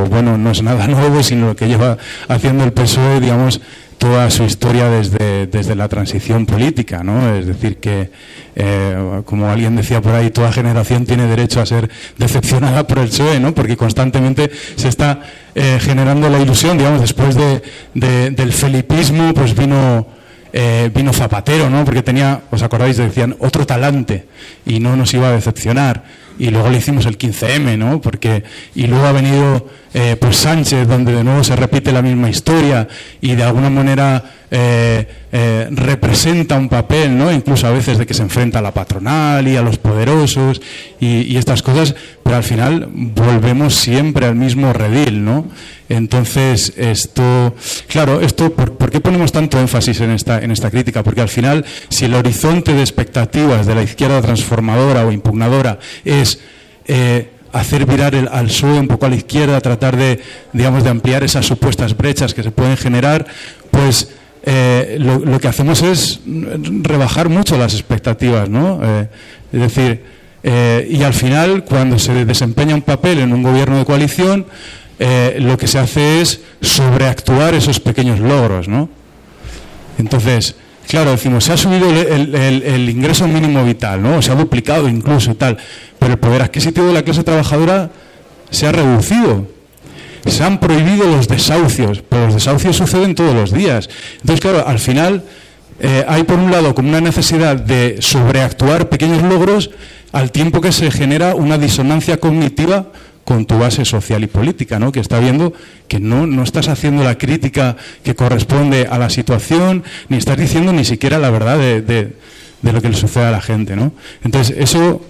[0.10, 1.98] bueno, no es nada nuevo, sino lo que lleva
[2.28, 3.62] haciendo el PSOE, digamos,
[4.04, 7.34] toda su historia desde, desde la transición política, ¿no?
[7.36, 8.10] Es decir, que,
[8.54, 13.08] eh, como alguien decía por ahí, toda generación tiene derecho a ser decepcionada por el
[13.08, 13.56] PSOE, ¿no?
[13.56, 15.22] Porque constantemente se está
[15.56, 17.62] eh, generando la ilusión, digamos, después de,
[17.94, 20.06] del felipismo, pues vino
[20.52, 21.86] eh, vino Zapatero, ¿no?
[21.86, 24.28] Porque tenía, os acordáis, decían otro talante
[24.66, 26.04] y no nos iba a decepcionar.
[26.40, 28.02] Y luego le hicimos el 15M, ¿no?
[28.02, 28.44] Porque
[28.76, 32.88] y luego ha venido eh, pues Sánchez, donde de nuevo se repite la misma historia
[33.22, 34.24] y de alguna manera
[34.56, 37.32] eh, eh, representa un papel, ¿no?
[37.32, 40.62] incluso a veces de que se enfrenta a la patronal y a los poderosos
[41.00, 45.26] y, estas cosas, pero al final volvemos siempre al mismo redil.
[45.26, 45.48] ¿no?
[45.90, 47.56] Entonces, esto,
[47.88, 51.02] claro, esto, ¿por, qué ponemos tanto énfasis en esta, en esta crítica?
[51.02, 56.40] Porque al final, si el horizonte de expectativas de la izquierda transformadora o impugnadora es...
[56.86, 60.20] Eh, hacer virar el, al PSOE un poco a la izquierda, tratar de,
[60.54, 63.28] digamos, de ampliar esas supuestas brechas que se pueden generar,
[63.70, 64.10] pues
[64.46, 68.80] eh, lo, que hacemos es rebajar mucho las expectativas, ¿no?
[68.84, 69.08] Eh,
[69.54, 70.04] es decir,
[70.44, 74.46] eh, y al final, cuando se desempeña un papel en un gobierno de coalición,
[75.40, 78.90] lo que se hace es sobreactuar esos pequeños logros, ¿no?
[79.98, 80.56] Entonces,
[80.88, 84.22] claro, decimos, se ha subido el, ingreso mínimo vital, ¿no?
[84.22, 85.58] Se ha duplicado incluso y tal,
[86.00, 87.92] pero el poder adquisitivo de la clase trabajadora
[88.50, 89.48] se ha reducido
[90.32, 93.90] se han prohibido los desahucios, pero los desahucios suceden todos los días.
[94.22, 95.24] Entonces, claro, al final
[95.80, 99.72] eh, hay por un lado como una necesidad de sobreactuar pequeños logros
[100.12, 102.88] al tiempo que se genera una disonancia cognitiva
[103.24, 104.92] con tu base social y política, ¿no?
[104.92, 105.54] que está viendo
[105.88, 110.74] que no, no estás haciendo la crítica que corresponde a la situación, ni estás diciendo
[110.74, 112.14] ni siquiera la verdad de, de,
[112.62, 113.76] lo que le sucede a la gente.
[113.76, 113.94] ¿no?
[114.24, 115.02] Entonces, eso,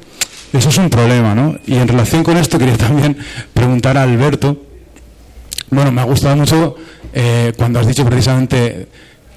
[0.54, 1.36] eso es un problema.
[1.36, 1.58] ¿no?
[1.66, 3.18] Y en relación con esto quería también
[3.54, 4.62] preguntar a Alberto,
[5.70, 6.76] bueno, me ha gustado mucho
[7.14, 8.88] eh, cuando has dicho precisamente,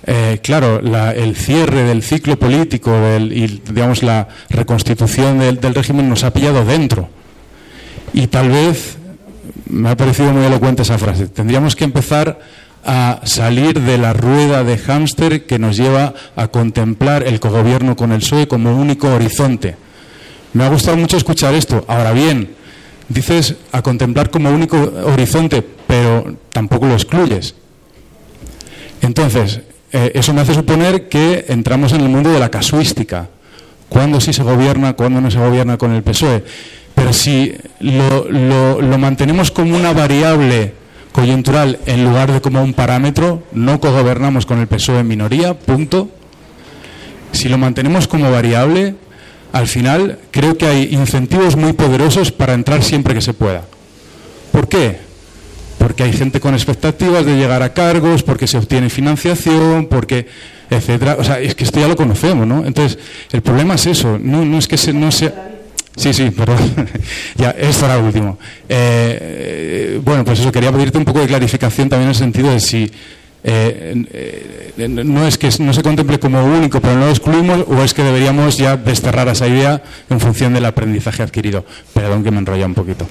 [0.07, 6.33] eh, claro, el cierre del ciclo político y, digamos, la reconstitución del, régimen nos ha
[6.33, 7.09] pillado dentro.
[8.13, 8.97] Y tal vez,
[9.69, 12.39] me ha parecido muy elocuente esa frase, tendríamos que empezar
[12.85, 18.13] a salir de la rueda de hámster que nos lleva a contemplar el cogobierno con
[18.13, 19.77] el PSOE como único horizonte.
[20.53, 21.85] Me ha gustado mucho escuchar esto.
[21.89, 22.56] Ahora bien,
[23.09, 27.55] dices a contemplar como único horizonte, pero tampoco lo excluyes.
[29.03, 29.61] Entonces,
[29.93, 33.29] eh, eso me hace suponer que entramos en el mundo de la casuística.
[33.89, 36.45] ¿Cuándo sí se gobierna, cuándo no se gobierna con el PSOE?
[36.95, 40.73] Pero si lo, lo mantenemos como una variable
[41.13, 46.11] coyuntural en lugar de como un parámetro, no cogobernamos con el PSOE en minoría, punto.
[47.33, 48.97] Si lo mantenemos como variable,
[49.57, 53.65] al final creo que hay incentivos muy poderosos para entrar siempre que se pueda.
[54.53, 54.99] ¿Por qué?
[55.79, 60.27] Porque hay gente con expectativas de llegar a cargos, porque se obtiene financiación, porque
[60.71, 61.17] etcétera.
[61.19, 62.65] O sea, es que esto ya lo conocemos, ¿no?
[62.65, 62.99] Entonces,
[63.33, 64.19] el problema es eso.
[64.21, 65.53] No, no es que se, no sea.
[65.97, 66.59] Sí, sí, perdón.
[67.37, 68.39] ya, esto era último.
[68.69, 72.61] Eh, bueno, pues eso, quería pedirte un poco de clarificación también en el sentido de
[72.61, 72.91] si
[73.49, 77.81] eh, eh, no es que no se contemple como único, pero no lo excluimos, o
[77.85, 81.65] es que deberíamos ya desterrar esa idea en función del aprendizaje adquirido.
[81.95, 83.07] Perdón que me enrolla un poquito.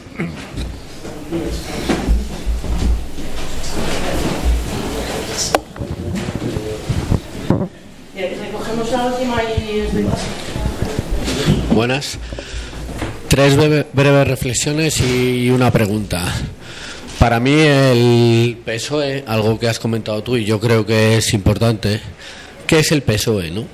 [11.74, 12.18] Buenas.
[13.30, 13.56] Tres
[13.94, 16.26] breves reflexiones y una pregunta.
[17.20, 22.02] Para mí el PSOE, algo que has comentado tú y yo creo que es importante,
[22.68, 23.52] ¿qué es el PSOE?
[23.52, 23.66] No?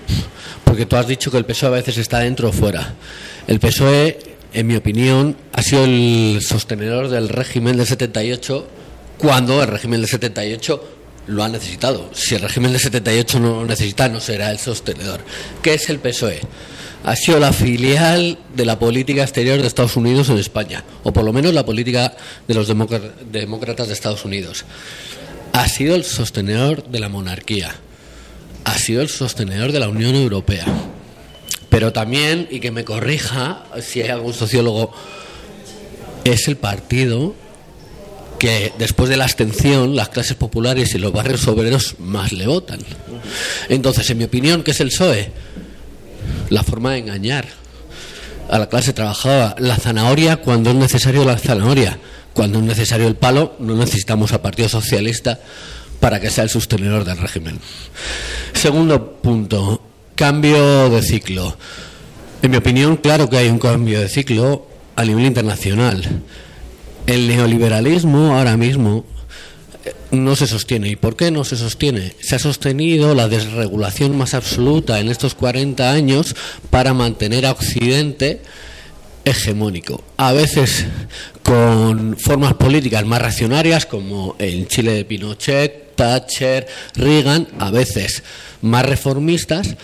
[0.63, 2.93] Porque tú has dicho que el PSOE a veces está dentro o fuera.
[3.47, 4.19] El PSOE,
[4.53, 8.67] en mi opinión, ha sido el sostenedor del régimen del 78
[9.17, 10.83] cuando el régimen del 78
[11.27, 12.09] lo ha necesitado.
[12.13, 15.19] Si el régimen del 78 no lo necesita, no será el sostenedor.
[15.61, 16.39] ¿Qué es el PSOE?
[17.03, 21.23] Ha sido la filial de la política exterior de Estados Unidos en España, o por
[21.23, 22.15] lo menos la política
[22.47, 24.65] de los demócratas de Estados Unidos.
[25.53, 27.75] Ha sido el sostenedor de la monarquía,
[28.63, 30.65] ha sido el sostenedor de la Unión Europea.
[31.69, 34.93] Pero también, y que me corrija si hay algún sociólogo,
[36.25, 37.33] es el partido
[38.37, 42.79] que después de la abstención las clases populares y los barrios obreros más le votan.
[43.69, 45.31] Entonces, en mi opinión, ¿qué es el PSOE?
[46.49, 47.45] La forma de engañar
[48.49, 49.55] a la clase trabajadora.
[49.59, 51.97] La zanahoria cuando es necesario la zanahoria.
[52.33, 55.39] Cuando es necesario el palo, no necesitamos al Partido Socialista
[55.99, 57.59] para que sea el sostenedor del régimen.
[58.53, 59.81] Segundo punto,
[60.15, 61.57] cambio de ciclo.
[62.41, 66.03] En mi opinión, claro que hay un cambio de ciclo a nivel internacional.
[67.07, 69.05] el neoliberalismo ahora mismo
[70.11, 70.89] no se sostiene.
[70.89, 72.13] ¿Y por qué no se sostiene?
[72.19, 76.35] Se ha sostenido la desregulación más absoluta en estos 40 años
[76.69, 78.41] para mantener a Occidente
[79.23, 80.03] hegemónico.
[80.17, 80.85] A veces
[81.43, 88.23] con formas políticas más reaccionarias, como en Chile de Pinochet, Thatcher, Reagan, a veces
[88.61, 89.75] más reformistas,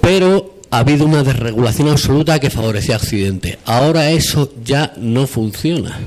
[0.00, 3.58] pero ha habido una desregulación absoluta que favorecía a Occidente.
[3.64, 5.98] Ahora eso ya no funciona.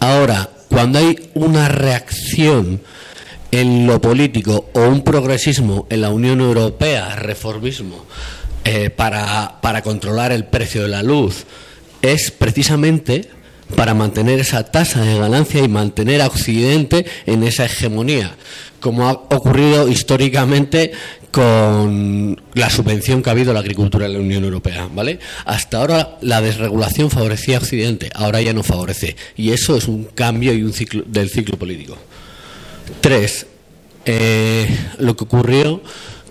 [0.00, 2.80] Ahora, cuando hay una reacción
[3.50, 8.06] en lo político o un progresismo en la Unión Europea, reformismo,
[8.64, 11.44] eh, para, para controlar el precio de la luz,
[12.00, 13.28] es precisamente
[13.76, 18.36] para mantener esa tasa de ganancia y mantener a Occidente en esa hegemonía,
[18.80, 20.92] como ha ocurrido históricamente
[21.30, 25.18] con la subvención que ha habido a la agricultura en la Unión Europea, ¿vale?
[25.46, 30.04] Hasta ahora la desregulación favorecía a Occidente, ahora ya no favorece, y eso es un
[30.04, 31.96] cambio y un ciclo del ciclo político.
[33.00, 33.46] Tres,
[34.04, 34.68] eh,
[34.98, 35.80] lo que ocurrió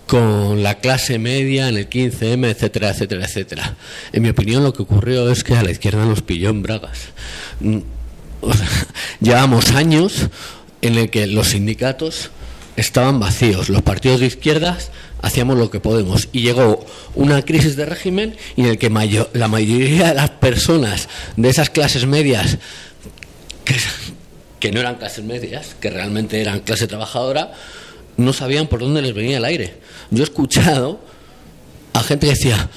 [0.06, 3.76] con la clase media en el 15M, etcétera, etcétera, etcétera.
[4.12, 6.98] En mi opinión, lo que ocurrió es que a la izquierda nos pilló en bragas.
[7.60, 7.78] Mm,
[9.20, 10.28] llevamos años
[10.82, 12.30] en el que los sindicatos
[12.76, 13.68] estaban vacíos.
[13.68, 14.90] Los partidos de izquierdas
[15.22, 16.28] hacíamos lo que podemos.
[16.32, 16.84] Y llegó
[17.14, 18.90] una crisis de régimen en el que
[19.32, 22.58] la mayoría de las personas de esas clases medias,
[23.64, 23.76] que,
[24.60, 27.52] que no eran clases medias, que realmente eran clase trabajadora,
[28.16, 29.80] no sabían por dónde les venía el aire.
[30.10, 31.00] Yo he escuchado
[31.92, 32.68] a gente que decía,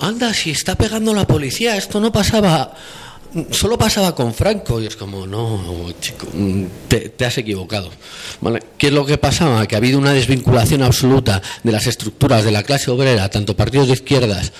[0.00, 2.74] anda, si está pegando la policía, esto no pasaba
[3.50, 6.26] solo pasaba con Franco y es como, no, chico,
[6.88, 7.90] te, has equivocado.
[8.76, 9.66] ¿Qué es lo que pasaba?
[9.66, 13.88] Que ha habido una desvinculación absoluta de las estructuras de la clase obrera, tanto partidos
[13.88, 14.52] de izquierdas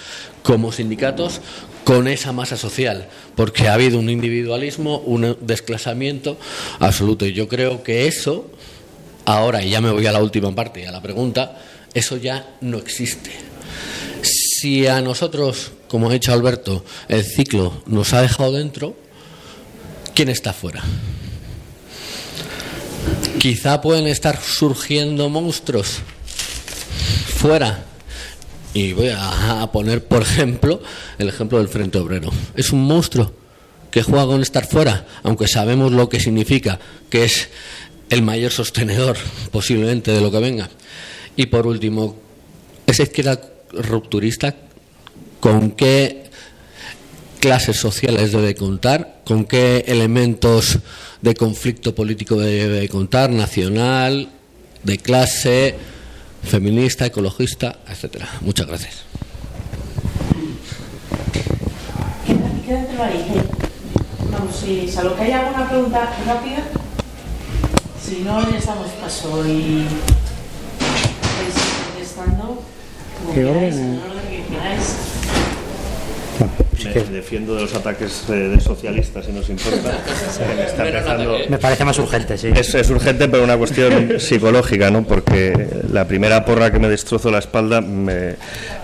[0.43, 1.41] como sindicatos,
[1.85, 6.39] con esa masa social, porque ha habido un individualismo, un desclasamiento
[6.79, 7.27] absoluto.
[7.27, 8.47] Y yo creo que eso,
[9.25, 11.59] ahora, y ya me voy a la última parte, a la pregunta,
[11.95, 13.31] eso ya no existe.
[14.23, 18.95] Si a nosotros como ha dicho Alberto, el ciclo nos ha dejado dentro,
[20.15, 20.83] ¿quién está fuera?
[23.41, 25.99] Quizá pueden estar surgiendo monstruos
[27.37, 27.87] fuera.
[28.73, 30.81] Y voy a poner, por ejemplo,
[31.19, 32.31] el ejemplo del Frente Obrero.
[32.55, 33.33] Es un monstruo
[33.91, 36.79] que juega con estar fuera, aunque sabemos lo que significa,
[37.09, 37.49] que es
[38.11, 39.17] el mayor sostenedor
[39.51, 40.69] posiblemente de lo que venga.
[41.37, 42.17] Y por último,
[42.87, 43.41] esa izquierda
[43.73, 44.55] rupturista
[45.39, 46.25] con qué
[47.41, 50.79] clases sociales debe contar, con qué elementos
[51.23, 54.29] de conflicto político debe contar, nacional,
[54.83, 55.75] de clase,
[56.43, 58.29] feminista, ecologista, etcétera.
[58.43, 59.05] Muchas gracias.
[64.31, 66.63] Vamos, si salvo que haya alguna pregunta rápida,
[68.11, 69.87] si no, ya estamos paso y
[71.95, 72.61] contestando.
[73.33, 74.01] ¿Qué orden?
[76.83, 79.97] Me defiendo de los ataques de, socialistas, si nos importa.
[81.51, 82.49] me, parece más urgente, sí.
[82.53, 85.05] Es, urgente, pero una cuestión psicológica, ¿no?
[85.05, 88.35] Porque la primera porra que me destrozó la espalda me,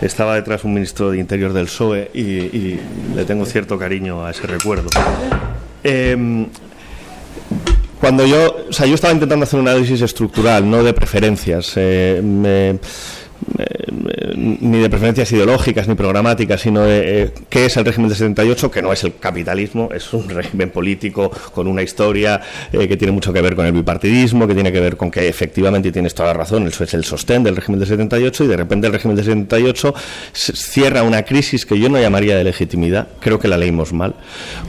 [0.03, 2.79] estaba detrás un ministro de Interior del PSOE y,
[3.17, 4.91] le tengo cierto cariño a ese recuerdo.
[8.01, 11.73] Cuando yo, o sea, yo estaba intentando hacer un análisis estructural, no de preferencias.
[11.77, 12.79] Eh, me,
[14.37, 18.71] ni de preferencias ideológicas ni programáticas, sino de eh, qué es el régimen de 78,
[18.71, 22.41] que no es el capitalismo, es un régimen político con una historia
[22.73, 25.29] eh, que tiene mucho que ver con el bipartidismo, que tiene que ver con que
[25.29, 28.57] efectivamente tienes toda la razón, eso es el sostén del régimen de 78 y de
[28.57, 29.95] repente el régimen de 78
[30.33, 34.15] cierra una crisis que yo no llamaría de legitimidad, creo que la leímos mal,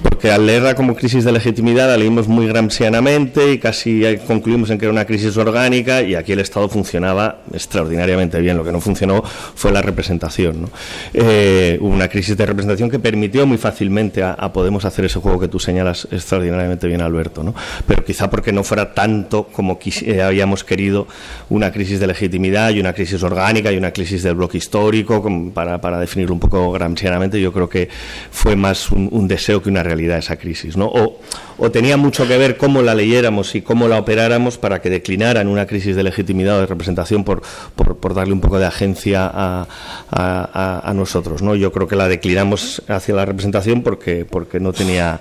[0.02, 4.78] porque al leerla como crisis de legitimidad la leímos muy gramscianamente y casi concluimos en
[4.78, 8.82] que era una crisis orgánica y aquí el Estado funcionaba extraordinariamente bien lo que no
[8.82, 10.70] funcionó fue la representación.
[11.14, 15.40] Eh, hubo una crisis de representación que permitió muy fácilmente a, Podemos hacer ese juego
[15.40, 17.44] que tú señalas extraordinariamente bien, Alberto.
[17.44, 17.54] ¿no?
[17.86, 21.08] Pero quizá porque no fuera tanto como eh, habíamos querido
[21.50, 25.24] una crisis de legitimidad y una crisis orgánica y una crisis del bloque histórico,
[25.54, 27.90] para, para definirlo un poco gramscianamente, yo creo que
[28.32, 30.78] fue más un, deseo que una realidad esa crisis.
[30.78, 30.86] ¿no?
[30.88, 31.20] O,
[31.58, 35.42] o tenía mucho que ver cómo la leyéramos y cómo la operáramos para que declinara
[35.42, 37.42] en una crisis de legitimidad o de representación por,
[37.76, 39.68] por, darle un poco de agencia a,
[40.12, 41.42] a, nosotros.
[41.42, 41.56] ¿no?
[41.56, 45.20] Yo creo que la declinamos hacia la representación porque, porque no, tenía,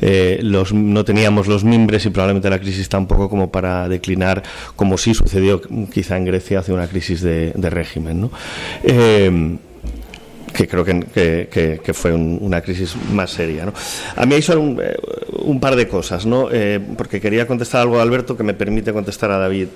[0.00, 4.42] eh, los, no teníamos los mimbres y probablemente la crisis tampoco como para declinar,
[4.76, 5.60] como sí sucedió
[5.92, 8.20] quizá en Grecia hacia una crisis de, régimen.
[8.22, 8.30] ¿no?
[8.82, 9.56] Eh,
[10.54, 13.66] que creo que, que- que- fue un- una crisis más seria.
[13.66, 13.72] ¿no?
[14.16, 14.96] A mí hay solo un, eh,
[15.60, 16.48] par de cosas, ¿no?
[16.50, 19.68] Eh, porque quería contestar algo a Alberto que me permite contestar a David.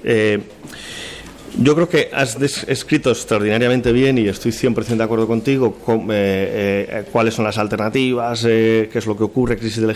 [1.59, 6.87] Yo creo que has escrito extraordinariamente bien y estoy 100% de acuerdo contigo con, eh,
[6.89, 9.95] eh, cuáles son las alternativas, eh, qué es lo que ocurre, crisis de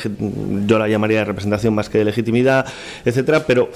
[0.66, 2.66] yo la llamaría de representación más que de legitimidad,
[3.04, 3.70] etcétera, pero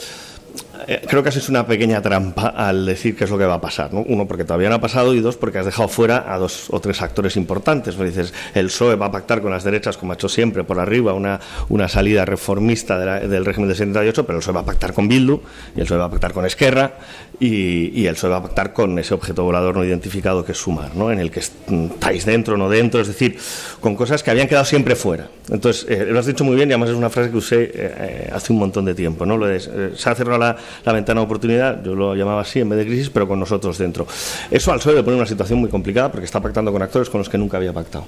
[0.87, 3.55] eh, creo que has hecho una pequeña trampa al decir qué es lo que va
[3.55, 3.93] a pasar.
[3.93, 4.01] ¿no?
[4.01, 6.81] Uno, porque todavía no ha pasado y dos, porque has dejado fuera a dos o
[6.81, 7.99] tres actores importantes.
[7.99, 11.13] Dices, el PSOE va a pactar con las derechas, como ha hecho siempre, por arriba,
[11.15, 14.65] una, una salida reformista de la- del régimen del 78, pero el PSOE va a
[14.67, 15.41] pactar con Bildu,
[15.77, 16.95] y el PSOE va a pactar con Esquerra,
[17.39, 20.95] y, el PSOE va a pactar con ese objeto volador no identificado que es Sumar,
[20.95, 21.11] ¿no?
[21.11, 23.39] en el que estáis dentro, no dentro, es decir,
[23.81, 25.29] con cosas que habían quedado siempre fuera.
[25.51, 27.71] Entonces, eh, lo has dicho muy bien y además es una frase que usé eh,
[27.75, 29.25] eh, hace un montón de tiempo.
[29.27, 29.37] ¿no?
[29.37, 29.59] Lo de,
[29.97, 32.87] se ha cerrado la, la ventana de oportunidad, yo lo llamaba así, en vez de
[32.87, 34.07] crisis, pero con nosotros dentro.
[34.51, 37.19] Eso al PSOE le pone una situación muy complicada porque está pactando con actores con
[37.19, 38.05] los que nunca había pactado.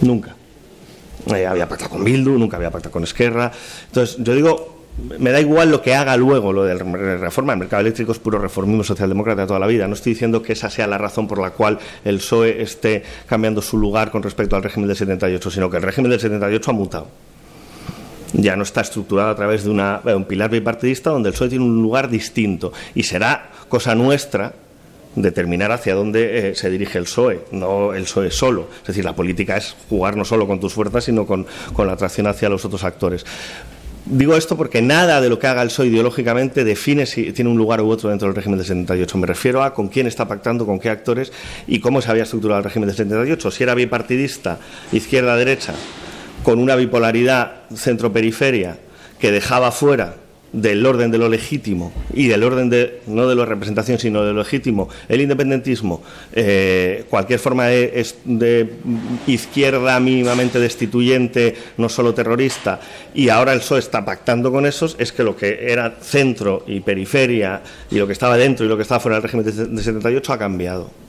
[0.00, 0.34] Nunca.
[1.34, 3.50] Eh, había pactado con Bildu, nunca había pactado con Esquerra.
[3.88, 4.76] Entonces, yo digo,
[5.18, 6.74] me da igual lo que haga luego lo de
[7.18, 7.52] reforma.
[7.52, 9.86] El mercado eléctrico es puro reformismo socialdemócrata de toda la vida.
[9.88, 13.60] No estoy diciendo que esa sea la razón por la cual el PSOE esté cambiando
[13.60, 16.74] su lugar con respecto al régimen del 78, sino que el régimen del 78 ha
[16.74, 17.08] mutado.
[18.38, 21.64] Ya no está estructurado a través de una- un pilar bipartidista donde el PSOE tiene
[21.64, 22.72] un lugar distinto.
[22.94, 24.52] Y será cosa nuestra
[25.14, 28.68] determinar hacia dónde eh, se dirige el PSOE, no el PSOE solo.
[28.82, 31.94] Es decir, la política es jugar no solo con tus fuerzas, sino con, con la
[31.94, 33.24] atracción hacia los otros actores.
[34.04, 37.56] Digo esto porque nada de lo que haga el PSOE ideológicamente define si tiene un
[37.56, 39.18] lugar u otro dentro del régimen del 78.
[39.18, 41.32] Me refiero a con quién está pactando, con qué actores
[41.66, 43.50] y cómo se había estructurado el régimen del 78.
[43.50, 44.58] Si era bipartidista,
[44.92, 45.72] izquierda-derecha,
[46.46, 48.78] con una bipolaridad centro-periferia
[49.18, 50.14] que dejaba fuera
[50.52, 54.32] del orden de lo legítimo y del orden de, no de la representación, sino de
[54.32, 58.70] lo legítimo, el independentismo, eh, cualquier forma de,
[59.26, 62.78] izquierda mínimamente destituyente, no solo terrorista,
[63.12, 66.78] y ahora el PSOE está pactando con esos, es que lo que era centro y
[66.78, 67.60] periferia
[67.90, 70.38] y lo que estaba dentro y lo que estaba fuera del régimen de 78 ha
[70.38, 71.05] cambiado.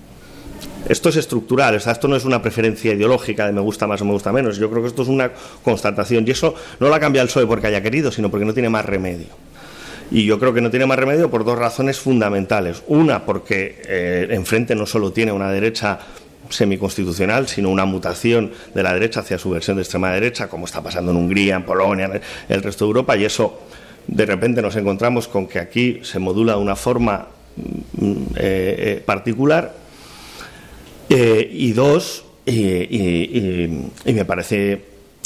[0.87, 4.11] Esto es estructural, esto no es una preferencia ideológica de me gusta más o me
[4.11, 4.57] gusta menos.
[4.57, 5.31] Yo creo que esto es una
[5.63, 8.53] constatación y eso no lo ha cambiado el PSOE porque haya querido, sino porque no
[8.53, 9.27] tiene más remedio.
[10.09, 12.83] Y yo creo que no tiene más remedio por dos razones fundamentales.
[12.87, 15.99] Una, porque eh, enfrente no solo tiene una derecha
[16.49, 20.81] semiconstitucional, sino una mutación de la derecha hacia su versión de extrema derecha, como está
[20.81, 23.59] pasando en Hungría, en Polonia, en el resto de Europa, y eso
[24.07, 27.27] de repente nos encontramos con que aquí se modula de una forma
[27.97, 29.86] mm, eh, eh, particular
[31.09, 33.67] eh, y dos, y,
[34.05, 34.81] me parece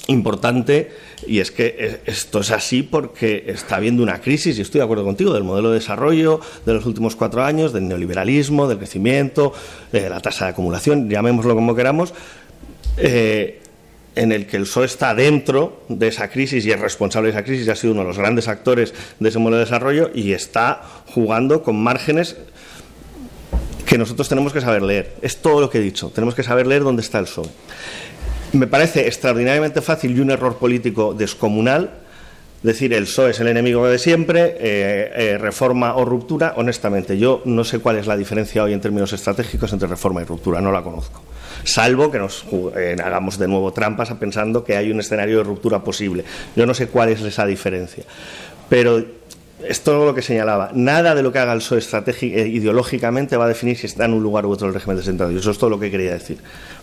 [0.08, 0.92] importante,
[1.28, 4.86] y es que eh, esto es así porque está habiendo una crisis, y estoy de
[4.86, 9.54] acuerdo contigo, del modelo de desarrollo de los últimos cuatro años, del neoliberalismo, del crecimiento,
[9.92, 12.14] de la tasa de acumulación, llamémoslo como queramos,
[12.98, 13.62] eh,
[14.16, 17.46] en el que el PSOE está dentro de esa crisis y es responsable de esa
[17.46, 20.34] crisis y ha sido uno de los grandes actores de ese modelo de desarrollo y
[20.34, 22.36] está jugando con márgenes
[23.92, 25.16] que nosotros tenemos que saber leer.
[25.22, 26.14] Es todo lo que he dicho.
[26.16, 27.50] Tenemos que saber leer dónde está el PSOE.
[28.54, 31.90] Me parece extraordinariamente fácil y un error político descomunal
[32.64, 36.54] decir el PSOE es el enemigo de siempre, eh, eh, reforma o ruptura.
[36.56, 40.24] Honestamente, yo no sé cuál es la diferencia hoy en términos estratégicos entre reforma y
[40.24, 41.22] ruptura, no la conozco.
[41.66, 42.46] Salvo que nos
[42.78, 46.24] eh, hagamos de nuevo trampas pensando que hay un escenario de ruptura posible.
[46.56, 48.06] Yo no sé cuál es esa diferencia.
[48.70, 49.04] Pero
[49.68, 50.72] es todo lo que señalaba.
[50.74, 54.14] Nada de lo que haga el PSOE eh, ideológicamente va a definir si está en
[54.14, 55.40] un lugar u otro del régimen 78.
[55.40, 56.38] Eso es todo lo que quería decir.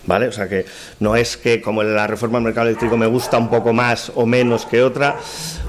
[0.05, 0.27] ¿Vale?
[0.27, 0.65] O sea que
[0.99, 4.25] no es que como la reforma del mercado eléctrico me gusta un poco más o
[4.25, 5.17] menos que otra.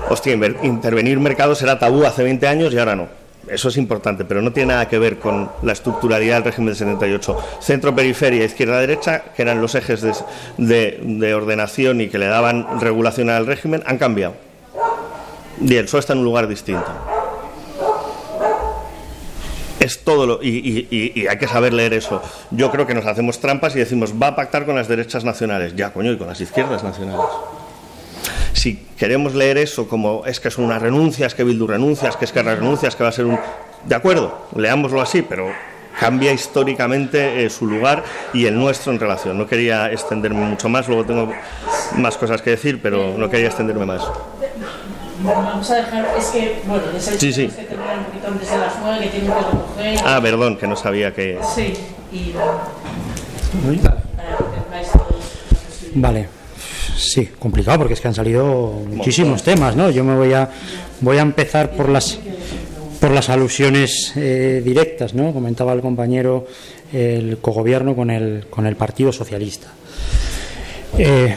[0.08, 3.08] Hostia, intervenir mercados era tabú hace 20 años y ahora no.
[3.48, 6.76] Eso es importante, pero no tiene nada que ver con la estructuralidad del régimen del
[6.76, 7.36] 78.
[7.60, 10.06] Centro-periferia, izquierda-derecha, que eran los ejes
[10.56, 14.49] de ordenación y que le daban regulación al régimen, han cambiado.
[15.60, 16.86] Y el está en un lugar distinto.
[19.78, 20.42] Es todo lo.
[20.42, 22.22] Y, hay que saber leer eso.
[22.50, 25.74] Yo creo que nos hacemos trampas y decimos, va a pactar con las derechas nacionales.
[25.74, 27.26] Ya, coño, y con las izquierdas nacionales.
[28.52, 32.32] Si queremos leer eso como es que son unas renuncias, que Bildu renuncias, que es
[32.32, 33.38] que renuncias, que va a ser un.
[33.86, 35.50] De acuerdo, leámoslo así, pero
[35.98, 39.38] cambia históricamente eh, su lugar y el nuestro en relación.
[39.38, 41.32] No quería extenderme mucho más, luego tengo
[41.96, 44.02] más cosas que decir, pero no quería extenderme más.
[45.22, 47.48] Vamos a dejar, es que, bueno, ya sabéis Sí, sí.
[47.48, 49.98] que terminar un poquito antes de las 9, que tienen que recoger.
[50.04, 51.38] Ah, perdón, que no sabía que.
[51.54, 51.74] Sí,
[52.12, 52.32] y.
[55.94, 56.28] Vale.
[56.96, 59.90] Sí, complicado porque es que han salido muchísimos temas, ¿no?
[59.90, 60.50] Yo me voy a
[61.00, 62.18] voy a empezar por las
[63.00, 65.32] por las alusiones eh, directas, ¿no?
[65.32, 66.46] Comentaba el compañero
[66.92, 69.68] el cogobierno con el, con el Partido Socialista.
[70.98, 71.36] Eh,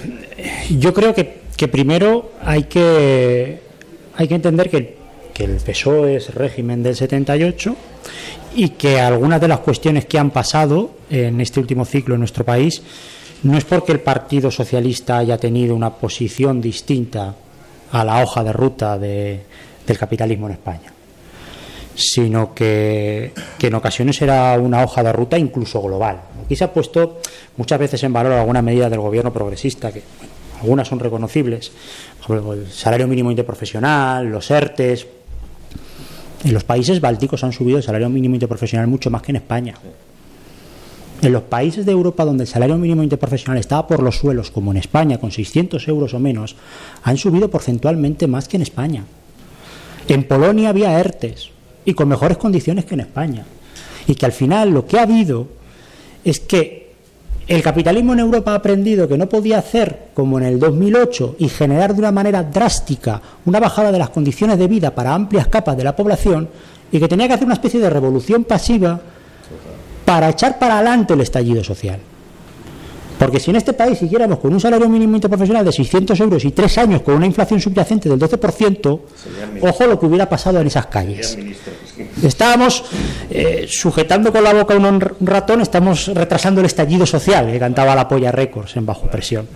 [0.77, 3.61] yo creo que, que, primero hay que,
[4.15, 5.03] hay que entender que,
[5.35, 7.76] el PSOE es régimen del 78
[8.56, 12.45] y que algunas de las cuestiones que han pasado en este último ciclo en nuestro
[12.45, 12.84] país
[13.41, 17.34] no es porque el Partido Socialista haya tenido una posición distinta
[17.91, 19.41] a la hoja de ruta de,
[19.85, 20.94] del capitalismo en España,
[21.95, 26.22] sino que, en ocasiones era una hoja de ruta incluso global.
[26.45, 27.22] Aquí se ha puesto
[27.57, 30.03] muchas veces en valor alguna medida del gobierno progresista, que
[30.64, 31.72] algunas son reconocibles,
[32.30, 35.06] el salario mínimo interprofesional, los ERTES.
[36.45, 39.76] En los países bálticos han subido el salario mínimo interprofesional mucho más que en España.
[41.22, 44.72] En los países de Europa donde el salario mínimo interprofesional estaba por los suelos, como
[44.72, 46.56] en España, con 600 euros o menos,
[47.03, 49.03] han subido porcentualmente más que en España.
[50.07, 51.49] En Polonia había ERTES
[51.85, 53.45] y con mejores condiciones que en España.
[54.07, 55.48] Y que al final lo que ha habido
[56.23, 56.82] es que
[57.48, 61.49] el capitalismo en Europa ha aprendido que no podía hacer como en el 2008 y
[61.49, 65.76] generar de una manera drástica una bajada de las condiciones de vida para amplias capas
[65.76, 66.48] de la población
[66.91, 68.99] y que tenía que hacer una especie de revolución pasiva
[70.06, 71.99] para echar para adelante el estallido social.
[73.18, 76.52] Porque si en este país siguiéramos con un salario mínimo interprofesional de 600 euros y
[76.52, 78.99] tres años con una inflación subyacente del 12%,
[79.61, 81.38] ojo lo que hubiera pasado en esas calles.
[82.23, 82.84] Estábamos
[83.30, 87.95] eh, sujetando con la boca a un ratón, estamos retrasando el estallido social que cantaba
[87.95, 89.48] la polla récords en bajo presión.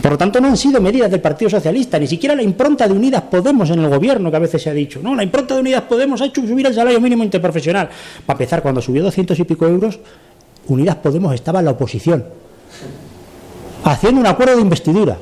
[0.00, 2.92] Por lo tanto, no han sido medidas del Partido Socialista, ni siquiera la impronta de
[2.92, 5.00] Unidas Podemos en el gobierno, que a veces se ha dicho.
[5.02, 7.88] No, la impronta de Unidas Podemos ha hecho subir el salario mínimo interprofesional.
[8.26, 9.98] Para empezar, cuando subió 200 y pico euros,
[10.66, 12.24] Unidas Podemos estaba en la oposición
[13.84, 15.18] haciendo un acuerdo de investidura.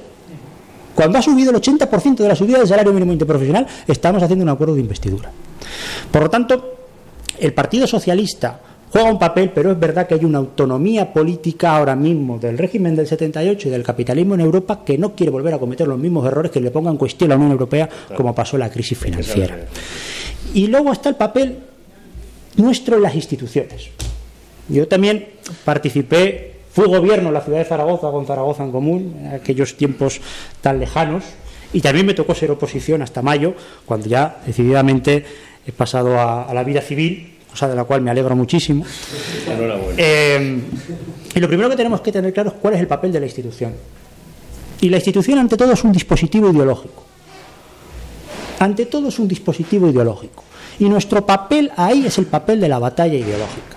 [0.94, 4.48] Cuando ha subido el 80% de la subida del salario mínimo interprofesional, estamos haciendo un
[4.48, 5.30] acuerdo de investidura.
[6.10, 6.74] Por lo tanto,
[7.38, 8.60] el Partido Socialista
[8.90, 12.96] juega un papel, pero es verdad que hay una autonomía política ahora mismo del régimen
[12.96, 16.26] del 78 y del capitalismo en Europa que no quiere volver a cometer los mismos
[16.26, 18.96] errores que le pongan en cuestión a la Unión Europea como pasó en la crisis
[18.96, 19.66] financiera.
[20.54, 21.58] Y luego está el papel
[22.56, 23.90] nuestro en las instituciones.
[24.68, 25.26] Yo también
[25.64, 30.20] participé Fui gobierno en la ciudad de Zaragoza con Zaragoza en común, en aquellos tiempos
[30.60, 31.24] tan lejanos,
[31.72, 33.54] y también me tocó ser oposición hasta mayo,
[33.86, 35.24] cuando ya decididamente
[35.66, 38.84] he pasado a, a la vida civil, cosa de la cual me alegro muchísimo.
[39.96, 40.60] Eh,
[41.34, 43.26] y lo primero que tenemos que tener claro es cuál es el papel de la
[43.26, 43.72] institución.
[44.82, 47.04] Y la institución, ante todo, es un dispositivo ideológico.
[48.58, 50.44] Ante todo, es un dispositivo ideológico.
[50.78, 53.75] Y nuestro papel ahí es el papel de la batalla ideológica.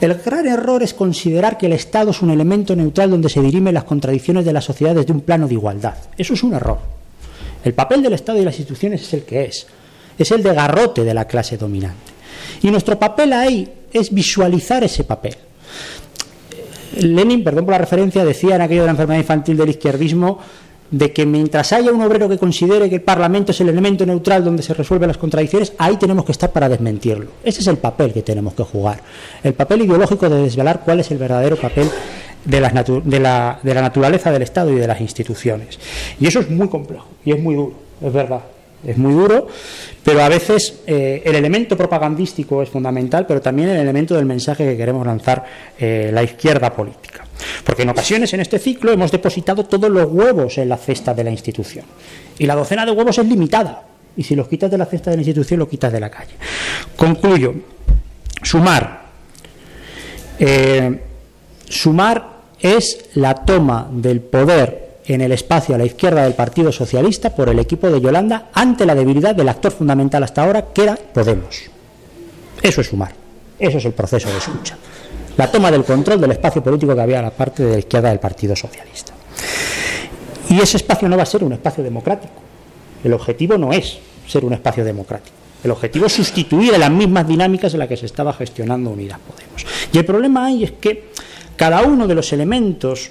[0.00, 3.74] El gran error es considerar que el Estado es un elemento neutral donde se dirimen
[3.74, 5.94] las contradicciones de la sociedad desde un plano de igualdad.
[6.18, 6.78] Eso es un error.
[7.64, 9.66] El papel del Estado y las instituciones es el que es.
[10.18, 12.12] Es el de garrote de la clase dominante.
[12.62, 15.36] Y nuestro papel ahí es visualizar ese papel.
[16.96, 20.38] Lenin, perdón por la referencia, decía en aquello de la enfermedad infantil del izquierdismo
[20.90, 24.44] de que mientras haya un obrero que considere que el Parlamento es el elemento neutral
[24.44, 27.30] donde se resuelven las contradicciones, ahí tenemos que estar para desmentirlo.
[27.44, 29.00] Ese es el papel que tenemos que jugar.
[29.42, 31.88] El papel ideológico de desvelar cuál es el verdadero papel
[32.44, 35.78] de la, de, la, de la, naturaleza del Estado y de las instituciones.
[36.20, 38.40] Y eso es muy complejo y es muy duro, es verdad.
[38.84, 39.48] Es muy duro,
[40.04, 44.64] pero a veces eh, el elemento propagandístico es fundamental, pero también el elemento del mensaje
[44.64, 45.44] que queremos lanzar
[45.78, 47.24] eh, la izquierda política.
[47.64, 51.24] Porque en ocasiones en este ciclo hemos depositado todos los huevos en la cesta de
[51.24, 51.84] la institución.
[52.38, 53.82] Y la docena de huevos es limitada.
[54.16, 56.32] Y si los quitas de la cesta de la institución, los quitas de la calle.
[56.96, 57.54] Concluyo.
[58.42, 59.06] Sumar.
[60.38, 61.00] Eh,
[61.68, 67.34] sumar es la toma del poder en el espacio a la izquierda del Partido Socialista
[67.34, 70.96] por el equipo de Yolanda ante la debilidad del actor fundamental hasta ahora, que era
[70.96, 71.62] Podemos.
[72.62, 73.12] Eso es sumar.
[73.58, 74.76] Eso es el proceso de escucha
[75.36, 78.08] la toma del control del espacio político que había a la parte de la izquierda
[78.08, 79.12] del Partido Socialista.
[80.48, 82.34] Y ese espacio no va a ser un espacio democrático.
[83.04, 85.36] El objetivo no es ser un espacio democrático.
[85.62, 89.18] El objetivo es sustituir a las mismas dinámicas en las que se estaba gestionando Unidas
[89.18, 89.66] Podemos.
[89.92, 91.10] Y el problema ahí es que
[91.56, 93.10] cada uno de los elementos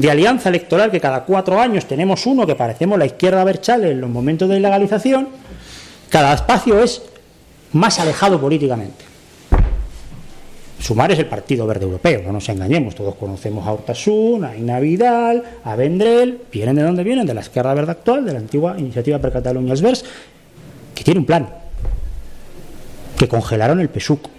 [0.00, 4.00] de alianza electoral, que cada cuatro años tenemos uno que parecemos la izquierda Berchal en
[4.00, 5.28] los momentos de ilegalización,
[6.08, 7.02] cada espacio es
[7.72, 9.04] más alejado políticamente.
[10.78, 14.80] Sumar es el Partido Verde Europeo, no nos engañemos, todos conocemos a Urtasun, a Ina
[14.80, 18.76] Vidal, a Vendrell, vienen de dónde vienen, de la izquierda verde actual, de la antigua
[18.78, 20.02] Iniciativa per Catalunya Vers,
[20.94, 21.46] que tiene un plan,
[23.18, 24.30] que congelaron el PSUC.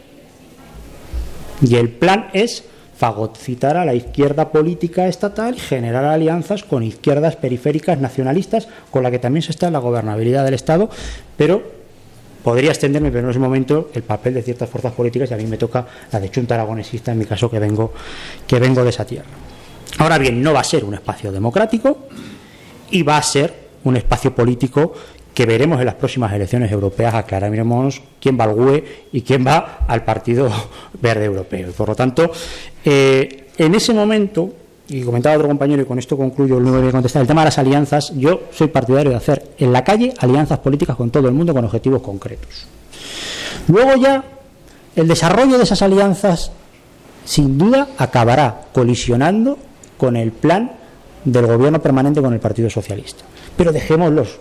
[1.62, 2.64] Y el plan es
[3.02, 9.10] fagocitar a la izquierda política estatal y generar alianzas con izquierdas periféricas nacionalistas, con la
[9.10, 10.88] que también se está en la gobernabilidad del Estado,
[11.36, 11.64] pero
[12.44, 15.48] podría extenderme, pero en ese momento el papel de ciertas fuerzas políticas y a mí
[15.48, 17.92] me toca la de Chunta Aragonesista, en mi caso que vengo,
[18.46, 19.26] que vengo de esa tierra.
[19.98, 22.06] Ahora bien, no va a ser un espacio democrático
[22.92, 23.52] y va a ser
[23.84, 24.94] un espacio político
[25.34, 29.80] que veremos en las próximas elecciones europeas, aclararemos quién va al GUE y quién va
[29.88, 30.50] al Partido
[31.02, 31.72] Verde Europeo.
[31.72, 32.32] por lo tanto,
[32.84, 34.54] eh, en ese momento,
[34.90, 37.46] y comentaba otro compañero, y con esto concluyo, no voy a contestar, el tema de
[37.46, 41.34] las alianzas, yo soy partidario de hacer en la calle alianzas políticas con todo el
[41.34, 42.66] mundo con objetivos concretos.
[43.68, 44.24] Luego ya,
[44.96, 46.52] el desarrollo de esas alianzas,
[47.24, 49.58] sin duda, acabará colisionando
[49.98, 50.72] con el plan
[51.24, 53.24] del gobierno permanente con el Partido Socialista.
[53.56, 54.40] Pero dejémoslos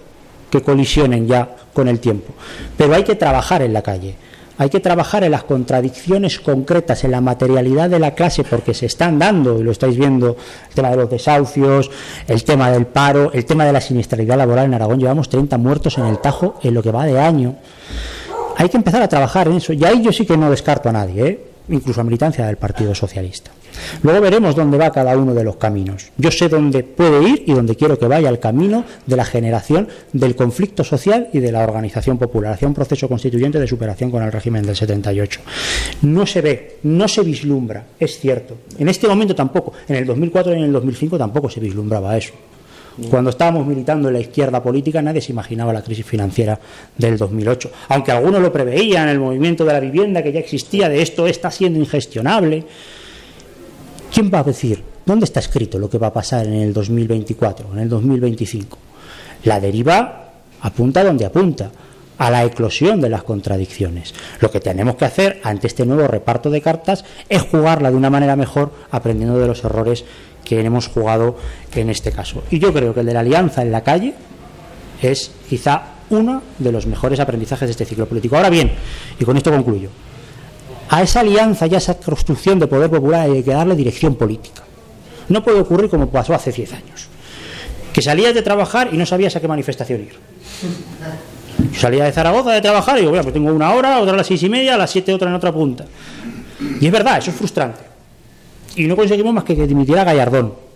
[0.50, 2.32] que colisionen ya con el tiempo.
[2.76, 4.16] Pero hay que trabajar en la calle.
[4.58, 8.84] Hay que trabajar en las contradicciones concretas, en la materialidad de la clase, porque se
[8.84, 10.36] están dando, y lo estáis viendo,
[10.68, 11.90] el tema de los desahucios,
[12.28, 14.98] el tema del paro, el tema de la siniestralidad laboral en Aragón.
[14.98, 17.56] Llevamos 30 muertos en el Tajo en lo que va de año.
[18.58, 19.72] Hay que empezar a trabajar en eso.
[19.72, 21.46] Y ahí yo sí que no descarto a nadie, ¿eh?
[21.70, 23.50] incluso a militancia del Partido Socialista.
[24.02, 26.10] Luego veremos dónde va cada uno de los caminos.
[26.16, 29.88] Yo sé dónde puede ir y dónde quiero que vaya el camino de la generación
[30.12, 34.22] del conflicto social y de la organización popular, hacia un proceso constituyente de superación con
[34.22, 35.40] el régimen del 78.
[36.02, 38.56] No se ve, no se vislumbra, es cierto.
[38.78, 42.32] En este momento tampoco, en el 2004 y en el 2005 tampoco se vislumbraba eso.
[43.08, 46.58] Cuando estábamos militando en la izquierda política nadie se imaginaba la crisis financiera
[46.98, 51.00] del 2008, aunque algunos lo preveían, el movimiento de la vivienda que ya existía, de
[51.00, 52.64] esto está siendo ingestionable.
[54.12, 57.72] ¿Quién va a decir dónde está escrito lo que va a pasar en el 2024,
[57.72, 58.76] en el 2025?
[59.44, 60.32] La deriva
[60.62, 61.70] apunta donde apunta
[62.18, 64.12] a la eclosión de las contradicciones.
[64.40, 68.10] Lo que tenemos que hacer ante este nuevo reparto de cartas es jugarla de una
[68.10, 70.04] manera mejor, aprendiendo de los errores
[70.44, 71.36] que hemos jugado
[71.74, 72.42] en este caso.
[72.50, 74.14] Y yo creo que el de la alianza en la calle
[75.00, 78.36] es quizá uno de los mejores aprendizajes de este ciclo político.
[78.36, 78.72] Ahora bien,
[79.18, 79.88] y con esto concluyo,
[80.90, 84.62] a esa alianza y a esa construcción de poder popular hay que darle dirección política.
[85.28, 87.06] No puede ocurrir como pasó hace 10 años,
[87.92, 90.16] que salías de trabajar y no sabías a qué manifestación ir.
[91.78, 94.26] salía de Zaragoza de trabajar y digo, bueno, pues tengo una hora, otra a las
[94.26, 95.86] seis y media, a las siete otra en otra punta.
[96.80, 97.80] Y es verdad, eso es frustrante.
[98.74, 100.69] Y no conseguimos más que que dimitiera Gallardón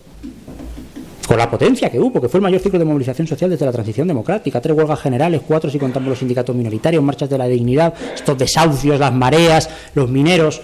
[1.27, 3.71] con la potencia que hubo, que fue el mayor ciclo de movilización social desde la
[3.71, 7.93] transición democrática, tres huelgas generales, cuatro si contamos los sindicatos minoritarios, marchas de la dignidad,
[8.13, 10.61] estos desahucios, las mareas, los mineros.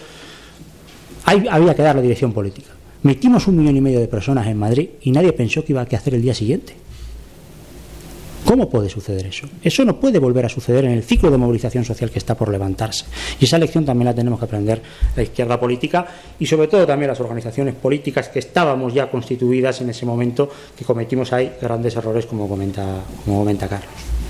[1.26, 2.70] Ahí había que darle dirección política.
[3.04, 5.86] Metimos un millón y medio de personas en Madrid y nadie pensó que iba a
[5.86, 6.76] hacer el día siguiente.
[8.46, 9.48] ¿Cómo puede suceder eso?
[9.64, 12.50] Eso no puede volver a suceder en el ciclo de movilización social que está por
[12.50, 13.06] levantarse.
[13.40, 14.82] Y esa lección también la tenemos que aprender
[15.16, 16.06] la izquierda política
[16.40, 20.86] y sobre todo también las organizaciones políticas que estábamos ya constituidas en ese momento que
[20.86, 24.21] cometimos ahí grandes errores como comenta, como comenta Carlos.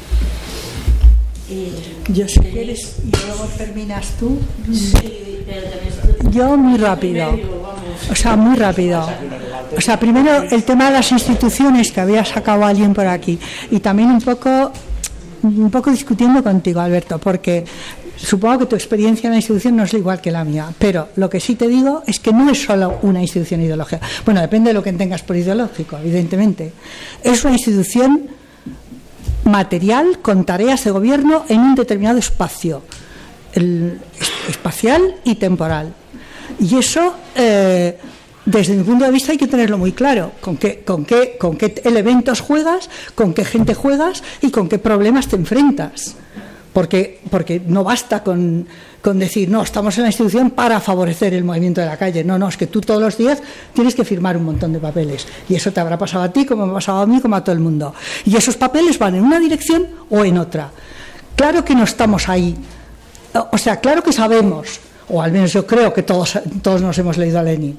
[2.10, 4.40] Yo si quieres y luego terminas tú.
[6.32, 7.38] Yo muy rápido.
[8.10, 9.08] O sea, muy rápido.
[9.76, 13.80] O sea, primero el tema de las instituciones que había sacado alguien por aquí y
[13.80, 14.72] también un poco
[15.44, 17.66] un poco discutiendo contigo, Alberto, porque
[18.16, 21.30] supongo que tu experiencia en la institución no es igual que la mía, pero lo
[21.30, 24.02] que sí te digo es que no es solo una institución ideológica.
[24.24, 26.72] Bueno, depende de lo que tengas por ideológico, evidentemente.
[27.24, 28.30] Es una institución
[29.44, 32.84] material con tareas de gobierno en un determinado espacio,
[34.48, 35.94] espacial y temporal.
[36.60, 37.98] Y eso eh,
[38.46, 41.58] desde mi punto de vista hay que tenerlo muy claro, con qué, con qué, con
[41.58, 46.16] qué elementos juegas, con qué gente juegas y con qué problemas te enfrentas.
[46.74, 48.66] Porque, porque no basta con,
[49.02, 52.24] con decir, no, estamos en la institución para favorecer el movimiento de la calle.
[52.24, 53.42] No, no, es que tú todos los días
[53.74, 55.28] tienes que firmar un montón de papeles.
[55.50, 57.44] Y eso te habrá pasado a ti, como me ha pasado a mí, como a
[57.44, 57.94] todo el mundo.
[58.26, 60.72] Y esos papeles van en una dirección o en otra.
[61.36, 62.56] Claro que no estamos ahí.
[63.52, 64.80] O sea, claro que sabemos
[65.12, 67.78] o al menos yo creo que todos, todos nos hemos leído a Lenin.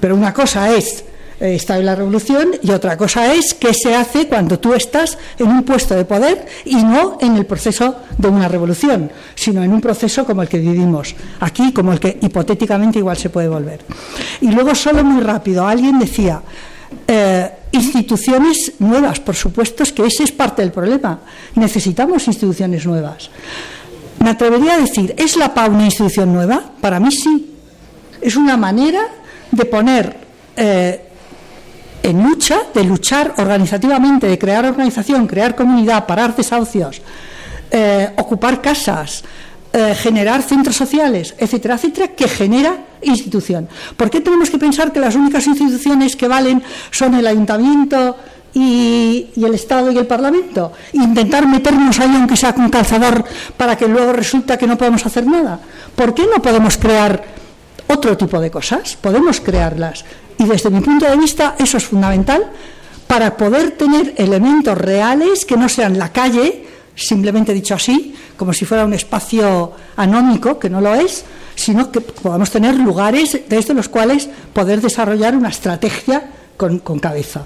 [0.00, 1.04] Pero una cosa es
[1.40, 5.18] eh, estar en la revolución y otra cosa es qué se hace cuando tú estás
[5.38, 9.72] en un puesto de poder y no en el proceso de una revolución, sino en
[9.72, 13.80] un proceso como el que vivimos aquí, como el que hipotéticamente igual se puede volver.
[14.40, 16.42] Y luego solo muy rápido, alguien decía,
[17.06, 21.20] eh, instituciones nuevas, por supuesto, es que ese es parte del problema.
[21.54, 23.30] Necesitamos instituciones nuevas.
[24.20, 26.72] Me atrevería a decir, ¿es la PA una institución nueva?
[26.80, 27.54] Para mí sí.
[28.20, 29.02] Es una manera
[29.52, 30.16] de poner
[30.56, 31.07] eh,
[32.02, 37.02] en lucha, de luchar organizativamente, de crear organización, crear comunidad, parar desahucios,
[37.70, 39.24] eh, ocupar casas,
[39.70, 43.68] eh, generar centros sociales, etcétera, etcétera, que genera institución.
[43.98, 48.16] ¿Por qué tenemos que pensar que las únicas instituciones que valen son el ayuntamiento
[48.54, 50.72] y, el Estado y el Parlamento?
[50.94, 53.22] Intentar meternos ahí aunque sea con calzador
[53.58, 55.60] para que luego resulta que no podemos hacer nada.
[55.94, 57.22] ¿Por qué no podemos crear
[57.88, 58.96] otro tipo de cosas?
[58.96, 60.02] Podemos crearlas.
[60.38, 62.50] Y desde mi punto de vista eso es fundamental
[63.06, 68.64] para poder tener elementos reales que no sean la calle, simplemente dicho así, como si
[68.64, 71.24] fuera un espacio anónico, que no lo es,
[71.54, 77.44] sino que podamos tener lugares desde los cuales poder desarrollar una estrategia con, con cabeza.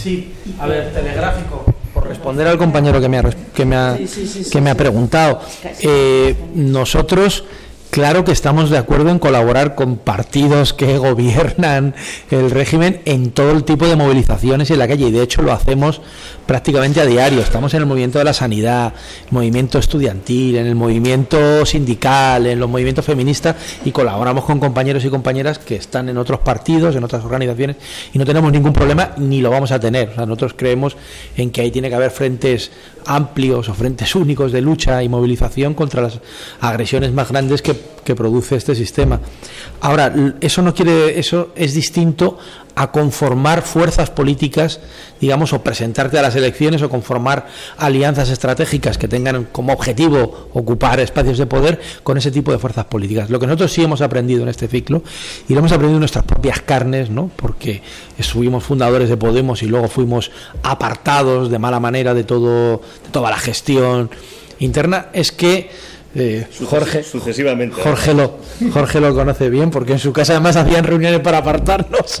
[0.00, 1.64] Sí, a ver, telegráfico.
[1.92, 3.22] Por responder al compañero que me ha,
[3.54, 3.98] que me ha,
[4.50, 5.40] que me ha preguntado,
[5.80, 7.44] eh, nosotros,
[7.90, 11.94] claro que estamos de acuerdo en colaborar con partidos que gobiernan
[12.30, 15.52] el régimen en todo el tipo de movilizaciones en la calle y de hecho lo
[15.52, 16.00] hacemos
[16.46, 17.40] prácticamente a diario.
[17.40, 18.94] Estamos en el movimiento de la sanidad,
[19.30, 25.10] movimiento estudiantil, en el movimiento sindical, en los movimientos feministas y colaboramos con compañeros y
[25.10, 27.76] compañeras que están en otros partidos, en otras organizaciones
[28.12, 30.10] y no tenemos ningún problema ni lo vamos a tener.
[30.10, 30.96] O sea, nosotros creemos
[31.36, 32.70] en que ahí tiene que haber frentes
[33.06, 36.20] amplios o frentes únicos de lucha y movilización contra las
[36.60, 37.74] agresiones más grandes que,
[38.14, 39.20] produce este sistema.
[39.80, 42.38] Ahora, eso no quiere, eso es distinto
[42.74, 44.80] a conformar fuerzas políticas,
[45.20, 47.46] digamos, o presentarte a las elecciones o conformar
[47.76, 52.86] alianzas estratégicas que tengan como objetivo ocupar espacios de poder con ese tipo de fuerzas
[52.86, 53.28] políticas.
[53.28, 55.02] Lo que nosotros sí hemos aprendido en este ciclo,
[55.48, 57.30] y lo hemos aprendido en nuestras propias carnes, ¿no?
[57.36, 57.82] porque
[58.20, 60.30] fuimos fundadores de Podemos y luego fuimos
[60.62, 64.10] apartados de mala manera de, todo, de toda la gestión
[64.58, 65.70] interna, es que
[66.14, 67.80] eh, Jorge, Sucesivamente.
[67.80, 68.38] Jorge lo,
[68.72, 72.20] Jorge lo conoce bien porque en su casa además hacían reuniones para apartarnos.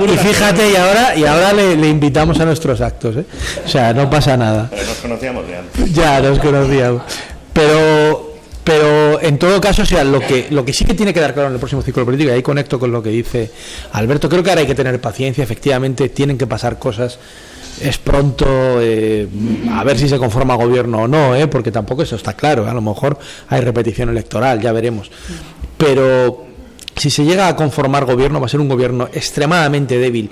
[0.00, 3.16] y fíjate, y ahora, y ahora le, le invitamos a nuestros actos.
[3.16, 3.24] ¿eh?
[3.64, 4.68] O sea, no pasa nada.
[4.70, 5.92] Pero nos conocíamos de antes.
[5.92, 7.02] Ya nos conocíamos.
[7.52, 11.20] Pero, pero en todo caso, o sea, lo que, lo que sí que tiene que
[11.20, 13.50] dar claro en el próximo ciclo político, y ahí conecto con lo que dice
[13.92, 17.18] Alberto, creo que ahora hay que tener paciencia, efectivamente, tienen que pasar cosas.
[17.80, 18.46] Es pronto
[18.80, 19.28] eh,
[19.72, 21.46] a ver si se conforma gobierno o no, ¿eh?
[21.48, 22.68] porque tampoco eso está claro.
[22.68, 23.18] A lo mejor
[23.48, 25.10] hay repetición electoral, ya veremos.
[25.76, 26.44] Pero
[26.96, 30.30] si se llega a conformar gobierno, va a ser un gobierno extremadamente débil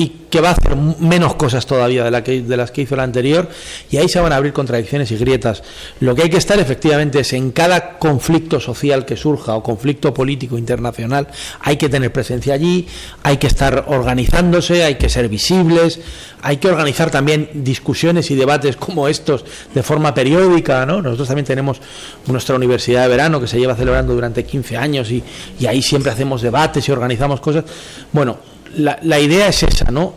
[0.00, 2.94] y que va a hacer menos cosas todavía de, la que, de las que hizo
[2.94, 3.50] el anterior,
[3.90, 5.62] y ahí se van a abrir contradicciones y grietas.
[6.00, 10.14] Lo que hay que estar efectivamente es en cada conflicto social que surja o conflicto
[10.14, 11.28] político internacional,
[11.60, 12.86] hay que tener presencia allí,
[13.24, 16.00] hay que estar organizándose, hay que ser visibles,
[16.40, 19.44] hay que organizar también discusiones y debates como estos
[19.74, 21.02] de forma periódica, ¿no?
[21.02, 21.78] Nosotros también tenemos
[22.26, 25.22] nuestra universidad de verano que se lleva celebrando durante 15 años y,
[25.58, 27.64] y ahí siempre hacemos debates y organizamos cosas.
[28.12, 28.38] Bueno,
[28.76, 30.14] la, la idea es esa, ¿no?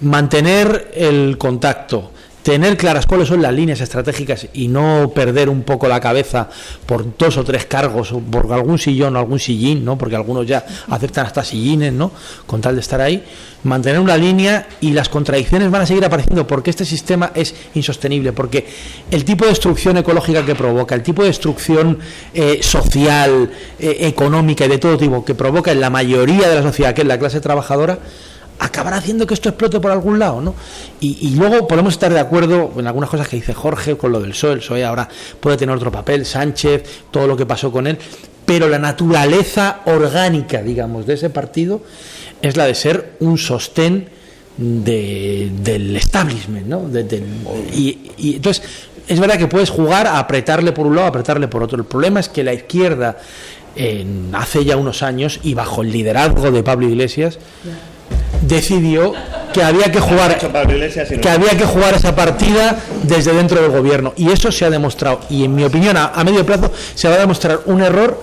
[0.00, 2.11] Mantener el contacto,
[2.42, 6.48] tener claras cuáles son las líneas estratégicas y no perder un poco la cabeza
[6.86, 9.96] por dos o tres cargos o por algún sillón o algún sillín, ¿no?
[9.96, 12.10] Porque algunos ya aceptan hasta sillines, ¿no?
[12.46, 13.24] Con tal de estar ahí,
[13.64, 18.32] mantener una línea y las contradicciones van a seguir apareciendo porque este sistema es insostenible,
[18.32, 18.66] porque
[19.10, 21.98] el tipo de destrucción ecológica que provoca, el tipo de destrucción
[22.34, 26.62] eh, social, eh, económica y de todo tipo que provoca en la mayoría de la
[26.62, 27.98] sociedad, que es la clase trabajadora,
[28.62, 30.54] acabará haciendo que esto explote por algún lado, ¿no?
[31.00, 34.30] Y, luego podemos estar de acuerdo en algunas cosas que dice Jorge con lo del
[34.30, 35.08] PSOE, el PSOE ahora
[35.40, 37.98] puede tener otro papel, Sánchez, todo lo que pasó con él,
[38.46, 41.82] pero la naturaleza orgánica, digamos, de ese partido
[42.40, 44.08] es la de ser un sostén
[44.56, 46.88] de- del establishment, ¿no?
[47.74, 48.62] Y, entonces
[49.08, 51.78] es verdad que puedes jugar a apretarle por un lado, apretarle por otro.
[51.78, 53.18] El problema es que la izquierda
[54.34, 57.38] hace ya unos años y bajo el liderazgo de Pablo Iglesias
[58.42, 59.12] decidió
[59.52, 60.38] que había que jugar
[61.20, 65.20] que había que jugar esa partida desde dentro del gobierno y eso se ha demostrado
[65.28, 68.22] y en mi opinión a, a medio plazo se va a demostrar un error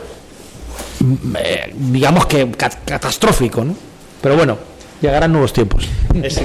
[1.00, 3.76] mm, eh, digamos que cat- catastrófico ¿no?
[4.22, 4.58] pero bueno
[5.02, 5.88] llegarán nuevos tiempos
[6.22, 6.40] Es.